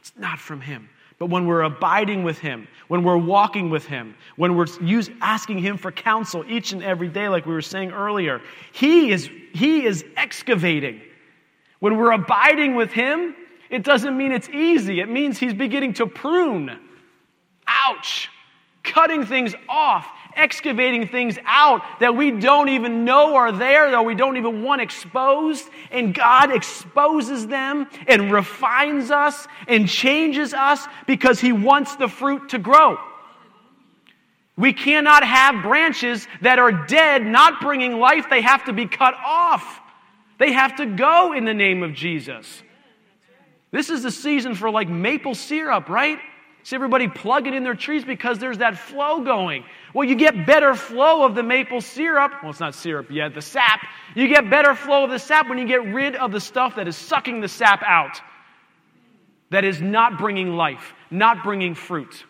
It's 0.00 0.12
not 0.18 0.38
from 0.38 0.60
Him. 0.60 0.90
But 1.18 1.30
when 1.30 1.46
we're 1.46 1.62
abiding 1.62 2.24
with 2.24 2.38
Him, 2.38 2.68
when 2.88 3.04
we're 3.04 3.16
walking 3.16 3.70
with 3.70 3.86
Him, 3.86 4.16
when 4.36 4.54
we're 4.54 4.66
use, 4.82 5.08
asking 5.22 5.60
Him 5.60 5.78
for 5.78 5.90
counsel 5.90 6.44
each 6.46 6.72
and 6.72 6.84
every 6.84 7.08
day, 7.08 7.30
like 7.30 7.46
we 7.46 7.54
were 7.54 7.62
saying 7.62 7.90
earlier, 7.90 8.42
He 8.70 9.12
is, 9.12 9.30
he 9.54 9.86
is 9.86 10.04
excavating. 10.18 11.00
When 11.78 11.96
we're 11.96 12.12
abiding 12.12 12.74
with 12.74 12.92
Him, 12.92 13.34
it 13.70 13.82
doesn't 13.82 14.16
mean 14.16 14.32
it's 14.32 14.48
easy. 14.48 15.00
It 15.00 15.08
means 15.08 15.38
He's 15.38 15.54
beginning 15.54 15.94
to 15.94 16.06
prune. 16.06 16.78
Ouch! 17.66 18.28
Cutting 18.82 19.24
things 19.24 19.54
off, 19.66 20.06
excavating 20.36 21.08
things 21.08 21.38
out 21.46 21.80
that 22.00 22.14
we 22.14 22.30
don't 22.30 22.68
even 22.68 23.04
know 23.06 23.34
are 23.36 23.50
there, 23.50 23.90
that 23.90 24.04
we 24.04 24.14
don't 24.14 24.36
even 24.36 24.62
want 24.62 24.82
exposed. 24.82 25.66
And 25.90 26.14
God 26.14 26.54
exposes 26.54 27.46
them 27.46 27.88
and 28.06 28.30
refines 28.30 29.10
us 29.10 29.48
and 29.66 29.88
changes 29.88 30.52
us 30.52 30.86
because 31.06 31.40
He 31.40 31.52
wants 31.52 31.96
the 31.96 32.08
fruit 32.08 32.50
to 32.50 32.58
grow. 32.58 32.98
We 34.56 34.72
cannot 34.72 35.24
have 35.24 35.62
branches 35.62 36.28
that 36.42 36.58
are 36.58 36.86
dead, 36.86 37.26
not 37.26 37.60
bringing 37.60 37.98
life. 37.98 38.26
They 38.30 38.42
have 38.42 38.64
to 38.66 38.72
be 38.72 38.86
cut 38.86 39.14
off. 39.14 39.80
They 40.38 40.52
have 40.52 40.76
to 40.76 40.86
go 40.86 41.32
in 41.32 41.44
the 41.44 41.54
name 41.54 41.82
of 41.82 41.92
Jesus. 41.94 42.62
This 43.74 43.90
is 43.90 44.04
the 44.04 44.12
season 44.12 44.54
for 44.54 44.70
like 44.70 44.88
maple 44.88 45.34
syrup, 45.34 45.88
right? 45.88 46.20
See 46.62 46.76
everybody 46.76 47.08
plug 47.08 47.48
it 47.48 47.54
in 47.54 47.64
their 47.64 47.74
trees 47.74 48.04
because 48.04 48.38
there's 48.38 48.58
that 48.58 48.78
flow 48.78 49.24
going. 49.24 49.64
Well, 49.92 50.08
you 50.08 50.14
get 50.14 50.46
better 50.46 50.76
flow 50.76 51.24
of 51.24 51.34
the 51.34 51.42
maple 51.42 51.80
syrup. 51.80 52.34
Well, 52.40 52.52
it's 52.52 52.60
not 52.60 52.76
syrup 52.76 53.10
yet, 53.10 53.34
the 53.34 53.42
sap. 53.42 53.84
You 54.14 54.28
get 54.28 54.48
better 54.48 54.76
flow 54.76 55.02
of 55.02 55.10
the 55.10 55.18
sap 55.18 55.48
when 55.48 55.58
you 55.58 55.66
get 55.66 55.92
rid 55.92 56.14
of 56.14 56.30
the 56.30 56.38
stuff 56.38 56.76
that 56.76 56.86
is 56.86 56.96
sucking 56.96 57.40
the 57.40 57.48
sap 57.48 57.82
out, 57.82 58.20
that 59.50 59.64
is 59.64 59.82
not 59.82 60.18
bringing 60.18 60.54
life, 60.54 60.94
not 61.10 61.42
bringing 61.42 61.74
fruit. 61.74 62.24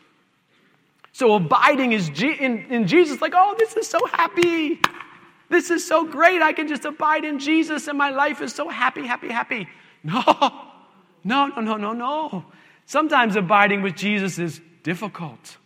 So 1.12 1.34
abiding 1.34 1.92
is 1.92 2.08
in, 2.08 2.64
in 2.70 2.86
Jesus, 2.86 3.20
like, 3.20 3.34
oh, 3.36 3.54
this 3.58 3.76
is 3.76 3.86
so 3.86 4.00
happy. 4.06 4.80
This 5.50 5.70
is 5.70 5.86
so 5.86 6.06
great. 6.06 6.40
I 6.40 6.54
can 6.54 6.68
just 6.68 6.86
abide 6.86 7.26
in 7.26 7.38
Jesus 7.38 7.86
and 7.86 7.98
my 7.98 8.08
life 8.08 8.40
is 8.40 8.54
so 8.54 8.66
happy, 8.70 9.06
happy, 9.06 9.28
happy. 9.28 9.68
No, 10.06 10.73
no, 11.24 11.46
no, 11.46 11.60
no, 11.60 11.76
no, 11.76 11.92
no. 11.92 12.44
Sometimes 12.86 13.34
abiding 13.34 13.82
with 13.82 13.96
Jesus 13.96 14.38
is 14.38 14.60
difficult. 14.82 15.56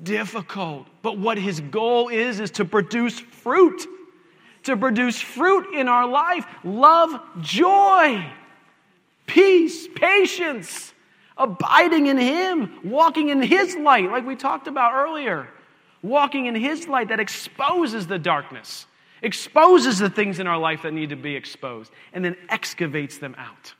Difficult. 0.00 0.86
But 1.02 1.18
what 1.18 1.36
his 1.36 1.60
goal 1.60 2.08
is, 2.08 2.40
is 2.40 2.52
to 2.52 2.64
produce 2.64 3.18
fruit. 3.18 3.86
To 4.64 4.76
produce 4.76 5.20
fruit 5.20 5.74
in 5.74 5.88
our 5.88 6.06
life 6.06 6.46
love, 6.62 7.20
joy, 7.40 8.24
peace, 9.26 9.88
patience, 9.94 10.94
abiding 11.36 12.06
in 12.06 12.16
him, 12.16 12.78
walking 12.84 13.30
in 13.30 13.42
his 13.42 13.74
light, 13.74 14.08
like 14.10 14.24
we 14.24 14.36
talked 14.36 14.68
about 14.68 14.94
earlier. 14.94 15.48
Walking 16.02 16.46
in 16.46 16.54
his 16.54 16.86
light 16.86 17.08
that 17.08 17.20
exposes 17.20 18.06
the 18.06 18.18
darkness, 18.18 18.86
exposes 19.22 19.98
the 19.98 20.10
things 20.10 20.40
in 20.40 20.46
our 20.46 20.58
life 20.58 20.82
that 20.82 20.92
need 20.92 21.10
to 21.10 21.16
be 21.16 21.36
exposed, 21.36 21.92
and 22.12 22.24
then 22.24 22.36
excavates 22.48 23.18
them 23.18 23.34
out. 23.38 23.74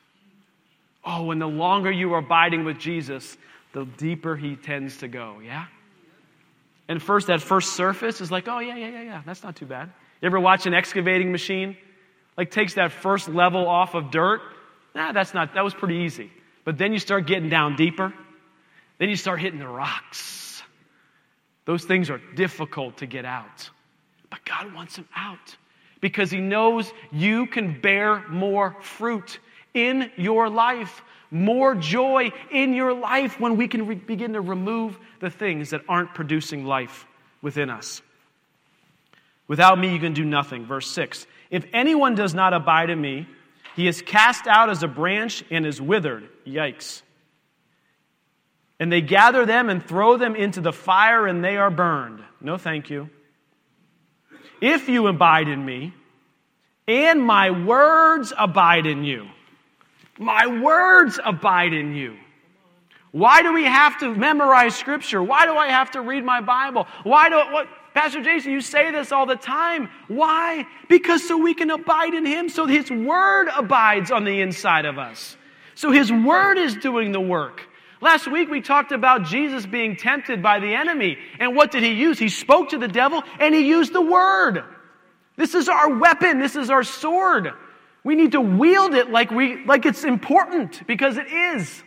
Oh, 1.05 1.31
and 1.33 1.41
the 1.41 1.47
longer 1.47 1.91
you 1.91 2.15
are 2.15 2.19
abiding 2.19 2.65
with 2.65 2.79
Jesus, 2.79 3.37
the 3.73 3.85
deeper 3.85 4.37
he 4.37 4.57
tends 4.57 4.99
to 4.99 5.09
go, 5.09 5.41
yeah? 5.45 5.67
And 6.89 7.03
first, 7.03 7.27
that 7.27 7.41
first 7.41 7.75
surface 7.75 8.21
is 8.21 8.31
like, 8.31 8.47
oh, 8.49 8.59
yeah, 8.59 8.77
yeah, 8.77 8.89
yeah, 8.89 9.03
yeah, 9.03 9.23
that's 9.25 9.43
not 9.43 9.57
too 9.57 9.67
bad. 9.67 9.91
You 10.21 10.27
ever 10.27 10.39
watch 10.39 10.67
an 10.67 10.75
excavating 10.75 11.33
machine? 11.33 11.77
Like 12.37 12.51
takes 12.51 12.75
that 12.75 12.93
first 12.93 13.29
level 13.29 13.69
off 13.69 13.95
of 13.95 14.11
dirt? 14.11 14.41
Nah, 14.95 15.13
that's 15.13 15.35
not, 15.35 15.55
that 15.55 15.65
was 15.65 15.75
pretty 15.75 15.97
easy. 15.97 16.31
But 16.65 16.79
then 16.79 16.93
you 16.93 16.99
start 16.99 17.27
getting 17.27 17.49
down 17.49 17.77
deeper. 17.77 18.13
Then 18.99 19.09
you 19.09 19.17
start 19.17 19.41
hitting 19.41 19.59
the 19.59 19.67
rocks. 19.67 20.63
Those 21.65 21.85
things 21.85 22.11
are 22.11 22.21
difficult 22.35 22.99
to 22.99 23.07
get 23.07 23.25
out. 23.25 23.71
But 24.33 24.47
God 24.47 24.73
wants 24.75 24.97
them 24.97 25.07
out 25.15 25.57
because 26.01 26.31
He 26.31 26.41
knows 26.41 26.91
you 27.13 27.47
can 27.47 27.79
bear 27.83 28.27
more 28.29 28.75
fruit 28.81 29.39
in 29.75 30.11
your 30.17 30.49
life, 30.49 31.03
more 31.31 31.75
joy 31.75 32.33
in 32.51 32.73
your 32.73 32.95
life 32.95 33.39
when 33.39 33.59
we 33.59 33.69
can 33.69 33.87
re- 33.87 33.95
begin 33.95 34.33
to 34.33 34.41
remove 34.41 34.99
the 35.21 35.29
things 35.29 35.69
that 35.71 35.83
aren't 35.87 36.15
producing 36.15 36.65
life 36.65 37.07
within 37.43 37.69
us. 37.69 38.01
Without 39.49 39.79
me, 39.79 39.93
you 39.93 40.01
can 40.01 40.15
do 40.15 40.25
nothing. 40.25 40.65
Verse 40.65 40.91
6 40.91 41.27
If 41.51 41.67
anyone 41.75 42.15
does 42.15 42.33
not 42.33 42.55
abide 42.55 42.89
in 42.89 42.99
me, 42.99 43.29
he 43.77 43.87
is 43.87 44.01
cast 44.01 44.47
out 44.47 44.71
as 44.71 44.83
a 44.83 44.89
branch 44.89 45.45
and 45.51 45.67
is 45.67 45.79
withered. 45.79 46.27
Yikes. 46.47 47.03
And 48.81 48.91
they 48.91 49.03
gather 49.03 49.45
them 49.45 49.69
and 49.69 49.85
throw 49.85 50.17
them 50.17 50.37
into 50.37 50.63
the 50.63 50.73
fire, 50.73 51.27
and 51.27 51.45
they 51.45 51.59
are 51.59 51.71
burned. 51.71 52.25
No, 52.41 52.57
thank 52.57 52.89
you. 52.89 53.11
If 54.63 54.89
you 54.89 55.09
abide 55.09 55.49
in 55.49 55.67
me, 55.67 55.93
and 56.87 57.21
my 57.21 57.51
words 57.51 58.33
abide 58.39 58.87
in 58.87 59.03
you, 59.03 59.27
my 60.19 60.47
words 60.47 61.19
abide 61.23 61.73
in 61.73 61.97
you. 61.97 62.17
Why 63.11 63.43
do 63.43 63.53
we 63.53 63.65
have 63.65 63.99
to 64.01 64.15
memorize 64.15 64.77
scripture? 64.77 65.21
Why 65.21 65.47
do 65.47 65.57
I 65.57 65.67
have 65.67 65.91
to 65.91 66.01
read 66.01 66.25
my 66.25 66.41
Bible? 66.41 66.87
Why 67.03 67.29
do 67.29 67.37
what 67.53 67.67
Pastor 67.93 68.23
Jason, 68.23 68.53
you 68.53 68.61
say 68.61 68.91
this 68.91 69.13
all 69.13 69.27
the 69.27 69.37
time. 69.37 69.91
Why? 70.09 70.67
Because 70.89 71.27
so 71.27 71.37
we 71.37 71.55
can 71.55 71.71
abide 71.71 72.15
in 72.15 72.25
him, 72.25 72.49
so 72.49 72.67
his 72.67 72.91
word 72.91 73.49
abides 73.55 74.11
on 74.11 74.25
the 74.25 74.41
inside 74.41 74.87
of 74.87 74.99
us. 74.99 75.37
So 75.75 75.91
his 75.91 76.11
word 76.11 76.57
is 76.57 76.75
doing 76.77 77.13
the 77.13 77.21
work. 77.21 77.69
Last 78.03 78.27
week 78.27 78.51
we 78.51 78.61
talked 78.61 78.91
about 78.91 79.27
Jesus 79.27 79.65
being 79.65 79.95
tempted 79.95 80.43
by 80.43 80.59
the 80.59 80.75
enemy. 80.75 81.17
And 81.39 81.55
what 81.55 81.71
did 81.71 81.85
he 81.85 81.93
use? 81.93 82.19
He 82.19 82.29
spoke 82.29 82.71
to 82.71 82.79
the 82.79 82.89
devil 82.89 83.23
and 83.39 83.55
he 83.55 83.69
used 83.69 83.93
the 83.93 84.03
word. 84.03 84.65
This 85.37 85.55
is 85.55 85.69
our 85.69 85.97
weapon. 85.97 86.41
This 86.41 86.57
is 86.57 86.69
our 86.69 86.83
sword. 86.83 87.53
We 88.03 88.17
need 88.17 88.33
to 88.33 88.41
wield 88.41 88.95
it 88.95 89.11
like, 89.11 89.31
we, 89.31 89.65
like 89.65 89.87
it's 89.87 90.03
important 90.03 90.85
because 90.89 91.17
it 91.17 91.29
is. 91.29 91.85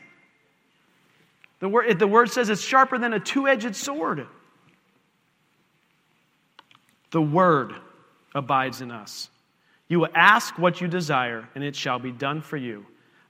The 1.60 1.68
word, 1.68 2.00
the 2.00 2.08
word 2.08 2.32
says 2.32 2.50
it's 2.50 2.62
sharper 2.62 2.98
than 2.98 3.12
a 3.12 3.20
two 3.20 3.50
edged 3.50 3.76
sword. 3.76 4.26
The 7.12 7.22
word 7.22 7.74
abides 8.34 8.80
in 8.80 8.90
us. 8.90 9.30
You 9.90 10.00
will 10.00 10.10
ask 10.16 10.58
what 10.58 10.80
you 10.80 10.88
desire, 10.88 11.48
and 11.56 11.64
it 11.64 11.76
shall 11.76 12.00
be 12.00 12.12
done 12.12 12.42
for 12.42 12.58
you. 12.58 12.86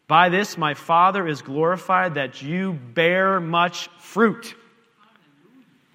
By 0.07 0.29
this 0.29 0.57
my 0.57 0.73
Father 0.73 1.27
is 1.27 1.41
glorified 1.41 2.15
that 2.15 2.41
you 2.41 2.73
bear 2.73 3.39
much 3.39 3.89
fruit. 3.99 4.55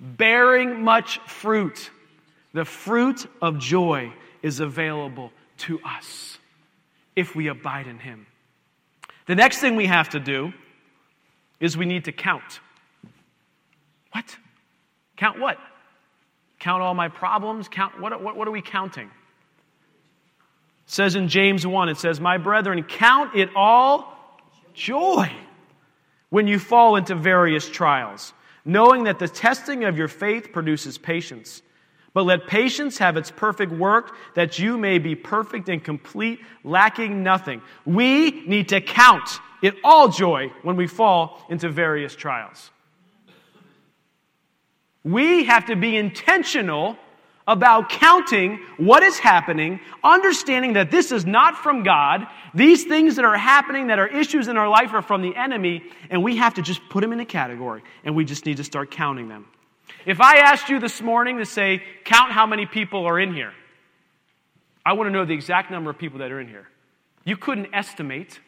Bearing 0.00 0.82
much 0.82 1.18
fruit. 1.20 1.90
The 2.52 2.64
fruit 2.64 3.26
of 3.40 3.58
joy 3.58 4.12
is 4.42 4.60
available 4.60 5.30
to 5.58 5.80
us 5.84 6.38
if 7.14 7.36
we 7.36 7.48
abide 7.48 7.86
in 7.86 7.98
Him. 7.98 8.26
The 9.26 9.34
next 9.34 9.58
thing 9.58 9.76
we 9.76 9.86
have 9.86 10.08
to 10.10 10.20
do 10.20 10.52
is 11.60 11.76
we 11.76 11.86
need 11.86 12.06
to 12.06 12.12
count. 12.12 12.60
What? 14.12 14.36
Count 15.16 15.38
what? 15.38 15.58
Count 16.58 16.82
all 16.82 16.94
my 16.94 17.08
problems? 17.08 17.68
Count 17.68 18.00
what, 18.00 18.20
what, 18.22 18.36
what 18.36 18.48
are 18.48 18.50
we 18.50 18.62
counting? 18.62 19.10
It 20.90 20.94
says 20.94 21.14
in 21.14 21.28
James 21.28 21.64
1, 21.64 21.88
it 21.88 21.98
says, 21.98 22.18
My 22.18 22.36
brethren, 22.36 22.82
count 22.82 23.36
it 23.36 23.48
all 23.54 24.12
joy 24.74 25.30
when 26.30 26.48
you 26.48 26.58
fall 26.58 26.96
into 26.96 27.14
various 27.14 27.70
trials, 27.70 28.32
knowing 28.64 29.04
that 29.04 29.20
the 29.20 29.28
testing 29.28 29.84
of 29.84 29.96
your 29.96 30.08
faith 30.08 30.50
produces 30.52 30.98
patience. 30.98 31.62
But 32.12 32.24
let 32.24 32.48
patience 32.48 32.98
have 32.98 33.16
its 33.16 33.30
perfect 33.30 33.70
work, 33.70 34.16
that 34.34 34.58
you 34.58 34.76
may 34.76 34.98
be 34.98 35.14
perfect 35.14 35.68
and 35.68 35.82
complete, 35.82 36.40
lacking 36.64 37.22
nothing. 37.22 37.62
We 37.86 38.44
need 38.48 38.68
to 38.70 38.80
count 38.80 39.38
it 39.62 39.76
all 39.84 40.08
joy 40.08 40.50
when 40.64 40.74
we 40.74 40.88
fall 40.88 41.46
into 41.48 41.68
various 41.68 42.16
trials. 42.16 42.72
We 45.04 45.44
have 45.44 45.66
to 45.66 45.76
be 45.76 45.96
intentional 45.96 46.98
about 47.50 47.88
counting 47.88 48.60
what 48.76 49.02
is 49.02 49.18
happening, 49.18 49.80
understanding 50.04 50.74
that 50.74 50.92
this 50.92 51.10
is 51.10 51.26
not 51.26 51.56
from 51.56 51.82
God. 51.82 52.24
These 52.54 52.84
things 52.84 53.16
that 53.16 53.24
are 53.24 53.36
happening, 53.36 53.88
that 53.88 53.98
are 53.98 54.06
issues 54.06 54.46
in 54.46 54.56
our 54.56 54.68
life, 54.68 54.94
are 54.94 55.02
from 55.02 55.20
the 55.20 55.34
enemy, 55.34 55.82
and 56.10 56.22
we 56.22 56.36
have 56.36 56.54
to 56.54 56.62
just 56.62 56.80
put 56.88 57.00
them 57.00 57.12
in 57.12 57.18
a 57.18 57.24
category, 57.24 57.82
and 58.04 58.14
we 58.14 58.24
just 58.24 58.46
need 58.46 58.58
to 58.58 58.64
start 58.64 58.92
counting 58.92 59.26
them. 59.26 59.46
If 60.06 60.20
I 60.20 60.36
asked 60.36 60.68
you 60.68 60.78
this 60.78 61.02
morning 61.02 61.38
to 61.38 61.44
say, 61.44 61.82
count 62.04 62.30
how 62.30 62.46
many 62.46 62.66
people 62.66 63.04
are 63.04 63.18
in 63.18 63.34
here, 63.34 63.52
I 64.86 64.92
want 64.92 65.08
to 65.08 65.12
know 65.12 65.24
the 65.24 65.34
exact 65.34 65.72
number 65.72 65.90
of 65.90 65.98
people 65.98 66.20
that 66.20 66.30
are 66.30 66.40
in 66.40 66.46
here. 66.46 66.68
You 67.24 67.36
couldn't 67.36 67.74
estimate, 67.74 68.38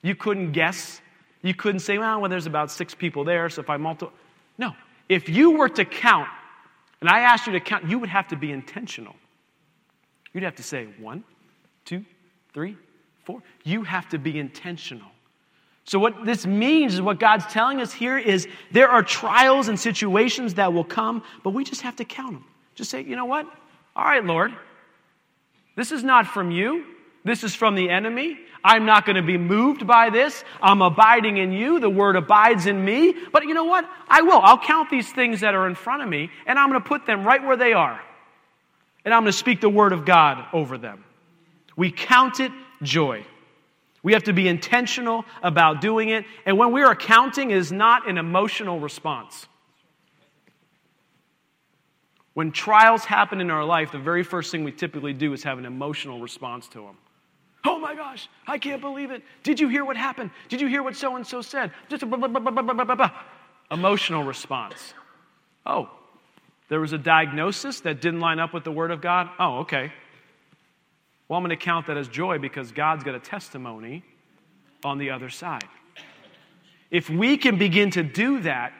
you 0.00 0.14
couldn't 0.14 0.52
guess, 0.52 1.02
you 1.42 1.52
couldn't 1.52 1.80
say, 1.80 1.98
well, 1.98 2.22
well 2.22 2.30
there's 2.30 2.46
about 2.46 2.70
six 2.70 2.94
people 2.94 3.24
there, 3.24 3.50
so 3.50 3.60
if 3.60 3.68
I 3.68 3.76
multiply. 3.76 4.16
No. 4.56 4.72
If 5.10 5.28
you 5.28 5.50
were 5.50 5.68
to 5.68 5.84
count, 5.84 6.28
and 7.02 7.10
I 7.10 7.22
asked 7.22 7.48
you 7.48 7.52
to 7.54 7.60
count, 7.60 7.88
you 7.88 7.98
would 7.98 8.08
have 8.08 8.28
to 8.28 8.36
be 8.36 8.52
intentional. 8.52 9.16
You'd 10.32 10.44
have 10.44 10.54
to 10.54 10.62
say 10.62 10.86
one, 11.00 11.24
two, 11.84 12.04
three, 12.54 12.76
four. 13.24 13.42
You 13.64 13.82
have 13.82 14.08
to 14.10 14.18
be 14.18 14.38
intentional. 14.38 15.08
So, 15.84 15.98
what 15.98 16.24
this 16.24 16.46
means 16.46 16.94
is 16.94 17.02
what 17.02 17.18
God's 17.18 17.44
telling 17.46 17.80
us 17.80 17.92
here 17.92 18.16
is 18.16 18.46
there 18.70 18.88
are 18.88 19.02
trials 19.02 19.66
and 19.66 19.78
situations 19.78 20.54
that 20.54 20.72
will 20.72 20.84
come, 20.84 21.24
but 21.42 21.50
we 21.50 21.64
just 21.64 21.80
have 21.80 21.96
to 21.96 22.04
count 22.04 22.34
them. 22.34 22.44
Just 22.76 22.88
say, 22.88 23.02
you 23.02 23.16
know 23.16 23.24
what? 23.24 23.46
All 23.96 24.04
right, 24.04 24.24
Lord, 24.24 24.54
this 25.74 25.90
is 25.90 26.04
not 26.04 26.28
from 26.28 26.52
you. 26.52 26.84
This 27.24 27.44
is 27.44 27.54
from 27.54 27.74
the 27.74 27.88
enemy. 27.88 28.38
I'm 28.64 28.84
not 28.84 29.06
going 29.06 29.16
to 29.16 29.22
be 29.22 29.38
moved 29.38 29.86
by 29.86 30.10
this. 30.10 30.44
I'm 30.60 30.82
abiding 30.82 31.36
in 31.36 31.52
you. 31.52 31.80
The 31.80 31.90
word 31.90 32.16
abides 32.16 32.66
in 32.66 32.84
me. 32.84 33.14
But 33.32 33.44
you 33.44 33.54
know 33.54 33.64
what? 33.64 33.88
I 34.08 34.22
will. 34.22 34.40
I'll 34.40 34.58
count 34.58 34.90
these 34.90 35.10
things 35.10 35.40
that 35.40 35.54
are 35.54 35.66
in 35.66 35.74
front 35.74 36.02
of 36.02 36.08
me, 36.08 36.30
and 36.46 36.58
I'm 36.58 36.68
going 36.68 36.80
to 36.80 36.88
put 36.88 37.06
them 37.06 37.24
right 37.24 37.42
where 37.42 37.56
they 37.56 37.72
are. 37.72 38.00
And 39.04 39.12
I'm 39.12 39.22
going 39.22 39.32
to 39.32 39.38
speak 39.38 39.60
the 39.60 39.68
word 39.68 39.92
of 39.92 40.04
God 40.04 40.46
over 40.52 40.78
them. 40.78 41.04
We 41.76 41.90
count 41.90 42.40
it 42.40 42.52
joy. 42.82 43.24
We 44.02 44.12
have 44.12 44.24
to 44.24 44.32
be 44.32 44.48
intentional 44.48 45.24
about 45.42 45.80
doing 45.80 46.08
it. 46.08 46.24
And 46.44 46.58
when 46.58 46.72
we 46.72 46.82
are 46.82 46.94
counting, 46.94 47.50
is 47.50 47.72
not 47.72 48.08
an 48.08 48.18
emotional 48.18 48.80
response. 48.80 49.46
When 52.34 52.50
trials 52.50 53.04
happen 53.04 53.40
in 53.40 53.50
our 53.50 53.64
life, 53.64 53.92
the 53.92 53.98
very 53.98 54.22
first 54.22 54.50
thing 54.50 54.64
we 54.64 54.72
typically 54.72 55.12
do 55.12 55.32
is 55.32 55.42
have 55.42 55.58
an 55.58 55.66
emotional 55.66 56.20
response 56.20 56.66
to 56.68 56.80
them. 56.80 56.96
Oh 57.64 57.78
my 57.78 57.94
gosh, 57.94 58.28
I 58.46 58.58
can't 58.58 58.80
believe 58.80 59.10
it. 59.10 59.22
Did 59.42 59.60
you 59.60 59.68
hear 59.68 59.84
what 59.84 59.96
happened? 59.96 60.30
Did 60.48 60.60
you 60.60 60.66
hear 60.66 60.82
what 60.82 60.96
so 60.96 61.16
and 61.16 61.26
so 61.26 61.42
said? 61.42 61.72
Just 61.88 62.02
a 62.02 62.06
blah, 62.06 62.18
blah, 62.18 62.28
blah, 62.28 62.40
blah, 62.40 62.62
blah, 62.62 62.84
blah, 62.84 62.94
blah. 62.94 63.10
Emotional 63.70 64.24
response. 64.24 64.94
Oh, 65.64 65.88
there 66.68 66.80
was 66.80 66.92
a 66.92 66.98
diagnosis 66.98 67.80
that 67.80 68.00
didn't 68.00 68.20
line 68.20 68.38
up 68.38 68.52
with 68.52 68.64
the 68.64 68.72
Word 68.72 68.90
of 68.90 69.00
God? 69.00 69.30
Oh, 69.38 69.58
okay. 69.60 69.92
Well, 71.28 71.38
I'm 71.38 71.44
going 71.44 71.56
to 71.56 71.64
count 71.64 71.86
that 71.86 71.96
as 71.96 72.08
joy 72.08 72.38
because 72.38 72.72
God's 72.72 73.04
got 73.04 73.14
a 73.14 73.20
testimony 73.20 74.02
on 74.84 74.98
the 74.98 75.10
other 75.10 75.30
side. 75.30 75.64
If 76.90 77.08
we 77.08 77.36
can 77.36 77.58
begin 77.58 77.90
to 77.92 78.02
do 78.02 78.40
that 78.40 78.72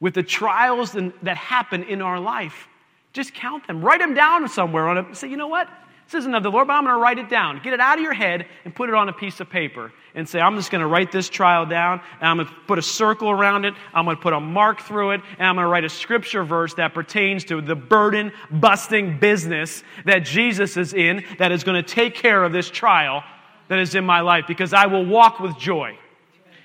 with 0.00 0.14
the 0.14 0.22
trials 0.22 0.92
that 0.92 1.36
happen 1.36 1.82
in 1.84 2.00
our 2.00 2.18
life, 2.18 2.68
just 3.12 3.34
count 3.34 3.66
them. 3.66 3.84
Write 3.84 4.00
them 4.00 4.14
down 4.14 4.48
somewhere 4.48 4.88
on 4.88 4.98
a, 4.98 5.14
say, 5.14 5.28
you 5.28 5.36
know 5.36 5.48
what? 5.48 5.68
This 6.06 6.20
isn't 6.20 6.34
of 6.34 6.42
the 6.42 6.50
Lord, 6.50 6.66
but 6.66 6.74
I'm 6.74 6.84
going 6.84 6.94
to 6.94 7.00
write 7.00 7.18
it 7.18 7.30
down. 7.30 7.60
Get 7.62 7.72
it 7.72 7.80
out 7.80 7.96
of 7.96 8.02
your 8.02 8.12
head 8.12 8.46
and 8.64 8.74
put 8.74 8.88
it 8.88 8.94
on 8.94 9.08
a 9.08 9.12
piece 9.12 9.40
of 9.40 9.48
paper 9.48 9.92
and 10.14 10.28
say, 10.28 10.40
I'm 10.40 10.56
just 10.56 10.70
going 10.70 10.82
to 10.82 10.86
write 10.86 11.10
this 11.10 11.28
trial 11.28 11.64
down 11.64 12.00
and 12.20 12.28
I'm 12.28 12.36
going 12.36 12.48
to 12.48 12.54
put 12.66 12.78
a 12.78 12.82
circle 12.82 13.30
around 13.30 13.64
it. 13.64 13.74
I'm 13.94 14.04
going 14.04 14.16
to 14.16 14.22
put 14.22 14.34
a 14.34 14.40
mark 14.40 14.82
through 14.82 15.12
it 15.12 15.22
and 15.38 15.48
I'm 15.48 15.54
going 15.54 15.64
to 15.64 15.70
write 15.70 15.84
a 15.84 15.88
scripture 15.88 16.44
verse 16.44 16.74
that 16.74 16.92
pertains 16.92 17.44
to 17.46 17.60
the 17.62 17.74
burden 17.74 18.32
busting 18.50 19.18
business 19.18 19.84
that 20.04 20.20
Jesus 20.20 20.76
is 20.76 20.92
in 20.92 21.24
that 21.38 21.50
is 21.50 21.64
going 21.64 21.82
to 21.82 21.88
take 21.88 22.14
care 22.14 22.44
of 22.44 22.52
this 22.52 22.68
trial 22.68 23.24
that 23.68 23.78
is 23.78 23.94
in 23.94 24.04
my 24.04 24.20
life 24.20 24.44
because 24.46 24.74
I 24.74 24.86
will 24.86 25.06
walk 25.06 25.40
with 25.40 25.56
joy. 25.58 25.96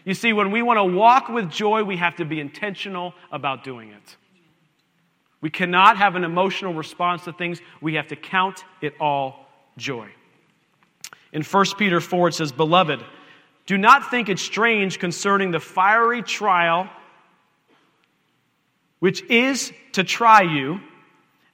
You 0.04 0.14
see, 0.14 0.34
when 0.34 0.52
we 0.52 0.62
want 0.62 0.78
to 0.78 0.84
walk 0.84 1.30
with 1.30 1.50
joy, 1.50 1.84
we 1.84 1.98
have 1.98 2.16
to 2.18 2.26
be 2.26 2.40
intentional 2.40 3.14
about 3.32 3.64
doing 3.64 3.90
it. 3.90 4.18
We 5.42 5.50
cannot 5.50 5.98
have 5.98 6.16
an 6.16 6.24
emotional 6.24 6.74
response 6.74 7.26
to 7.26 7.34
things. 7.34 7.60
We 7.82 7.96
have 7.96 8.08
to 8.08 8.16
count 8.16 8.64
it 8.82 8.94
all 9.00 9.48
joy. 9.78 10.10
In 11.32 11.44
1 11.44 11.66
Peter 11.78 12.02
4, 12.02 12.30
it 12.30 12.34
says, 12.34 12.52
Beloved, 12.52 13.04
do 13.66 13.78
not 13.78 14.10
think 14.10 14.30
it 14.30 14.40
strange 14.40 14.98
concerning 14.98 15.52
the 15.52 15.60
fiery 15.60 16.24
trial 16.24 16.90
which 19.00 19.24
is 19.30 19.72
to 19.94 20.04
try 20.04 20.42
you, 20.42 20.80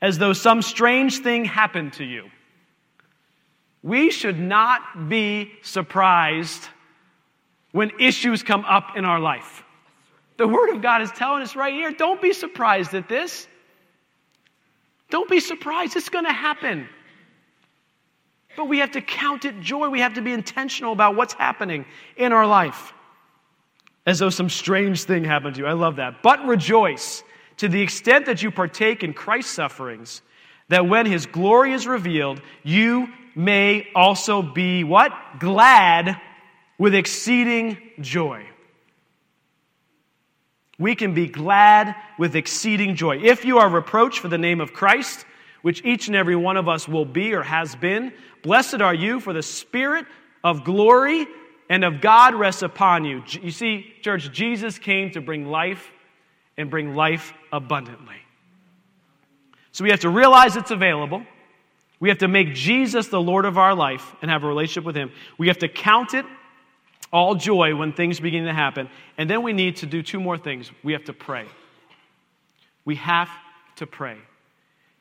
as 0.02 0.18
though 0.18 0.34
some 0.34 0.62
strange 0.62 1.20
thing 1.20 1.46
happened 1.46 1.94
to 1.94 2.04
you. 2.04 2.30
We 3.82 4.12
should 4.12 4.40
not 4.40 5.10
be 5.10 5.52
surprised 5.62 6.68
when 7.72 7.92
issues 8.00 8.44
come 8.44 8.64
up 8.66 8.96
in 8.96 9.04
our 9.04 9.20
life. 9.20 9.64
The 10.38 10.48
Word 10.48 10.70
of 10.70 10.82
God 10.82 11.02
is 11.02 11.12
telling 11.12 11.42
us 11.42 11.56
right 11.56 11.74
here 11.74 11.92
don't 11.92 12.22
be 12.22 12.34
surprised 12.34 12.94
at 12.94 13.10
this. 13.10 13.48
Don't 15.14 15.30
be 15.30 15.40
surprised. 15.40 15.96
It's 15.96 16.10
going 16.10 16.26
to 16.26 16.34
happen. 16.34 16.90
But 18.58 18.68
we 18.68 18.80
have 18.80 18.94
to 18.94 19.02
count 19.02 19.46
it 19.46 19.62
joy. 19.62 19.90
We 19.90 20.00
have 20.00 20.16
to 20.16 20.24
be 20.24 20.34
intentional 20.34 20.92
about 20.92 21.16
what's 21.16 21.34
happening 21.34 21.86
in 22.18 22.34
our 22.34 22.48
life. 22.48 22.94
As 24.08 24.18
though 24.18 24.32
some 24.32 24.50
strange 24.50 25.04
thing 25.04 25.24
happened 25.24 25.54
to 25.54 25.62
you. 25.62 25.68
I 25.68 25.74
love 25.74 25.98
that. 25.98 26.24
But 26.24 26.48
rejoice 26.48 27.24
to 27.58 27.68
the 27.68 27.80
extent 27.80 28.26
that 28.26 28.42
you 28.42 28.50
partake 28.50 29.04
in 29.04 29.14
Christ's 29.14 29.54
sufferings, 29.54 30.24
that 30.70 30.88
when 30.88 31.06
his 31.06 31.28
glory 31.28 31.74
is 31.74 31.86
revealed, 31.86 32.42
you 32.64 33.08
may 33.36 33.90
also 33.94 34.42
be 34.42 34.84
what? 34.84 35.12
Glad 35.38 36.20
with 36.80 36.96
exceeding 36.96 37.78
joy 38.02 38.48
we 40.84 40.96
can 40.96 41.14
be 41.14 41.28
glad 41.28 41.96
with 42.20 42.36
exceeding 42.36 42.96
joy. 42.96 43.18
If 43.24 43.46
you 43.46 43.58
are 43.58 43.70
reproached 43.70 44.20
for 44.20 44.28
the 44.28 44.38
name 44.38 44.62
of 44.62 44.74
Christ, 44.74 45.26
which 45.62 45.84
each 45.86 46.08
and 46.08 46.16
every 46.16 46.36
one 46.36 46.58
of 46.58 46.68
us 46.68 46.88
will 46.88 47.06
be 47.06 47.34
or 47.34 47.42
has 47.42 47.74
been, 47.76 48.12
blessed 48.44 48.82
are 48.82 48.94
you, 48.94 49.20
for 49.22 49.32
the 49.32 49.42
Spirit 49.42 50.06
of 50.44 50.66
glory 50.66 51.26
and 51.70 51.86
of 51.86 52.02
God 52.02 52.36
rests 52.36 52.62
upon 52.62 53.06
you. 53.06 53.24
You 53.42 53.52
see, 53.52 53.94
church, 54.02 54.32
Jesus 54.34 54.78
came 54.78 55.10
to 55.12 55.22
bring 55.22 55.48
life 55.48 55.90
and 56.58 56.70
bring 56.70 56.96
life 56.96 57.34
abundantly. 57.52 58.18
So 59.72 59.86
we 59.86 59.90
have 59.90 60.02
to 60.02 60.10
realize 60.10 60.58
it's 60.58 60.72
available. 60.72 61.24
We 62.02 62.10
have 62.10 62.18
to 62.20 62.28
make 62.28 62.54
Jesus 62.54 63.08
the 63.08 63.22
Lord 63.22 63.46
of 63.46 63.58
our 63.58 63.74
life 63.74 64.14
and 64.22 64.30
have 64.30 64.44
a 64.44 64.48
relationship 64.48 64.84
with 64.84 64.98
Him. 64.98 65.12
We 65.38 65.48
have 65.48 65.60
to 65.60 65.70
count 65.70 66.14
it 66.14 66.26
all 67.14 67.36
joy 67.36 67.76
when 67.76 67.94
things 67.94 68.20
begin 68.20 68.46
to 68.46 68.54
happen. 68.54 68.90
And 69.18 69.30
then 69.30 69.44
we 69.44 69.54
need 69.54 69.78
to 69.78 69.86
do 69.86 70.02
two 70.02 70.20
more 70.20 70.38
things. 70.38 70.70
We 70.84 70.94
have 70.94 71.06
to 71.06 71.14
pray. 71.14 71.46
We 72.84 72.96
have 72.96 73.30
to 73.78 73.88
pray. 73.88 74.18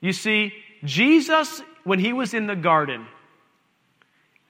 You 0.01 0.12
see, 0.12 0.53
Jesus, 0.85 1.62
when 1.85 1.98
he 1.98 2.12
was 2.12 2.35
in 2.35 2.46
the 2.46 2.55
garden, 2.55 3.07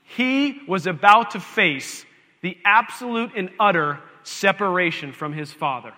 he 0.03 0.61
was 0.67 0.87
about 0.87 1.31
to 1.31 1.41
face 1.41 2.05
the 2.43 2.59
absolute 2.65 3.33
and 3.37 3.51
utter 3.61 4.01
separation 4.25 5.13
from 5.13 5.33
his 5.33 5.53
Father. 5.53 5.93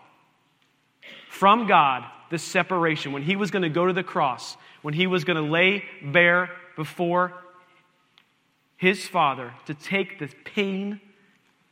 From 1.31 1.67
God, 1.67 2.05
the 2.31 2.39
separation. 2.39 3.13
When 3.13 3.23
he 3.23 3.37
was 3.37 3.51
going 3.51 3.63
to 3.63 3.69
go 3.69 3.87
to 3.87 3.93
the 3.93 4.05
cross, 4.05 4.57
when 4.83 4.95
he 4.95 5.07
was 5.07 5.25
going 5.25 5.43
to 5.43 5.51
lay 5.51 5.85
bare 6.03 6.51
before 6.77 7.33
his 8.77 9.09
Father 9.09 9.53
to 9.67 9.75
take 9.75 10.19
the 10.19 10.29
pain 10.45 11.01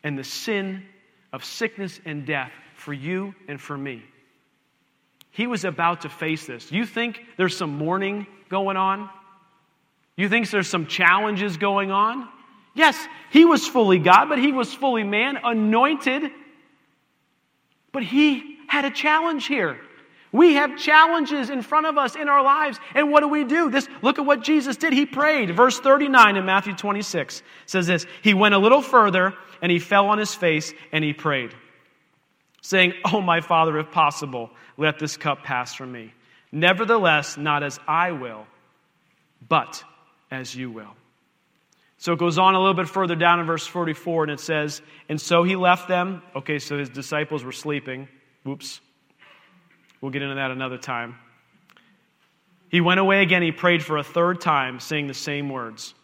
and 0.04 0.18
the 0.18 0.24
sin 0.24 0.84
of 1.32 1.44
sickness 1.44 2.00
and 2.04 2.26
death 2.26 2.52
for 2.74 2.92
you 2.92 3.34
and 3.48 3.60
for 3.60 3.76
me. 3.76 4.02
He 5.30 5.46
was 5.46 5.64
about 5.64 6.02
to 6.02 6.08
face 6.08 6.46
this. 6.46 6.70
You 6.70 6.84
think 6.84 7.20
there's 7.36 7.56
some 7.56 7.78
mourning 7.78 8.26
going 8.48 8.76
on? 8.76 9.08
You 10.16 10.28
think 10.28 10.50
there's 10.50 10.68
some 10.68 10.86
challenges 10.86 11.56
going 11.56 11.90
on? 11.90 12.28
Yes, 12.74 12.98
he 13.30 13.44
was 13.44 13.66
fully 13.66 13.98
God, 13.98 14.28
but 14.28 14.38
he 14.38 14.52
was 14.52 14.72
fully 14.72 15.04
man, 15.04 15.38
anointed. 15.42 16.30
But 17.92 18.02
he 18.02 18.58
had 18.66 18.84
a 18.84 18.90
challenge 18.90 19.46
here. 19.46 19.78
We 20.32 20.54
have 20.54 20.78
challenges 20.78 21.50
in 21.50 21.60
front 21.60 21.86
of 21.86 21.98
us 21.98 22.16
in 22.16 22.28
our 22.28 22.42
lives. 22.42 22.80
And 22.94 23.12
what 23.12 23.20
do 23.20 23.28
we 23.28 23.44
do? 23.44 23.70
This, 23.70 23.86
look 24.00 24.18
at 24.18 24.24
what 24.24 24.42
Jesus 24.42 24.78
did. 24.78 24.94
He 24.94 25.04
prayed. 25.04 25.54
Verse 25.54 25.78
39 25.78 26.36
in 26.36 26.46
Matthew 26.46 26.74
26 26.74 27.42
says 27.66 27.86
this 27.86 28.06
He 28.22 28.32
went 28.32 28.54
a 28.54 28.58
little 28.58 28.80
further 28.80 29.34
and 29.60 29.70
he 29.70 29.78
fell 29.78 30.08
on 30.08 30.18
his 30.18 30.34
face 30.34 30.72
and 30.90 31.04
he 31.04 31.12
prayed, 31.12 31.54
saying, 32.62 32.94
Oh, 33.04 33.20
my 33.20 33.42
Father, 33.42 33.78
if 33.78 33.90
possible, 33.90 34.50
let 34.78 34.98
this 34.98 35.18
cup 35.18 35.44
pass 35.44 35.74
from 35.74 35.92
me. 35.92 36.14
Nevertheless, 36.50 37.36
not 37.36 37.62
as 37.62 37.78
I 37.86 38.12
will, 38.12 38.46
but 39.46 39.84
as 40.30 40.54
you 40.54 40.70
will. 40.70 40.96
So 41.98 42.14
it 42.14 42.18
goes 42.18 42.38
on 42.38 42.54
a 42.54 42.58
little 42.58 42.74
bit 42.74 42.88
further 42.88 43.14
down 43.14 43.38
in 43.38 43.46
verse 43.46 43.66
44, 43.66 44.24
and 44.24 44.32
it 44.32 44.40
says, 44.40 44.82
And 45.08 45.20
so 45.20 45.44
he 45.44 45.56
left 45.56 45.88
them. 45.88 46.22
Okay, 46.34 46.58
so 46.58 46.78
his 46.78 46.88
disciples 46.88 47.44
were 47.44 47.52
sleeping. 47.52 48.08
Whoops. 48.42 48.80
We'll 50.02 50.10
get 50.10 50.20
into 50.20 50.34
that 50.34 50.50
another 50.50 50.76
time. 50.76 51.16
He 52.68 52.80
went 52.80 53.00
away 53.00 53.22
again. 53.22 53.40
He 53.42 53.52
prayed 53.52 53.82
for 53.82 53.96
a 53.96 54.04
third 54.04 54.40
time, 54.40 54.80
saying 54.80 55.06
the 55.06 55.14
same 55.14 55.48
words. 55.48 55.94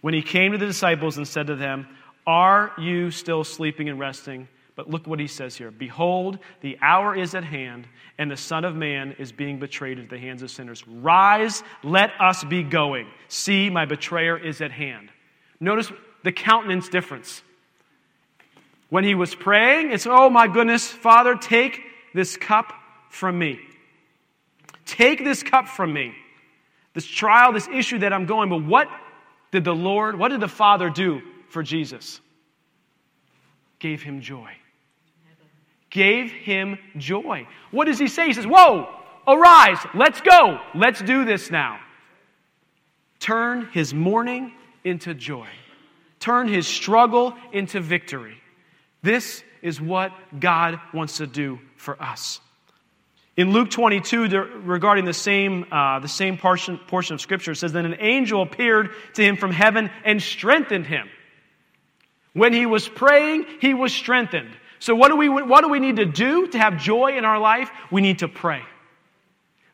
When 0.00 0.14
he 0.14 0.22
came 0.22 0.52
to 0.52 0.58
the 0.58 0.66
disciples 0.66 1.16
and 1.16 1.26
said 1.26 1.48
to 1.48 1.56
them, 1.56 1.88
Are 2.26 2.72
you 2.78 3.10
still 3.10 3.42
sleeping 3.44 3.88
and 3.88 3.98
resting? 3.98 4.48
But 4.76 4.90
look 4.90 5.06
what 5.06 5.18
he 5.18 5.26
says 5.26 5.56
here 5.56 5.70
Behold, 5.72 6.38
the 6.60 6.78
hour 6.80 7.16
is 7.16 7.34
at 7.34 7.42
hand, 7.42 7.88
and 8.18 8.30
the 8.30 8.36
Son 8.36 8.64
of 8.64 8.76
Man 8.76 9.16
is 9.18 9.32
being 9.32 9.58
betrayed 9.58 9.98
into 9.98 10.10
the 10.10 10.20
hands 10.20 10.42
of 10.42 10.50
sinners. 10.50 10.86
Rise, 10.86 11.64
let 11.82 12.12
us 12.20 12.44
be 12.44 12.62
going. 12.62 13.08
See, 13.26 13.70
my 13.70 13.86
betrayer 13.86 14.38
is 14.38 14.60
at 14.60 14.70
hand. 14.70 15.10
Notice 15.58 15.90
the 16.22 16.32
countenance 16.32 16.88
difference. 16.88 17.42
When 18.90 19.02
he 19.02 19.16
was 19.16 19.34
praying, 19.34 19.90
it's, 19.90 20.06
Oh 20.06 20.30
my 20.30 20.46
goodness, 20.46 20.86
Father, 20.86 21.34
take 21.34 21.80
this 22.14 22.36
cup 22.36 22.72
from 23.10 23.38
me. 23.38 23.60
Take 24.84 25.24
this 25.24 25.42
cup 25.42 25.68
from 25.68 25.92
me. 25.92 26.14
This 26.94 27.06
trial, 27.06 27.52
this 27.52 27.68
issue 27.68 27.98
that 27.98 28.12
I'm 28.12 28.24
going, 28.24 28.48
but 28.48 28.64
what 28.64 28.88
did 29.50 29.64
the 29.64 29.74
Lord, 29.74 30.18
what 30.18 30.28
did 30.28 30.40
the 30.40 30.48
Father 30.48 30.88
do 30.88 31.20
for 31.48 31.62
Jesus? 31.62 32.20
Gave 33.78 34.02
him 34.02 34.20
joy. 34.20 34.50
Gave 35.90 36.30
him 36.30 36.78
joy. 36.96 37.46
What 37.70 37.84
does 37.84 37.98
he 37.98 38.08
say? 38.08 38.26
He 38.26 38.32
says, 38.32 38.46
Whoa, 38.46 38.88
arise, 39.26 39.78
let's 39.94 40.20
go, 40.20 40.60
let's 40.74 41.00
do 41.02 41.24
this 41.24 41.50
now. 41.50 41.78
Turn 43.18 43.68
his 43.72 43.94
mourning 43.94 44.52
into 44.84 45.14
joy, 45.14 45.48
turn 46.20 46.48
his 46.48 46.66
struggle 46.66 47.34
into 47.52 47.80
victory. 47.80 48.36
This 49.02 49.42
is 49.62 49.80
what 49.80 50.12
God 50.38 50.80
wants 50.92 51.18
to 51.18 51.26
do 51.26 51.58
for 51.76 52.00
us. 52.02 52.40
In 53.36 53.52
Luke 53.52 53.70
22, 53.70 54.28
regarding 54.64 55.04
the 55.04 55.12
same, 55.12 55.66
uh, 55.70 55.98
the 55.98 56.08
same 56.08 56.38
portion, 56.38 56.78
portion 56.78 57.14
of 57.14 57.20
Scripture, 57.20 57.52
it 57.52 57.56
says, 57.56 57.72
Then 57.72 57.84
an 57.84 57.96
angel 58.00 58.40
appeared 58.40 58.90
to 59.14 59.22
him 59.22 59.36
from 59.36 59.50
heaven 59.50 59.90
and 60.04 60.22
strengthened 60.22 60.86
him. 60.86 61.08
When 62.32 62.54
he 62.54 62.64
was 62.64 62.88
praying, 62.88 63.46
he 63.60 63.74
was 63.74 63.92
strengthened. 63.92 64.50
So, 64.78 64.94
what 64.94 65.08
do, 65.08 65.16
we, 65.16 65.28
what 65.28 65.62
do 65.62 65.68
we 65.68 65.80
need 65.80 65.96
to 65.96 66.06
do 66.06 66.46
to 66.48 66.58
have 66.58 66.78
joy 66.78 67.16
in 67.16 67.24
our 67.24 67.38
life? 67.38 67.70
We 67.90 68.00
need 68.00 68.20
to 68.20 68.28
pray. 68.28 68.62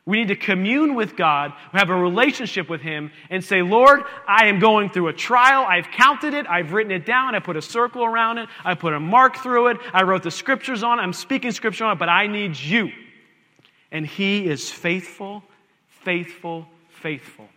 We 0.05 0.17
need 0.17 0.27
to 0.29 0.35
commune 0.35 0.95
with 0.95 1.15
God, 1.15 1.53
have 1.71 1.89
a 1.89 1.95
relationship 1.95 2.69
with 2.69 2.81
Him, 2.81 3.11
and 3.29 3.41
say, 3.41 3.61
Lord, 3.61 4.03
I 4.27 4.47
am 4.47 4.59
going 4.59 4.89
through 4.89 5.07
a 5.07 5.13
trial. 5.13 5.65
I've 5.65 5.87
counted 5.91 6.33
it. 6.33 6.45
I've 6.47 6.73
written 6.73 6.91
it 6.91 7.05
down. 7.05 7.35
I 7.35 7.39
put 7.39 7.55
a 7.55 7.61
circle 7.61 8.03
around 8.03 8.39
it. 8.39 8.49
I 8.65 8.75
put 8.75 8.91
a 8.91 8.99
mark 8.99 9.37
through 9.37 9.67
it. 9.67 9.77
I 9.93 10.03
wrote 10.03 10.23
the 10.23 10.31
scriptures 10.31 10.83
on 10.83 10.99
it. 10.99 11.03
I'm 11.03 11.13
speaking 11.13 11.51
scripture 11.51 11.85
on 11.85 11.93
it, 11.93 11.99
but 11.99 12.09
I 12.09 12.27
need 12.27 12.57
you. 12.57 12.91
And 13.93 14.05
He 14.05 14.45
is 14.45 14.69
faithful, 14.69 15.43
faithful, 15.87 16.67
faithful 16.89 17.47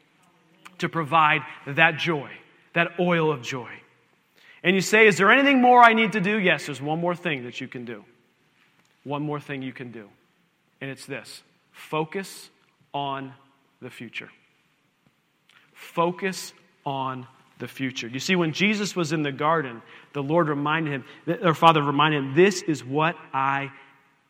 to 0.79 0.89
provide 0.89 1.41
that 1.67 1.99
joy, 1.99 2.31
that 2.75 2.93
oil 3.01 3.33
of 3.33 3.43
joy. 3.43 3.71
And 4.63 4.77
you 4.77 4.83
say, 4.83 5.07
Is 5.07 5.17
there 5.17 5.33
anything 5.33 5.61
more 5.61 5.83
I 5.83 5.95
need 5.95 6.13
to 6.13 6.21
do? 6.21 6.39
Yes, 6.39 6.67
there's 6.67 6.81
one 6.81 7.01
more 7.01 7.17
thing 7.17 7.45
that 7.45 7.61
you 7.61 7.67
can 7.67 7.85
do. 7.85 8.05
One 9.03 9.23
more 9.23 9.41
thing 9.41 9.63
you 9.63 9.73
can 9.73 9.91
do. 9.91 10.09
And 10.81 10.91
it's 10.91 11.07
this 11.07 11.43
Focus 11.73 12.51
on 12.93 13.33
the 13.81 13.91
future. 13.91 14.31
Focus 15.75 16.53
on 16.85 17.27
the 17.59 17.69
future. 17.69 18.09
You 18.09 18.21
see, 18.21 18.37
when 18.37 18.53
Jesus 18.53 18.97
was 18.97 19.13
in 19.13 19.23
the 19.23 19.33
garden, 19.33 19.83
the 20.13 20.23
Lord 20.23 20.49
reminded 20.49 20.93
him, 20.93 21.05
or 21.43 21.55
Father 21.55 21.83
reminded 21.83 22.19
him, 22.19 22.35
this 22.35 22.63
is 22.63 22.85
what 22.85 23.17
I, 23.33 23.71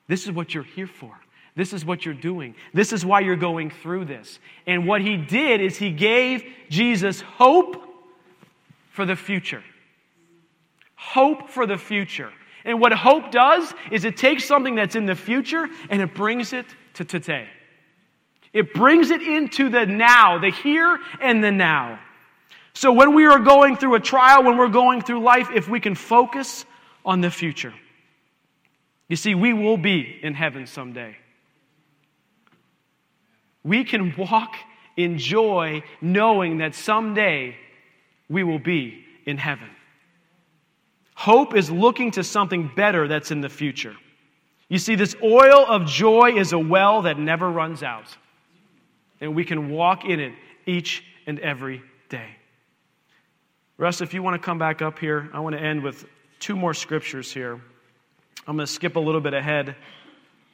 this 0.09 0.25
is 0.25 0.33
what 0.33 0.55
you're 0.55 0.65
here 0.65 0.87
for. 0.87 1.17
This 1.57 1.73
is 1.73 1.85
what 1.85 2.05
you're 2.05 2.15
doing. 2.15 2.55
This 2.75 2.93
is 2.93 3.05
why 3.05 3.21
you're 3.21 3.35
going 3.35 3.71
through 3.71 4.05
this. 4.05 4.39
And 4.67 4.87
what 4.87 5.01
he 5.01 5.17
did 5.17 5.63
is 5.63 5.79
he 5.79 5.91
gave 5.91 6.45
Jesus 6.69 7.23
hope 7.23 7.83
for 8.91 9.07
the 9.07 9.17
future. 9.17 9.65
Hope 10.95 11.49
for 11.49 11.67
the 11.67 11.79
future. 11.79 12.31
And 12.67 12.79
what 12.79 12.93
hope 12.93 13.31
does 13.31 13.73
is 13.91 14.05
it 14.05 14.19
takes 14.19 14.45
something 14.45 14.75
that's 14.75 14.97
in 14.97 15.07
the 15.07 15.15
future 15.15 15.67
and 15.89 16.03
it 16.03 16.15
brings 16.15 16.53
it 16.53 16.67
to 16.95 17.05
today. 17.05 17.49
It 18.53 18.75
brings 18.75 19.11
it 19.11 19.23
into 19.23 19.71
the 19.71 19.87
now, 19.87 20.39
the 20.39 20.51
here 20.51 20.99
and 21.23 21.43
the 21.43 21.53
now. 21.53 21.99
So 22.75 22.93
when 22.93 23.15
we 23.15 23.25
are 23.27 23.39
going 23.39 23.77
through 23.77 23.95
a 23.95 24.01
trial, 24.01 24.43
when 24.43 24.59
we're 24.59 24.69
going 24.69 25.01
through 25.01 25.21
life, 25.21 25.49
if 25.55 25.69
we 25.69 25.81
can 25.81 25.95
focus 25.95 26.67
on 27.05 27.23
the 27.23 27.31
future, 27.31 27.73
you 29.09 29.17
see, 29.17 29.35
we 29.35 29.55
will 29.55 29.79
be 29.79 30.19
in 30.23 30.35
heaven 30.35 30.67
someday. 30.67 31.17
We 33.67 33.83
can 33.83 34.15
walk 34.17 34.55
in 34.97 35.19
joy 35.19 35.83
knowing 36.01 36.59
that 36.59 36.77
someday 36.77 37.57
we 38.29 38.45
will 38.45 38.61
be 38.61 39.05
in 39.27 39.39
heaven. 39.39 39.69
Hope 41.15 41.57
is 41.57 41.69
looking 41.69 42.13
to 42.13 42.23
something 42.23 42.71
better 42.77 43.09
that's 43.09 43.33
in 43.33 43.41
the 43.41 43.49
future. 43.49 43.97
You 44.69 44.79
see, 44.79 44.95
this 44.95 45.17
oil 45.21 45.67
of 45.67 45.87
joy 45.87 46.37
is 46.37 46.53
a 46.53 46.59
well 46.59 47.03
that 47.03 47.19
never 47.19 47.51
runs 47.51 47.83
out, 47.83 48.17
and 49.21 49.35
we 49.35 49.45
can 49.45 49.69
walk 49.71 50.05
in 50.05 50.21
it 50.21 50.33
each 50.65 51.03
and 51.27 51.41
every 51.41 51.83
day. 52.09 52.37
Russ, 53.79 54.01
if 54.01 54.15
you 54.15 54.23
want 54.23 54.41
to 54.41 54.45
come 54.45 54.59
back 54.59 54.81
up 54.81 55.01
here, 55.01 55.29
I 55.33 55.41
want 55.41 55.57
to 55.57 55.61
end 55.61 55.83
with 55.83 56.07
two 56.39 56.55
more 56.55 56.73
scriptures 56.73 57.33
here. 57.33 57.61
I'm 58.47 58.57
going 58.57 58.67
to 58.67 58.73
skip 58.73 58.95
a 58.95 59.01
little 59.01 59.21
bit 59.21 59.35
ahead 59.35 59.75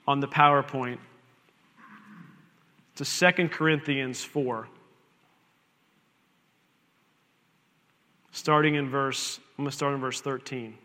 on 0.09 0.21
the 0.21 0.29
PowerPoint 0.29 0.99
to 2.97 3.05
2 3.05 3.49
Corinthians 3.49 4.23
4. 4.23 4.69
Starting 8.33 8.75
in 8.75 8.89
verse, 8.89 9.39
I'm 9.59 9.65
going 9.65 9.71
to 9.71 9.77
start 9.77 9.95
in 9.95 10.01
verse 10.01 10.21
13. 10.21 10.77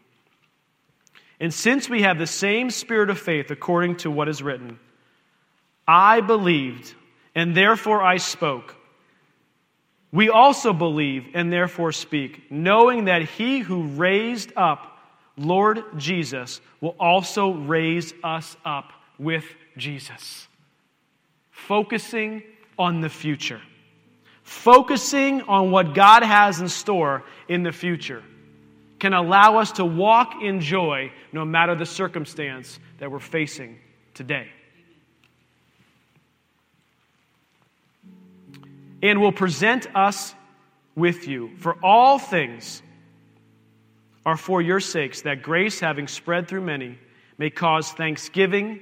And 1.39 1.53
since 1.53 1.89
we 1.89 2.01
have 2.01 2.17
the 2.17 2.27
same 2.27 2.69
spirit 2.69 3.09
of 3.09 3.19
faith 3.19 3.51
according 3.51 3.97
to 3.97 4.11
what 4.11 4.27
is 4.27 4.41
written, 4.41 4.79
I 5.87 6.21
believed, 6.21 6.93
and 7.35 7.55
therefore 7.55 8.03
I 8.03 8.17
spoke. 8.17 8.75
We 10.11 10.29
also 10.29 10.73
believe 10.73 11.27
and 11.33 11.51
therefore 11.51 11.91
speak, 11.91 12.51
knowing 12.51 13.05
that 13.05 13.23
he 13.23 13.59
who 13.59 13.83
raised 13.83 14.51
up 14.55 14.97
Lord 15.37 15.83
Jesus 15.97 16.59
will 16.81 16.95
also 16.99 17.51
raise 17.51 18.13
us 18.23 18.57
up 18.65 18.91
with 19.19 19.45
Jesus. 19.77 20.47
Focusing 21.65 22.43
on 22.77 23.01
the 23.01 23.09
future, 23.09 23.61
focusing 24.43 25.41
on 25.41 25.71
what 25.71 25.93
God 25.93 26.23
has 26.23 26.61
in 26.61 26.69
store 26.69 27.23
in 27.49 27.63
the 27.63 27.71
future 27.71 28.23
can 28.99 29.13
allow 29.13 29.57
us 29.57 29.73
to 29.73 29.83
walk 29.83 30.41
in 30.41 30.61
joy 30.61 31.11
no 31.33 31.43
matter 31.43 31.75
the 31.75 31.85
circumstance 31.85 32.79
that 32.99 33.11
we're 33.11 33.19
facing 33.19 33.79
today. 34.13 34.47
And 39.01 39.19
will 39.19 39.31
present 39.31 39.93
us 39.95 40.33
with 40.95 41.27
you. 41.27 41.51
For 41.57 41.75
all 41.83 42.17
things 42.17 42.81
are 44.25 44.37
for 44.37 44.61
your 44.61 44.79
sakes, 44.79 45.23
that 45.23 45.41
grace, 45.41 45.79
having 45.79 46.07
spread 46.07 46.47
through 46.47 46.61
many, 46.61 46.97
may 47.37 47.49
cause 47.49 47.91
thanksgiving 47.91 48.79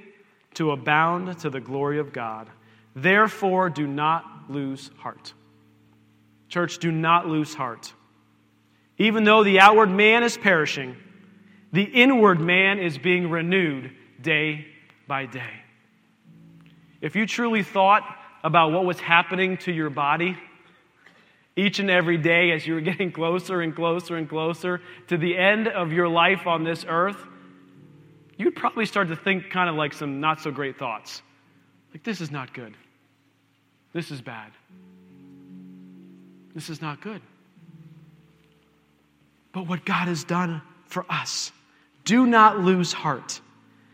to 0.54 0.70
abound 0.70 1.38
to 1.40 1.50
the 1.50 1.60
glory 1.60 1.98
of 1.98 2.12
God. 2.12 2.48
Therefore, 2.96 3.68
do 3.68 3.86
not 3.86 4.24
lose 4.48 4.90
heart. 4.96 5.34
Church, 6.48 6.78
do 6.78 6.90
not 6.90 7.28
lose 7.28 7.54
heart. 7.54 7.92
Even 8.96 9.24
though 9.24 9.44
the 9.44 9.60
outward 9.60 9.90
man 9.90 10.22
is 10.22 10.38
perishing, 10.38 10.96
the 11.72 11.82
inward 11.82 12.40
man 12.40 12.78
is 12.78 12.96
being 12.96 13.28
renewed 13.28 13.90
day 14.22 14.66
by 15.06 15.26
day. 15.26 15.50
If 17.02 17.14
you 17.14 17.26
truly 17.26 17.62
thought 17.62 18.02
about 18.42 18.72
what 18.72 18.86
was 18.86 18.98
happening 18.98 19.58
to 19.58 19.72
your 19.72 19.90
body 19.90 20.38
each 21.54 21.78
and 21.78 21.90
every 21.90 22.16
day 22.16 22.52
as 22.52 22.66
you 22.66 22.74
were 22.74 22.80
getting 22.80 23.12
closer 23.12 23.60
and 23.60 23.76
closer 23.76 24.16
and 24.16 24.26
closer 24.26 24.80
to 25.08 25.18
the 25.18 25.36
end 25.36 25.68
of 25.68 25.92
your 25.92 26.08
life 26.08 26.46
on 26.46 26.64
this 26.64 26.86
earth, 26.88 27.18
you'd 28.38 28.56
probably 28.56 28.86
start 28.86 29.08
to 29.08 29.16
think 29.16 29.50
kind 29.50 29.68
of 29.68 29.76
like 29.76 29.92
some 29.92 30.20
not 30.20 30.40
so 30.40 30.50
great 30.50 30.78
thoughts. 30.78 31.22
Like, 31.92 32.02
this 32.02 32.20
is 32.20 32.30
not 32.30 32.54
good. 32.54 32.74
This 33.96 34.10
is 34.10 34.20
bad. 34.20 34.52
This 36.54 36.68
is 36.68 36.80
not 36.82 37.00
good 37.00 37.22
but 39.56 39.66
what 39.68 39.86
God 39.86 40.08
has 40.08 40.22
done 40.22 40.60
for 40.84 41.06
us. 41.08 41.50
Do 42.04 42.26
not 42.26 42.60
lose 42.60 42.92
heart. 42.92 43.40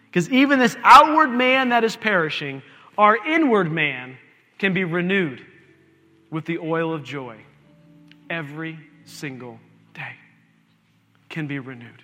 Because 0.06 0.28
even 0.28 0.58
this 0.58 0.76
outward 0.82 1.28
man 1.28 1.68
that 1.68 1.84
is 1.84 1.94
perishing, 1.94 2.64
our 2.98 3.16
inward 3.24 3.70
man 3.70 4.18
can 4.58 4.74
be 4.74 4.82
renewed 4.82 5.40
with 6.32 6.46
the 6.46 6.58
oil 6.58 6.92
of 6.92 7.04
joy 7.04 7.36
every 8.28 8.76
single 9.04 9.60
day. 9.94 10.14
Can 11.28 11.46
be 11.46 11.60
renewed. 11.60 12.02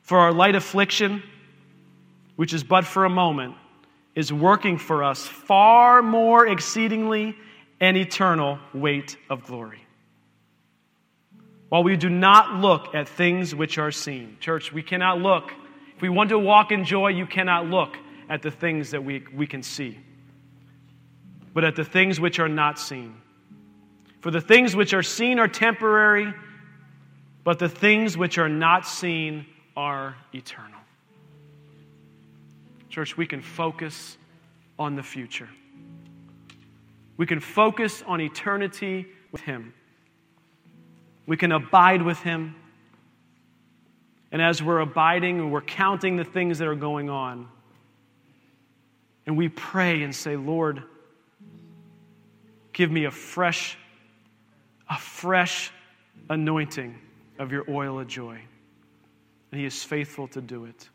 For 0.00 0.18
our 0.18 0.32
light 0.32 0.54
affliction, 0.54 1.22
which 2.36 2.54
is 2.54 2.64
but 2.64 2.86
for 2.86 3.04
a 3.04 3.10
moment, 3.10 3.56
is 4.14 4.32
working 4.32 4.78
for 4.78 5.02
us 5.02 5.26
far 5.26 6.02
more 6.02 6.46
exceedingly 6.46 7.36
and 7.80 7.96
eternal 7.96 8.58
weight 8.72 9.16
of 9.28 9.44
glory 9.44 9.84
while 11.74 11.82
we 11.82 11.96
do 11.96 12.08
not 12.08 12.54
look 12.60 12.94
at 12.94 13.08
things 13.08 13.52
which 13.52 13.78
are 13.78 13.90
seen. 13.90 14.36
Church, 14.38 14.72
we 14.72 14.80
cannot 14.80 15.20
look. 15.20 15.50
If 15.96 16.02
we 16.02 16.08
want 16.08 16.30
to 16.30 16.38
walk 16.38 16.70
in 16.70 16.84
joy, 16.84 17.08
you 17.08 17.26
cannot 17.26 17.66
look 17.66 17.96
at 18.28 18.42
the 18.42 18.50
things 18.52 18.92
that 18.92 19.04
we, 19.04 19.24
we 19.34 19.48
can 19.48 19.60
see, 19.60 19.98
but 21.52 21.64
at 21.64 21.74
the 21.74 21.84
things 21.84 22.20
which 22.20 22.38
are 22.38 22.48
not 22.48 22.78
seen. 22.78 23.16
For 24.20 24.30
the 24.30 24.40
things 24.40 24.76
which 24.76 24.94
are 24.94 25.02
seen 25.02 25.40
are 25.40 25.48
temporary, 25.48 26.32
but 27.42 27.58
the 27.58 27.68
things 27.68 28.16
which 28.16 28.38
are 28.38 28.48
not 28.48 28.86
seen 28.86 29.44
are 29.76 30.16
eternal. 30.32 30.78
Church, 32.94 33.16
we 33.16 33.26
can 33.26 33.42
focus 33.42 34.16
on 34.78 34.94
the 34.94 35.02
future. 35.02 35.48
We 37.16 37.26
can 37.26 37.40
focus 37.40 38.04
on 38.06 38.20
eternity 38.20 39.06
with 39.32 39.40
Him. 39.40 39.74
We 41.26 41.36
can 41.36 41.50
abide 41.50 42.02
with 42.02 42.20
Him. 42.20 42.54
And 44.30 44.40
as 44.40 44.62
we're 44.62 44.78
abiding 44.78 45.40
and 45.40 45.50
we're 45.50 45.60
counting 45.60 46.14
the 46.14 46.22
things 46.22 46.60
that 46.60 46.68
are 46.68 46.76
going 46.76 47.10
on, 47.10 47.48
and 49.26 49.36
we 49.36 49.48
pray 49.48 50.04
and 50.04 50.14
say, 50.14 50.36
Lord, 50.36 50.80
give 52.72 52.92
me 52.92 53.06
a 53.06 53.10
fresh, 53.10 53.76
a 54.88 54.98
fresh 54.98 55.72
anointing 56.30 56.96
of 57.40 57.50
your 57.50 57.68
oil 57.68 57.98
of 57.98 58.06
joy. 58.06 58.40
And 59.50 59.60
He 59.60 59.66
is 59.66 59.82
faithful 59.82 60.28
to 60.28 60.40
do 60.40 60.66
it. 60.66 60.88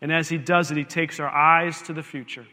And 0.00 0.12
as 0.12 0.28
He 0.28 0.38
does 0.38 0.70
it, 0.70 0.76
He 0.76 0.84
takes 0.84 1.20
our 1.20 1.28
eyes 1.28 1.82
to 1.82 1.92
the 1.92 2.02
future 2.02 2.46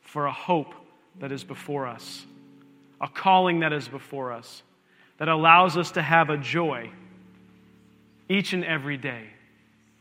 for 0.00 0.26
a 0.26 0.32
hope 0.32 0.74
that 1.20 1.30
is 1.32 1.44
before 1.44 1.86
us, 1.86 2.24
a 3.00 3.08
calling 3.08 3.60
that 3.60 3.72
is 3.72 3.88
before 3.88 4.32
us 4.32 4.62
that 5.18 5.28
allows 5.28 5.76
us 5.76 5.92
to 5.92 6.02
have 6.02 6.30
a 6.30 6.36
joy 6.36 6.90
each 8.28 8.52
and 8.52 8.64
every 8.64 8.96
day 8.96 9.24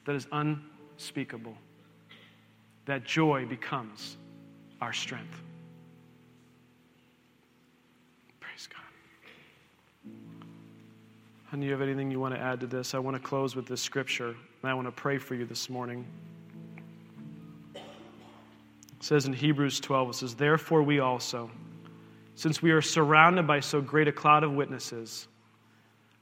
that 0.05 0.15
is 0.15 0.27
unspeakable. 0.31 1.55
That 2.85 3.03
joy 3.03 3.45
becomes 3.45 4.17
our 4.81 4.93
strength. 4.93 5.42
Honey, 11.53 11.67
you 11.67 11.71
have 11.71 11.81
anything 11.83 12.09
you 12.09 12.19
want 12.19 12.33
to 12.33 12.41
add 12.41 12.61
to 12.61 12.65
this? 12.65 12.95
I 12.95 12.97
want 12.97 13.15
to 13.15 13.21
close 13.21 13.55
with 13.55 13.67
this 13.67 13.79
scripture, 13.79 14.29
and 14.29 14.37
I 14.63 14.73
want 14.73 14.87
to 14.87 14.91
pray 14.91 15.19
for 15.19 15.35
you 15.35 15.45
this 15.45 15.69
morning. 15.69 16.03
It 17.75 17.83
says 19.01 19.27
in 19.27 19.33
Hebrews 19.33 19.79
12, 19.79 20.09
it 20.09 20.13
says, 20.15 20.33
Therefore 20.33 20.81
we 20.81 20.99
also, 20.99 21.51
since 22.33 22.59
we 22.63 22.71
are 22.71 22.81
surrounded 22.81 23.45
by 23.45 23.59
so 23.59 23.81
great 23.81 24.07
a 24.07 24.11
cloud 24.11 24.43
of 24.43 24.51
witnesses, 24.51 25.27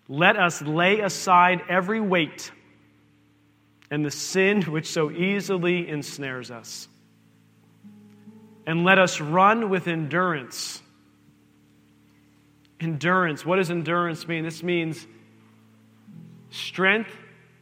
let 0.09 0.35
us 0.35 0.61
lay 0.63 0.99
aside 0.99 1.61
every 1.69 2.01
weight 2.01 2.51
and 3.89 4.03
the 4.03 4.11
sin 4.11 4.63
which 4.63 4.87
so 4.87 5.11
easily 5.11 5.87
ensnares 5.87 6.51
us. 6.51 6.89
And 8.67 8.83
let 8.83 8.99
us 8.99 9.21
run 9.21 9.69
with 9.69 9.87
endurance. 9.87 10.81
Endurance. 12.81 13.45
What 13.45 13.55
does 13.55 13.71
endurance 13.71 14.27
mean? 14.27 14.43
This 14.43 14.61
means 14.61 15.07
strength 16.51 17.09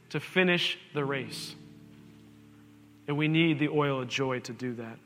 to 0.10 0.20
finish 0.20 0.78
the 0.94 1.06
race. 1.06 1.56
And 3.08 3.18
we 3.18 3.28
need 3.28 3.60
the 3.60 3.70
oil 3.70 4.02
of 4.02 4.08
joy 4.10 4.40
to 4.42 4.54
do 4.54 4.74
that. 4.76 5.00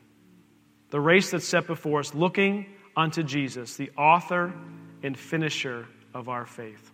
The 0.89 0.99
race 0.99 1.31
that's 1.31 1.47
set 1.47 1.67
before 1.67 1.99
us, 1.99 2.13
looking 2.13 2.65
unto 2.97 3.23
Jesus, 3.23 3.75
the 3.75 3.91
author 3.97 4.53
and 5.01 5.17
finisher 5.17 5.87
of 6.13 6.29
our 6.29 6.45
faith, 6.45 6.91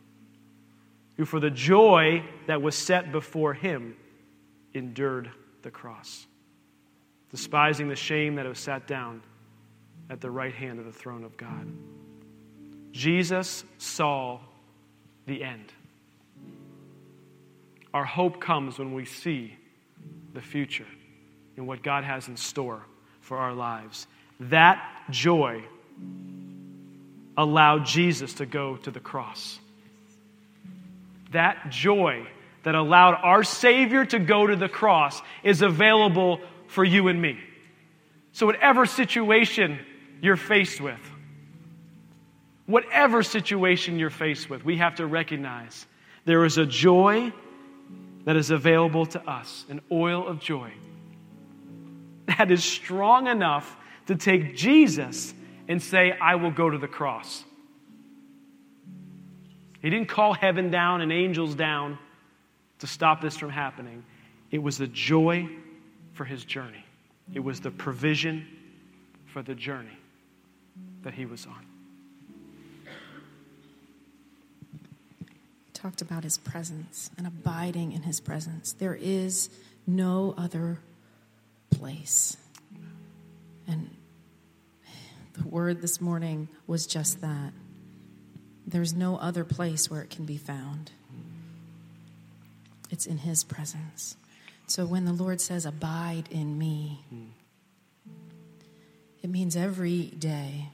who 1.18 1.26
for 1.26 1.40
the 1.40 1.50
joy 1.50 2.24
that 2.48 2.62
was 2.62 2.76
set 2.76 3.12
before 3.12 3.54
him 3.54 3.96
endured 4.74 5.32
the 5.62 5.72
cross, 5.72 6.26
despising 7.32 7.90
the 7.90 7.96
shame 7.96 8.36
that 8.36 8.46
was 8.46 8.60
sat 8.60 8.88
down 8.88 9.22
at 10.10 10.22
the 10.22 10.32
right 10.32 10.54
hand 10.54 10.80
of 10.80 10.86
the 10.86 10.92
throne 10.92 11.24
of 11.24 11.38
God. 11.38 11.68
Jesus 12.92 13.64
saw 13.78 14.40
the 15.26 15.44
end. 15.44 15.72
Our 17.94 18.06
hope 18.06 18.40
comes 18.40 18.78
when 18.78 18.94
we 18.94 19.06
see 19.06 19.56
the 20.34 20.42
future 20.42 20.86
and 21.58 21.68
what 21.68 21.82
God 21.84 22.04
has 22.04 22.28
in 22.28 22.38
store 22.38 22.84
for 23.22 23.38
our 23.38 23.54
lives. 23.54 24.08
That 24.40 24.82
joy 25.10 25.64
allowed 27.38 27.86
Jesus 27.86 28.34
to 28.36 28.46
go 28.46 28.78
to 28.78 28.92
the 28.92 29.00
cross. 29.00 29.60
That 31.32 31.70
joy 31.70 32.28
that 32.64 32.76
allowed 32.76 33.16
our 33.24 33.44
Savior 33.44 34.06
to 34.06 34.20
go 34.20 34.46
to 34.46 34.56
the 34.56 34.70
cross 34.70 35.22
is 35.44 35.62
available 35.62 36.42
for 36.68 36.84
you 36.84 37.08
and 37.08 37.22
me. 37.22 37.40
So, 38.32 38.46
whatever 38.46 38.86
situation 38.86 39.80
you're 40.22 40.38
faced 40.38 40.80
with, 40.80 41.00
whatever 42.66 43.24
situation 43.24 43.98
you're 43.98 44.10
faced 44.10 44.50
with, 44.50 44.64
we 44.64 44.78
have 44.78 44.96
to 44.96 45.08
recognize 45.08 45.86
there 46.26 46.46
is 46.46 46.58
a 46.58 46.66
joy 46.66 47.34
that 48.26 48.36
is 48.36 48.52
available 48.52 49.06
to 49.08 49.30
us, 49.30 49.66
an 49.70 49.82
oil 49.92 50.28
of 50.28 50.40
joy 50.40 50.72
that 52.38 52.52
is 52.52 52.64
strong 52.64 53.28
enough 53.28 53.76
to 54.06 54.16
take 54.16 54.56
Jesus 54.56 55.34
and 55.68 55.82
say, 55.82 56.18
I 56.22 56.36
will 56.36 56.52
go 56.52 56.70
to 56.70 56.78
the 56.78 56.88
cross. 56.88 57.44
He 59.82 59.90
didn't 59.90 60.08
call 60.08 60.34
heaven 60.34 60.72
down 60.72 61.02
and 61.02 61.12
angels 61.12 61.56
down 61.56 61.98
to 62.80 62.88
stop 62.88 63.22
this 63.22 63.38
from 63.38 63.50
happening. 63.50 64.04
It 64.52 64.60
was 64.60 64.78
the 64.78 64.88
joy 64.88 65.50
for 66.14 66.26
his 66.26 66.44
journey, 66.46 66.84
it 67.34 67.40
was 67.40 67.60
the 67.62 67.72
provision 67.72 68.48
for 69.26 69.42
the 69.42 69.56
journey 69.56 69.98
that 71.04 71.14
he 71.14 71.26
was 71.26 71.46
on. 71.46 71.69
Talked 75.82 76.02
about 76.02 76.24
his 76.24 76.38
presence 76.38 77.10
and 77.18 77.26
abiding 77.26 77.94
in 77.94 78.02
his 78.02 78.20
presence. 78.20 78.74
There 78.74 78.96
is 78.96 79.50
no 79.88 80.36
other 80.38 80.80
place. 81.72 82.38
And 83.68 83.90
the 85.34 85.48
word 85.48 85.82
this 85.82 86.02
morning 86.02 86.50
was 86.68 86.86
just 86.86 87.22
that. 87.22 87.54
There's 88.68 88.94
no 88.94 89.18
other 89.18 89.44
place 89.44 89.90
where 89.90 90.02
it 90.02 90.10
can 90.10 90.26
be 90.26 90.38
found. 90.38 90.92
It's 92.92 93.06
in 93.06 93.18
His 93.18 93.44
presence. 93.44 94.16
So 94.68 94.86
when 94.86 95.06
the 95.06 95.14
Lord 95.14 95.42
says, 95.42 95.66
Abide 95.66 96.28
in 96.30 96.58
me, 96.58 97.04
it 99.24 99.30
means 99.30 99.56
every 99.56 100.04
day 100.04 100.70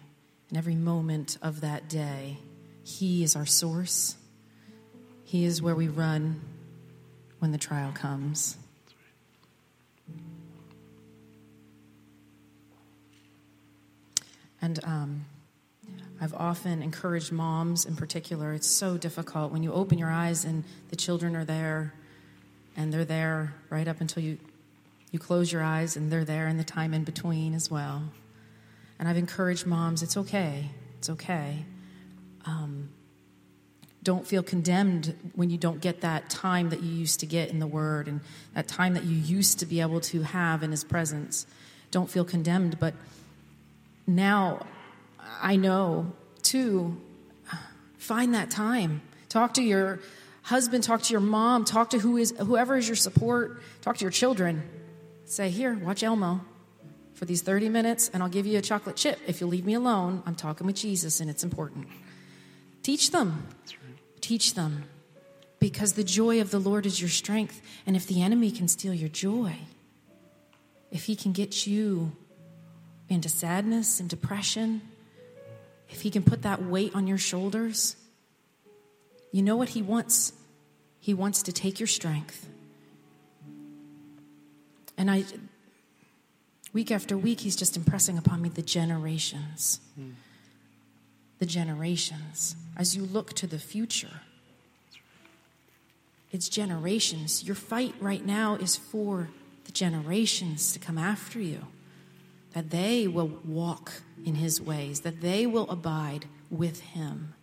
and 0.50 0.58
every 0.58 0.76
moment 0.76 1.38
of 1.42 1.62
that 1.62 1.88
day, 1.88 2.38
He 2.84 3.24
is 3.24 3.36
our 3.36 3.46
source. 3.46 4.16
He 5.36 5.44
is 5.44 5.62
where 5.62 5.76
we 5.76 5.90
run 5.90 6.40
when 7.40 7.52
the 7.52 7.58
trial 7.58 7.92
comes. 7.92 8.56
And 14.62 14.80
um, 14.86 15.26
I've 16.22 16.34
often 16.34 16.82
encouraged 16.82 17.34
moms 17.34 17.84
in 17.84 17.98
particular. 17.98 18.54
It's 18.54 18.66
so 18.66 18.98
difficult 18.98 19.52
when 19.52 19.62
you 19.62 19.74
open 19.74 19.98
your 19.98 20.10
eyes 20.10 20.46
and 20.46 20.64
the 20.90 20.96
children 20.96 21.36
are 21.36 21.44
there, 21.44 21.94
and 22.78 22.94
they're 22.94 23.04
there 23.04 23.56
right 23.70 23.90
up 23.90 24.00
until 24.00 24.24
you, 24.24 24.38
you 25.12 25.20
close 25.20 25.52
your 25.52 25.64
eyes, 25.64 25.98
and 25.98 26.10
they're 26.10 26.24
there 26.24 26.48
in 26.48 26.56
the 26.56 26.64
time 26.64 26.94
in 26.94 27.04
between 27.04 27.54
as 27.54 27.70
well. 27.70 28.04
And 29.00 29.10
I've 29.10 29.18
encouraged 29.18 29.66
moms 29.66 30.02
it's 30.02 30.16
okay, 30.16 30.72
it's 30.98 31.10
okay. 31.10 31.66
Um, 32.46 32.88
don't 34.06 34.28
feel 34.28 34.44
condemned 34.44 35.16
when 35.34 35.50
you 35.50 35.58
don't 35.58 35.82
get 35.82 36.02
that 36.02 36.30
time 36.30 36.70
that 36.70 36.84
you 36.84 36.92
used 36.92 37.20
to 37.22 37.26
get 37.26 37.50
in 37.50 37.58
the 37.60 37.68
Word 37.68 38.08
and 38.08 38.22
that 38.54 38.68
time 38.68 38.94
that 38.94 39.04
you 39.04 39.18
used 39.18 39.60
to 39.60 39.66
be 39.66 39.82
able 39.82 40.00
to 40.00 40.22
have 40.22 40.62
in 40.62 40.70
His 40.70 40.84
presence. 40.84 41.48
Don't 41.90 42.10
feel 42.10 42.24
condemned, 42.24 42.80
but 42.80 42.94
now 44.06 44.68
I 45.42 45.56
know 45.56 46.14
too, 46.44 47.02
find 47.98 48.36
that 48.36 48.52
time. 48.52 49.02
Talk 49.28 49.56
to 49.56 49.64
your 49.64 50.00
husband, 50.44 50.84
talk 50.84 51.02
to 51.02 51.12
your 51.12 51.22
mom, 51.22 51.66
talk 51.66 51.90
to 51.90 51.98
who 51.98 52.18
is 52.18 52.32
whoever 52.38 52.78
is 52.78 52.88
your 52.88 52.96
support, 52.96 53.64
talk 53.82 53.98
to 53.98 54.06
your 54.06 54.12
children. 54.12 54.62
Say, 55.26 55.50
here, 55.50 55.74
watch 55.74 56.04
Elmo 56.04 56.42
for 57.16 57.26
these 57.26 57.42
30 57.42 57.70
minutes, 57.70 58.12
and 58.14 58.22
I'll 58.22 58.30
give 58.30 58.46
you 58.46 58.60
a 58.60 58.62
chocolate 58.62 58.98
chip. 58.98 59.20
If 59.26 59.42
you 59.42 59.48
leave 59.48 59.66
me 59.66 59.74
alone, 59.74 60.22
I'm 60.28 60.36
talking 60.36 60.68
with 60.68 60.76
Jesus, 60.76 61.20
and 61.20 61.30
it's 61.30 61.44
important. 61.44 61.88
Teach 62.84 63.10
them. 63.10 63.48
Teach 64.26 64.56
them. 64.56 64.86
Because 65.60 65.94
the 65.94 66.04
joy 66.04 66.42
of 66.42 66.50
the 66.50 66.58
Lord 66.58 66.88
is 66.88 67.00
your 67.00 67.12
strength. 67.12 67.62
And 67.86 67.96
if 67.96 68.08
the 68.08 68.24
enemy 68.24 68.50
can 68.50 68.68
steal 68.68 68.92
your 68.92 69.08
joy, 69.08 69.54
if 70.90 71.04
he 71.04 71.16
can 71.16 71.32
get 71.32 71.68
you 71.68 72.12
into 73.08 73.30
sadness 73.30 74.00
and 74.00 74.10
depression, 74.10 74.82
if 75.90 76.02
He 76.02 76.10
can 76.10 76.24
put 76.24 76.42
that 76.42 76.64
weight 76.64 76.96
on 76.96 77.06
your 77.06 77.20
shoulders, 77.20 77.96
you 79.32 79.44
know 79.44 79.56
what 79.56 79.70
He 79.70 79.84
wants? 79.84 80.34
He 81.00 81.14
wants 81.14 81.44
to 81.44 81.54
take 81.54 81.80
your 81.80 81.86
strength. 81.86 82.50
And 84.98 85.12
I, 85.12 85.26
week 86.74 86.90
after 86.90 87.16
week, 87.16 87.42
He's 87.42 87.56
just 87.56 87.78
impressing 87.78 88.18
upon 88.18 88.42
me 88.42 88.50
the 88.50 88.64
generations. 88.64 89.80
Mm. 90.00 90.14
The 91.38 91.46
generations. 91.46 92.56
As 92.78 92.96
you 92.96 93.04
look 93.04 93.34
to 93.34 93.48
the 93.48 93.60
future, 93.60 94.22
it's 96.32 96.50
generations. 96.50 97.44
Your 97.44 97.56
fight 97.56 97.96
right 98.00 98.26
now 98.26 98.56
is 98.56 98.76
for 98.76 99.30
the 99.64 99.72
generations 99.72 100.74
to 100.74 100.80
come 100.80 100.98
after 100.98 101.40
you 101.40 101.68
that 102.54 102.70
they 102.70 103.08
will 103.08 103.40
walk 103.46 103.92
in 104.26 104.36
his 104.36 104.62
ways, 104.62 105.02
that 105.02 105.22
they 105.22 105.46
will 105.46 105.70
abide 105.70 106.26
with 106.50 106.80
him. 106.82 107.34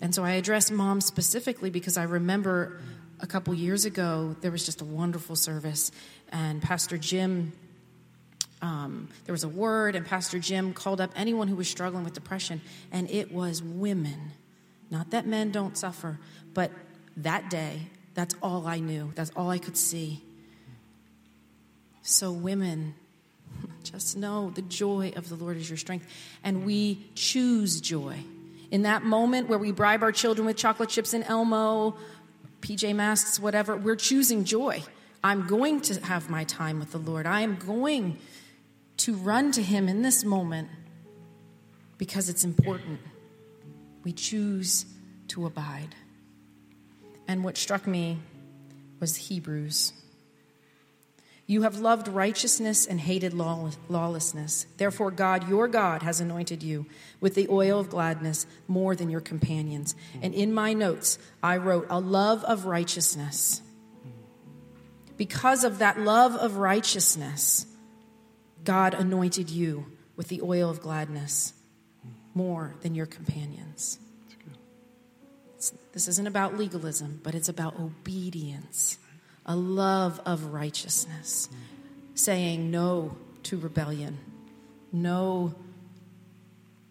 And 0.00 0.14
so 0.14 0.24
I 0.24 0.32
address 0.32 0.70
mom 0.70 1.00
specifically 1.00 1.70
because 1.70 1.96
I 1.96 2.04
remember 2.04 2.80
a 3.20 3.26
couple 3.26 3.54
years 3.54 3.84
ago 3.84 4.36
there 4.40 4.50
was 4.50 4.64
just 4.64 4.80
a 4.80 4.84
wonderful 4.84 5.36
service, 5.36 5.92
and 6.30 6.60
Pastor 6.60 6.98
Jim. 6.98 7.52
Um, 8.62 9.08
there 9.24 9.32
was 9.32 9.42
a 9.42 9.48
word, 9.48 9.96
and 9.96 10.06
Pastor 10.06 10.38
Jim 10.38 10.72
called 10.72 11.00
up 11.00 11.10
anyone 11.16 11.48
who 11.48 11.56
was 11.56 11.68
struggling 11.68 12.04
with 12.04 12.14
depression, 12.14 12.60
and 12.92 13.10
it 13.10 13.32
was 13.32 13.60
women. 13.62 14.30
Not 14.88 15.10
that 15.10 15.26
men 15.26 15.50
don't 15.50 15.76
suffer, 15.76 16.20
but 16.54 16.70
that 17.16 17.50
day, 17.50 17.88
that's 18.14 18.36
all 18.40 18.66
I 18.66 18.78
knew. 18.78 19.10
That's 19.16 19.32
all 19.34 19.50
I 19.50 19.58
could 19.58 19.76
see. 19.76 20.22
So, 22.02 22.30
women, 22.30 22.94
just 23.82 24.16
know 24.16 24.50
the 24.50 24.62
joy 24.62 25.12
of 25.16 25.28
the 25.28 25.34
Lord 25.34 25.56
is 25.56 25.68
your 25.68 25.76
strength. 25.76 26.06
And 26.44 26.64
we 26.64 27.04
choose 27.14 27.80
joy. 27.80 28.18
In 28.70 28.82
that 28.82 29.02
moment 29.02 29.48
where 29.48 29.58
we 29.58 29.72
bribe 29.72 30.02
our 30.02 30.12
children 30.12 30.46
with 30.46 30.56
chocolate 30.56 30.88
chips 30.88 31.12
and 31.14 31.24
Elmo, 31.24 31.96
PJ 32.60 32.94
Masks, 32.94 33.38
whatever, 33.38 33.76
we're 33.76 33.96
choosing 33.96 34.44
joy. 34.44 34.82
I'm 35.22 35.46
going 35.46 35.80
to 35.82 36.00
have 36.04 36.30
my 36.30 36.44
time 36.44 36.78
with 36.78 36.92
the 36.92 36.98
Lord. 36.98 37.26
I 37.26 37.42
am 37.42 37.56
going 37.56 38.18
to 39.02 39.14
run 39.16 39.50
to 39.50 39.62
Him 39.62 39.88
in 39.88 40.02
this 40.02 40.24
moment 40.24 40.68
because 41.98 42.28
it's 42.28 42.44
important. 42.44 43.00
We 44.04 44.12
choose 44.12 44.86
to 45.28 45.44
abide. 45.44 45.94
And 47.26 47.42
what 47.42 47.56
struck 47.56 47.86
me 47.86 48.18
was 49.00 49.16
Hebrews. 49.16 49.92
You 51.48 51.62
have 51.62 51.80
loved 51.80 52.06
righteousness 52.06 52.86
and 52.86 53.00
hated 53.00 53.34
lawlessness. 53.34 54.66
Therefore, 54.76 55.10
God, 55.10 55.48
your 55.48 55.66
God, 55.66 56.02
has 56.02 56.20
anointed 56.20 56.62
you 56.62 56.86
with 57.20 57.34
the 57.34 57.48
oil 57.48 57.80
of 57.80 57.90
gladness 57.90 58.46
more 58.68 58.94
than 58.94 59.10
your 59.10 59.20
companions. 59.20 59.96
And 60.22 60.32
in 60.32 60.54
my 60.54 60.74
notes, 60.74 61.18
I 61.42 61.56
wrote, 61.56 61.88
a 61.90 61.98
love 61.98 62.44
of 62.44 62.66
righteousness. 62.66 63.62
Because 65.16 65.64
of 65.64 65.80
that 65.80 65.98
love 65.98 66.36
of 66.36 66.56
righteousness, 66.56 67.66
God 68.64 68.94
anointed 68.94 69.50
you 69.50 69.86
with 70.16 70.28
the 70.28 70.40
oil 70.42 70.70
of 70.70 70.80
gladness 70.80 71.52
more 72.34 72.74
than 72.82 72.94
your 72.94 73.06
companions. 73.06 73.98
This 75.92 76.08
isn't 76.08 76.26
about 76.26 76.56
legalism, 76.56 77.20
but 77.22 77.34
it's 77.34 77.48
about 77.48 77.78
obedience, 77.78 78.98
a 79.44 79.54
love 79.54 80.20
of 80.24 80.46
righteousness, 80.46 81.48
saying 82.14 82.70
no 82.70 83.16
to 83.44 83.58
rebellion, 83.58 84.18
no 84.92 85.54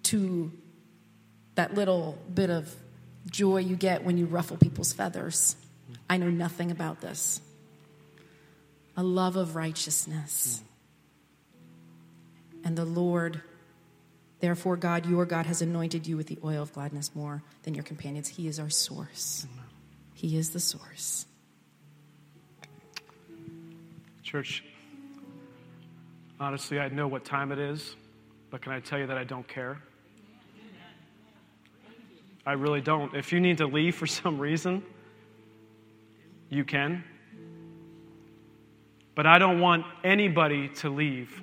to 0.03 0.51
that 1.55 1.73
little 1.73 2.17
bit 2.33 2.49
of 2.49 2.73
joy 3.29 3.57
you 3.57 3.75
get 3.75 4.03
when 4.03 4.17
you 4.17 4.25
ruffle 4.25 4.57
people's 4.57 4.93
feathers. 4.93 5.55
I 6.09 6.17
know 6.17 6.29
nothing 6.29 6.71
about 6.71 7.01
this. 7.01 7.41
A 8.97 9.03
love 9.03 9.35
of 9.35 9.55
righteousness. 9.55 10.61
And 12.63 12.77
the 12.77 12.85
Lord 12.85 13.41
Therefore, 14.41 14.75
God, 14.75 15.05
your 15.05 15.25
God, 15.25 15.45
has 15.45 15.61
anointed 15.61 16.07
you 16.07 16.17
with 16.17 16.25
the 16.25 16.39
oil 16.43 16.63
of 16.63 16.73
gladness 16.73 17.15
more 17.15 17.43
than 17.61 17.75
your 17.75 17.83
companions. 17.83 18.27
He 18.27 18.47
is 18.47 18.59
our 18.59 18.71
source. 18.71 19.45
He 20.15 20.35
is 20.35 20.49
the 20.49 20.59
source. 20.59 21.27
Church, 24.23 24.63
honestly, 26.39 26.79
I 26.79 26.89
know 26.89 27.07
what 27.07 27.23
time 27.23 27.51
it 27.51 27.59
is, 27.59 27.95
but 28.49 28.63
can 28.63 28.71
I 28.71 28.79
tell 28.79 28.97
you 28.97 29.05
that 29.07 29.17
I 29.17 29.23
don't 29.23 29.47
care? 29.47 29.79
I 32.43 32.53
really 32.53 32.81
don't. 32.81 33.13
If 33.15 33.31
you 33.31 33.39
need 33.39 33.59
to 33.59 33.67
leave 33.67 33.95
for 33.95 34.07
some 34.07 34.39
reason, 34.39 34.81
you 36.49 36.65
can. 36.65 37.03
But 39.13 39.27
I 39.27 39.37
don't 39.37 39.59
want 39.59 39.85
anybody 40.03 40.69
to 40.77 40.89
leave 40.89 41.39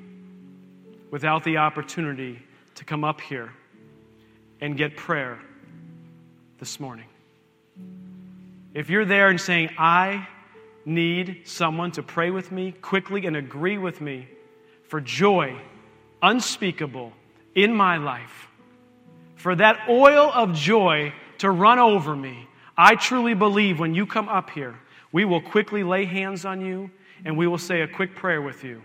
without 1.10 1.44
the 1.44 1.58
opportunity 1.58 2.42
to 2.76 2.84
come 2.84 3.04
up 3.04 3.20
here 3.20 3.52
and 4.60 4.76
get 4.76 4.96
prayer 4.96 5.38
this 6.58 6.78
morning. 6.80 7.06
If 8.74 8.90
you're 8.90 9.04
there 9.04 9.28
and 9.28 9.40
saying, 9.40 9.70
I 9.78 10.28
need 10.84 11.42
someone 11.44 11.92
to 11.92 12.02
pray 12.02 12.30
with 12.30 12.52
me 12.52 12.72
quickly 12.72 13.26
and 13.26 13.36
agree 13.36 13.78
with 13.78 14.00
me 14.00 14.28
for 14.84 15.00
joy 15.00 15.60
unspeakable 16.22 17.12
in 17.54 17.74
my 17.74 17.96
life, 17.96 18.48
for 19.36 19.54
that 19.54 19.88
oil 19.88 20.30
of 20.34 20.54
joy 20.54 21.12
to 21.38 21.50
run 21.50 21.78
over 21.78 22.14
me, 22.14 22.48
I 22.76 22.94
truly 22.94 23.34
believe 23.34 23.80
when 23.80 23.94
you 23.94 24.06
come 24.06 24.28
up 24.28 24.50
here, 24.50 24.78
we 25.12 25.24
will 25.24 25.40
quickly 25.40 25.82
lay 25.82 26.04
hands 26.04 26.44
on 26.44 26.60
you 26.60 26.90
and 27.24 27.36
we 27.36 27.46
will 27.46 27.58
say 27.58 27.80
a 27.80 27.88
quick 27.88 28.14
prayer 28.14 28.40
with 28.42 28.64
you. 28.64 28.82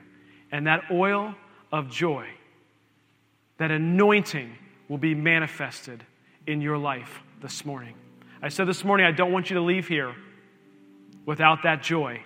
And 0.52 0.68
that 0.68 0.86
oil 0.92 1.36
of 1.74 1.90
joy 1.90 2.28
that 3.58 3.72
anointing 3.72 4.56
will 4.88 5.00
be 5.00 5.16
manifested 5.16 6.06
in 6.48 6.62
your 6.62 6.78
life 6.78 7.22
this 7.42 7.66
morning. 7.66 7.96
I 8.42 8.50
said 8.50 8.68
this 8.68 8.84
morning, 8.84 9.06
I 9.06 9.12
don't 9.12 9.32
want 9.32 9.50
you 9.50 9.56
to 9.56 9.62
leave 9.62 9.88
here 9.88 10.14
without 11.26 11.64
that 11.64 11.82
joy 11.82 12.22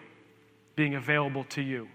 being 0.76 0.96
available 0.96 1.46
to 1.46 1.62
you. 1.62 1.88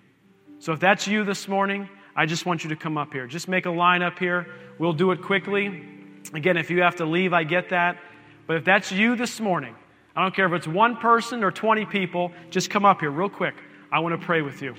So 0.61 0.73
if 0.73 0.81
that's 0.81 1.07
you 1.07 1.25
this 1.25 1.47
morning, 1.47 1.89
I 2.17 2.25
just 2.25 2.47
want 2.47 2.65
you 2.65 2.71
to 2.71 2.77
come 2.77 2.97
up 2.97 3.13
here. 3.13 3.27
Just 3.27 3.49
make 3.49 3.67
a 3.67 3.71
line 3.71 4.03
up 4.03 4.19
here. 4.19 4.47
We'll 4.79 4.93
do 4.93 5.11
it 5.11 5.21
quickly. 5.21 5.85
Again, 6.33 6.57
if 6.57 6.71
you 6.71 6.81
have 6.83 6.97
to 6.97 7.05
leave, 7.05 7.33
I 7.33 7.45
get 7.45 7.69
that. 7.71 7.99
But 8.47 8.57
if 8.57 8.65
that's 8.65 8.91
you 8.91 9.15
this 9.15 9.41
morning, 9.41 9.75
I 10.17 10.23
don't 10.23 10.35
care 10.35 10.47
if 10.47 10.53
it's 10.53 10.69
one 10.69 10.97
person 10.97 11.45
or 11.45 11.51
20 11.51 11.85
people, 11.87 12.33
just 12.51 12.71
come 12.71 12.85
up 12.85 13.01
here 13.01 13.11
real 13.11 13.29
quick. 13.29 13.55
I 13.91 13.99
want 13.99 14.19
to 14.19 14.25
pray 14.25 14.41
with 14.41 14.63
you. 14.63 14.75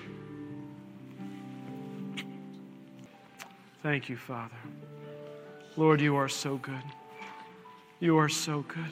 Thank 3.83 4.07
you, 4.07 4.15
Father. 4.15 4.55
Lord, 5.75 5.99
you 5.99 6.15
are 6.15 6.29
so 6.29 6.55
good. 6.55 6.81
You 7.99 8.17
are 8.17 8.29
so 8.29 8.61
good. 8.69 8.91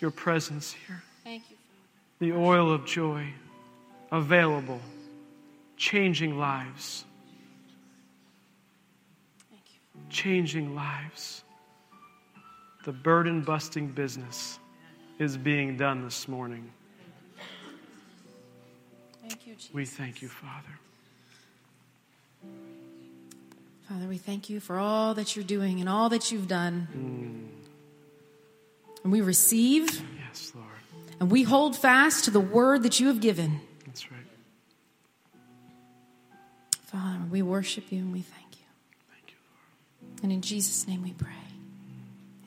Your 0.00 0.10
presence 0.10 0.72
here. 0.86 1.02
Thank 1.22 1.44
you, 1.48 1.56
The 2.18 2.32
oil 2.36 2.72
of 2.72 2.84
joy 2.84 3.32
available, 4.10 4.80
changing 5.76 6.36
lives. 6.36 7.04
Thank 9.50 9.62
you. 9.72 10.00
Changing 10.10 10.74
lives. 10.74 11.44
The 12.84 12.92
burden 12.92 13.42
busting 13.42 13.88
business 13.88 14.58
is 15.20 15.36
being 15.36 15.76
done 15.76 16.02
this 16.02 16.26
morning. 16.26 16.70
Thank 19.20 19.46
you, 19.46 19.54
Jesus. 19.54 19.72
We 19.72 19.84
thank 19.84 20.22
you, 20.22 20.28
Father. 20.28 20.78
Father, 23.88 24.08
we 24.08 24.18
thank 24.18 24.50
you 24.50 24.58
for 24.58 24.78
all 24.78 25.14
that 25.14 25.36
you're 25.36 25.44
doing 25.44 25.78
and 25.78 25.88
all 25.88 26.08
that 26.08 26.32
you've 26.32 26.48
done. 26.48 26.88
Mm. 26.92 27.46
And 29.04 29.12
we 29.12 29.20
receive. 29.20 30.02
Yes, 30.28 30.50
Lord. 30.54 30.66
And 31.20 31.30
we 31.30 31.44
hold 31.44 31.76
fast 31.76 32.24
to 32.24 32.32
the 32.32 32.40
word 32.40 32.82
that 32.82 32.98
you 32.98 33.06
have 33.06 33.20
given. 33.20 33.60
That's 33.86 34.10
right. 34.10 34.20
Father, 36.86 37.20
we 37.30 37.42
worship 37.42 37.92
you 37.92 38.00
and 38.00 38.12
we 38.12 38.22
thank 38.22 38.58
you. 38.58 38.66
Thank 39.08 39.28
you, 39.28 39.36
Lord. 40.10 40.22
And 40.24 40.32
in 40.32 40.40
Jesus' 40.40 40.88
name 40.88 41.04
we 41.04 41.12
pray. 41.12 41.30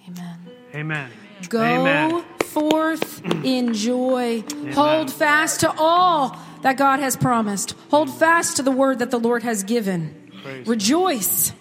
Amen. 0.10 0.40
Amen. 0.76 1.10
Go 1.48 1.64
Amen. 1.64 2.26
forth 2.44 3.24
in 3.46 3.74
joy. 3.74 4.44
Hold 4.74 5.10
fast 5.10 5.62
to 5.62 5.74
all 5.78 6.38
that 6.64 6.76
God 6.76 7.00
has 7.00 7.16
promised. 7.16 7.76
Hold 7.92 8.14
fast 8.14 8.58
to 8.58 8.64
the 8.64 8.72
word 8.72 9.00
that 9.00 9.10
the 9.10 9.20
Lord 9.20 9.44
has 9.44 9.64
given. 9.64 10.19
Praise 10.44 10.68
Rejoice. 10.68 11.54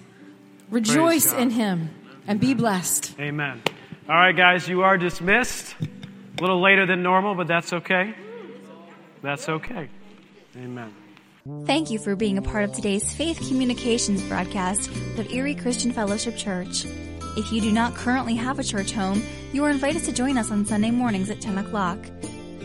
Rejoice 0.71 1.33
God. 1.33 1.41
in 1.41 1.51
Him 1.51 1.91
and 2.27 2.41
be 2.41 2.55
blessed. 2.55 3.15
Amen. 3.19 3.63
All 4.09 4.15
right, 4.15 4.37
guys, 4.37 4.69
you 4.69 4.83
are 4.83 4.97
dismissed. 4.97 5.75
A 5.81 6.41
little 6.41 6.61
later 6.61 6.87
than 6.87 7.03
normal, 7.03 7.35
but 7.35 7.47
that's 7.47 7.73
okay. 7.73 8.15
That's 9.23 9.49
okay. 9.49 9.89
Amen. 10.57 10.95
Thank 11.65 11.91
you 11.91 11.99
for 11.99 12.15
being 12.15 12.39
a 12.39 12.43
part 12.43 12.65
of 12.65 12.73
today's 12.73 13.13
Faith 13.15 13.39
Communications 13.49 14.23
broadcast 14.25 14.89
of 15.19 15.33
Erie 15.33 15.55
Christian 15.55 15.93
Fellowship 15.93 16.37
Church. 16.37 16.85
If 17.37 17.53
you 17.53 17.61
do 17.61 17.73
not 17.73 17.95
currently 17.95 18.35
have 18.35 18.59
a 18.59 18.65
church 18.65 18.93
home, 18.93 19.23
you 19.53 19.65
are 19.65 19.71
invited 19.71 20.05
to 20.05 20.13
join 20.13 20.37
us 20.37 20.51
on 20.51 20.67
Sunday 20.67 20.91
mornings 20.91 21.31
at 21.31 21.41
10 21.41 21.59
o'clock. 21.59 21.99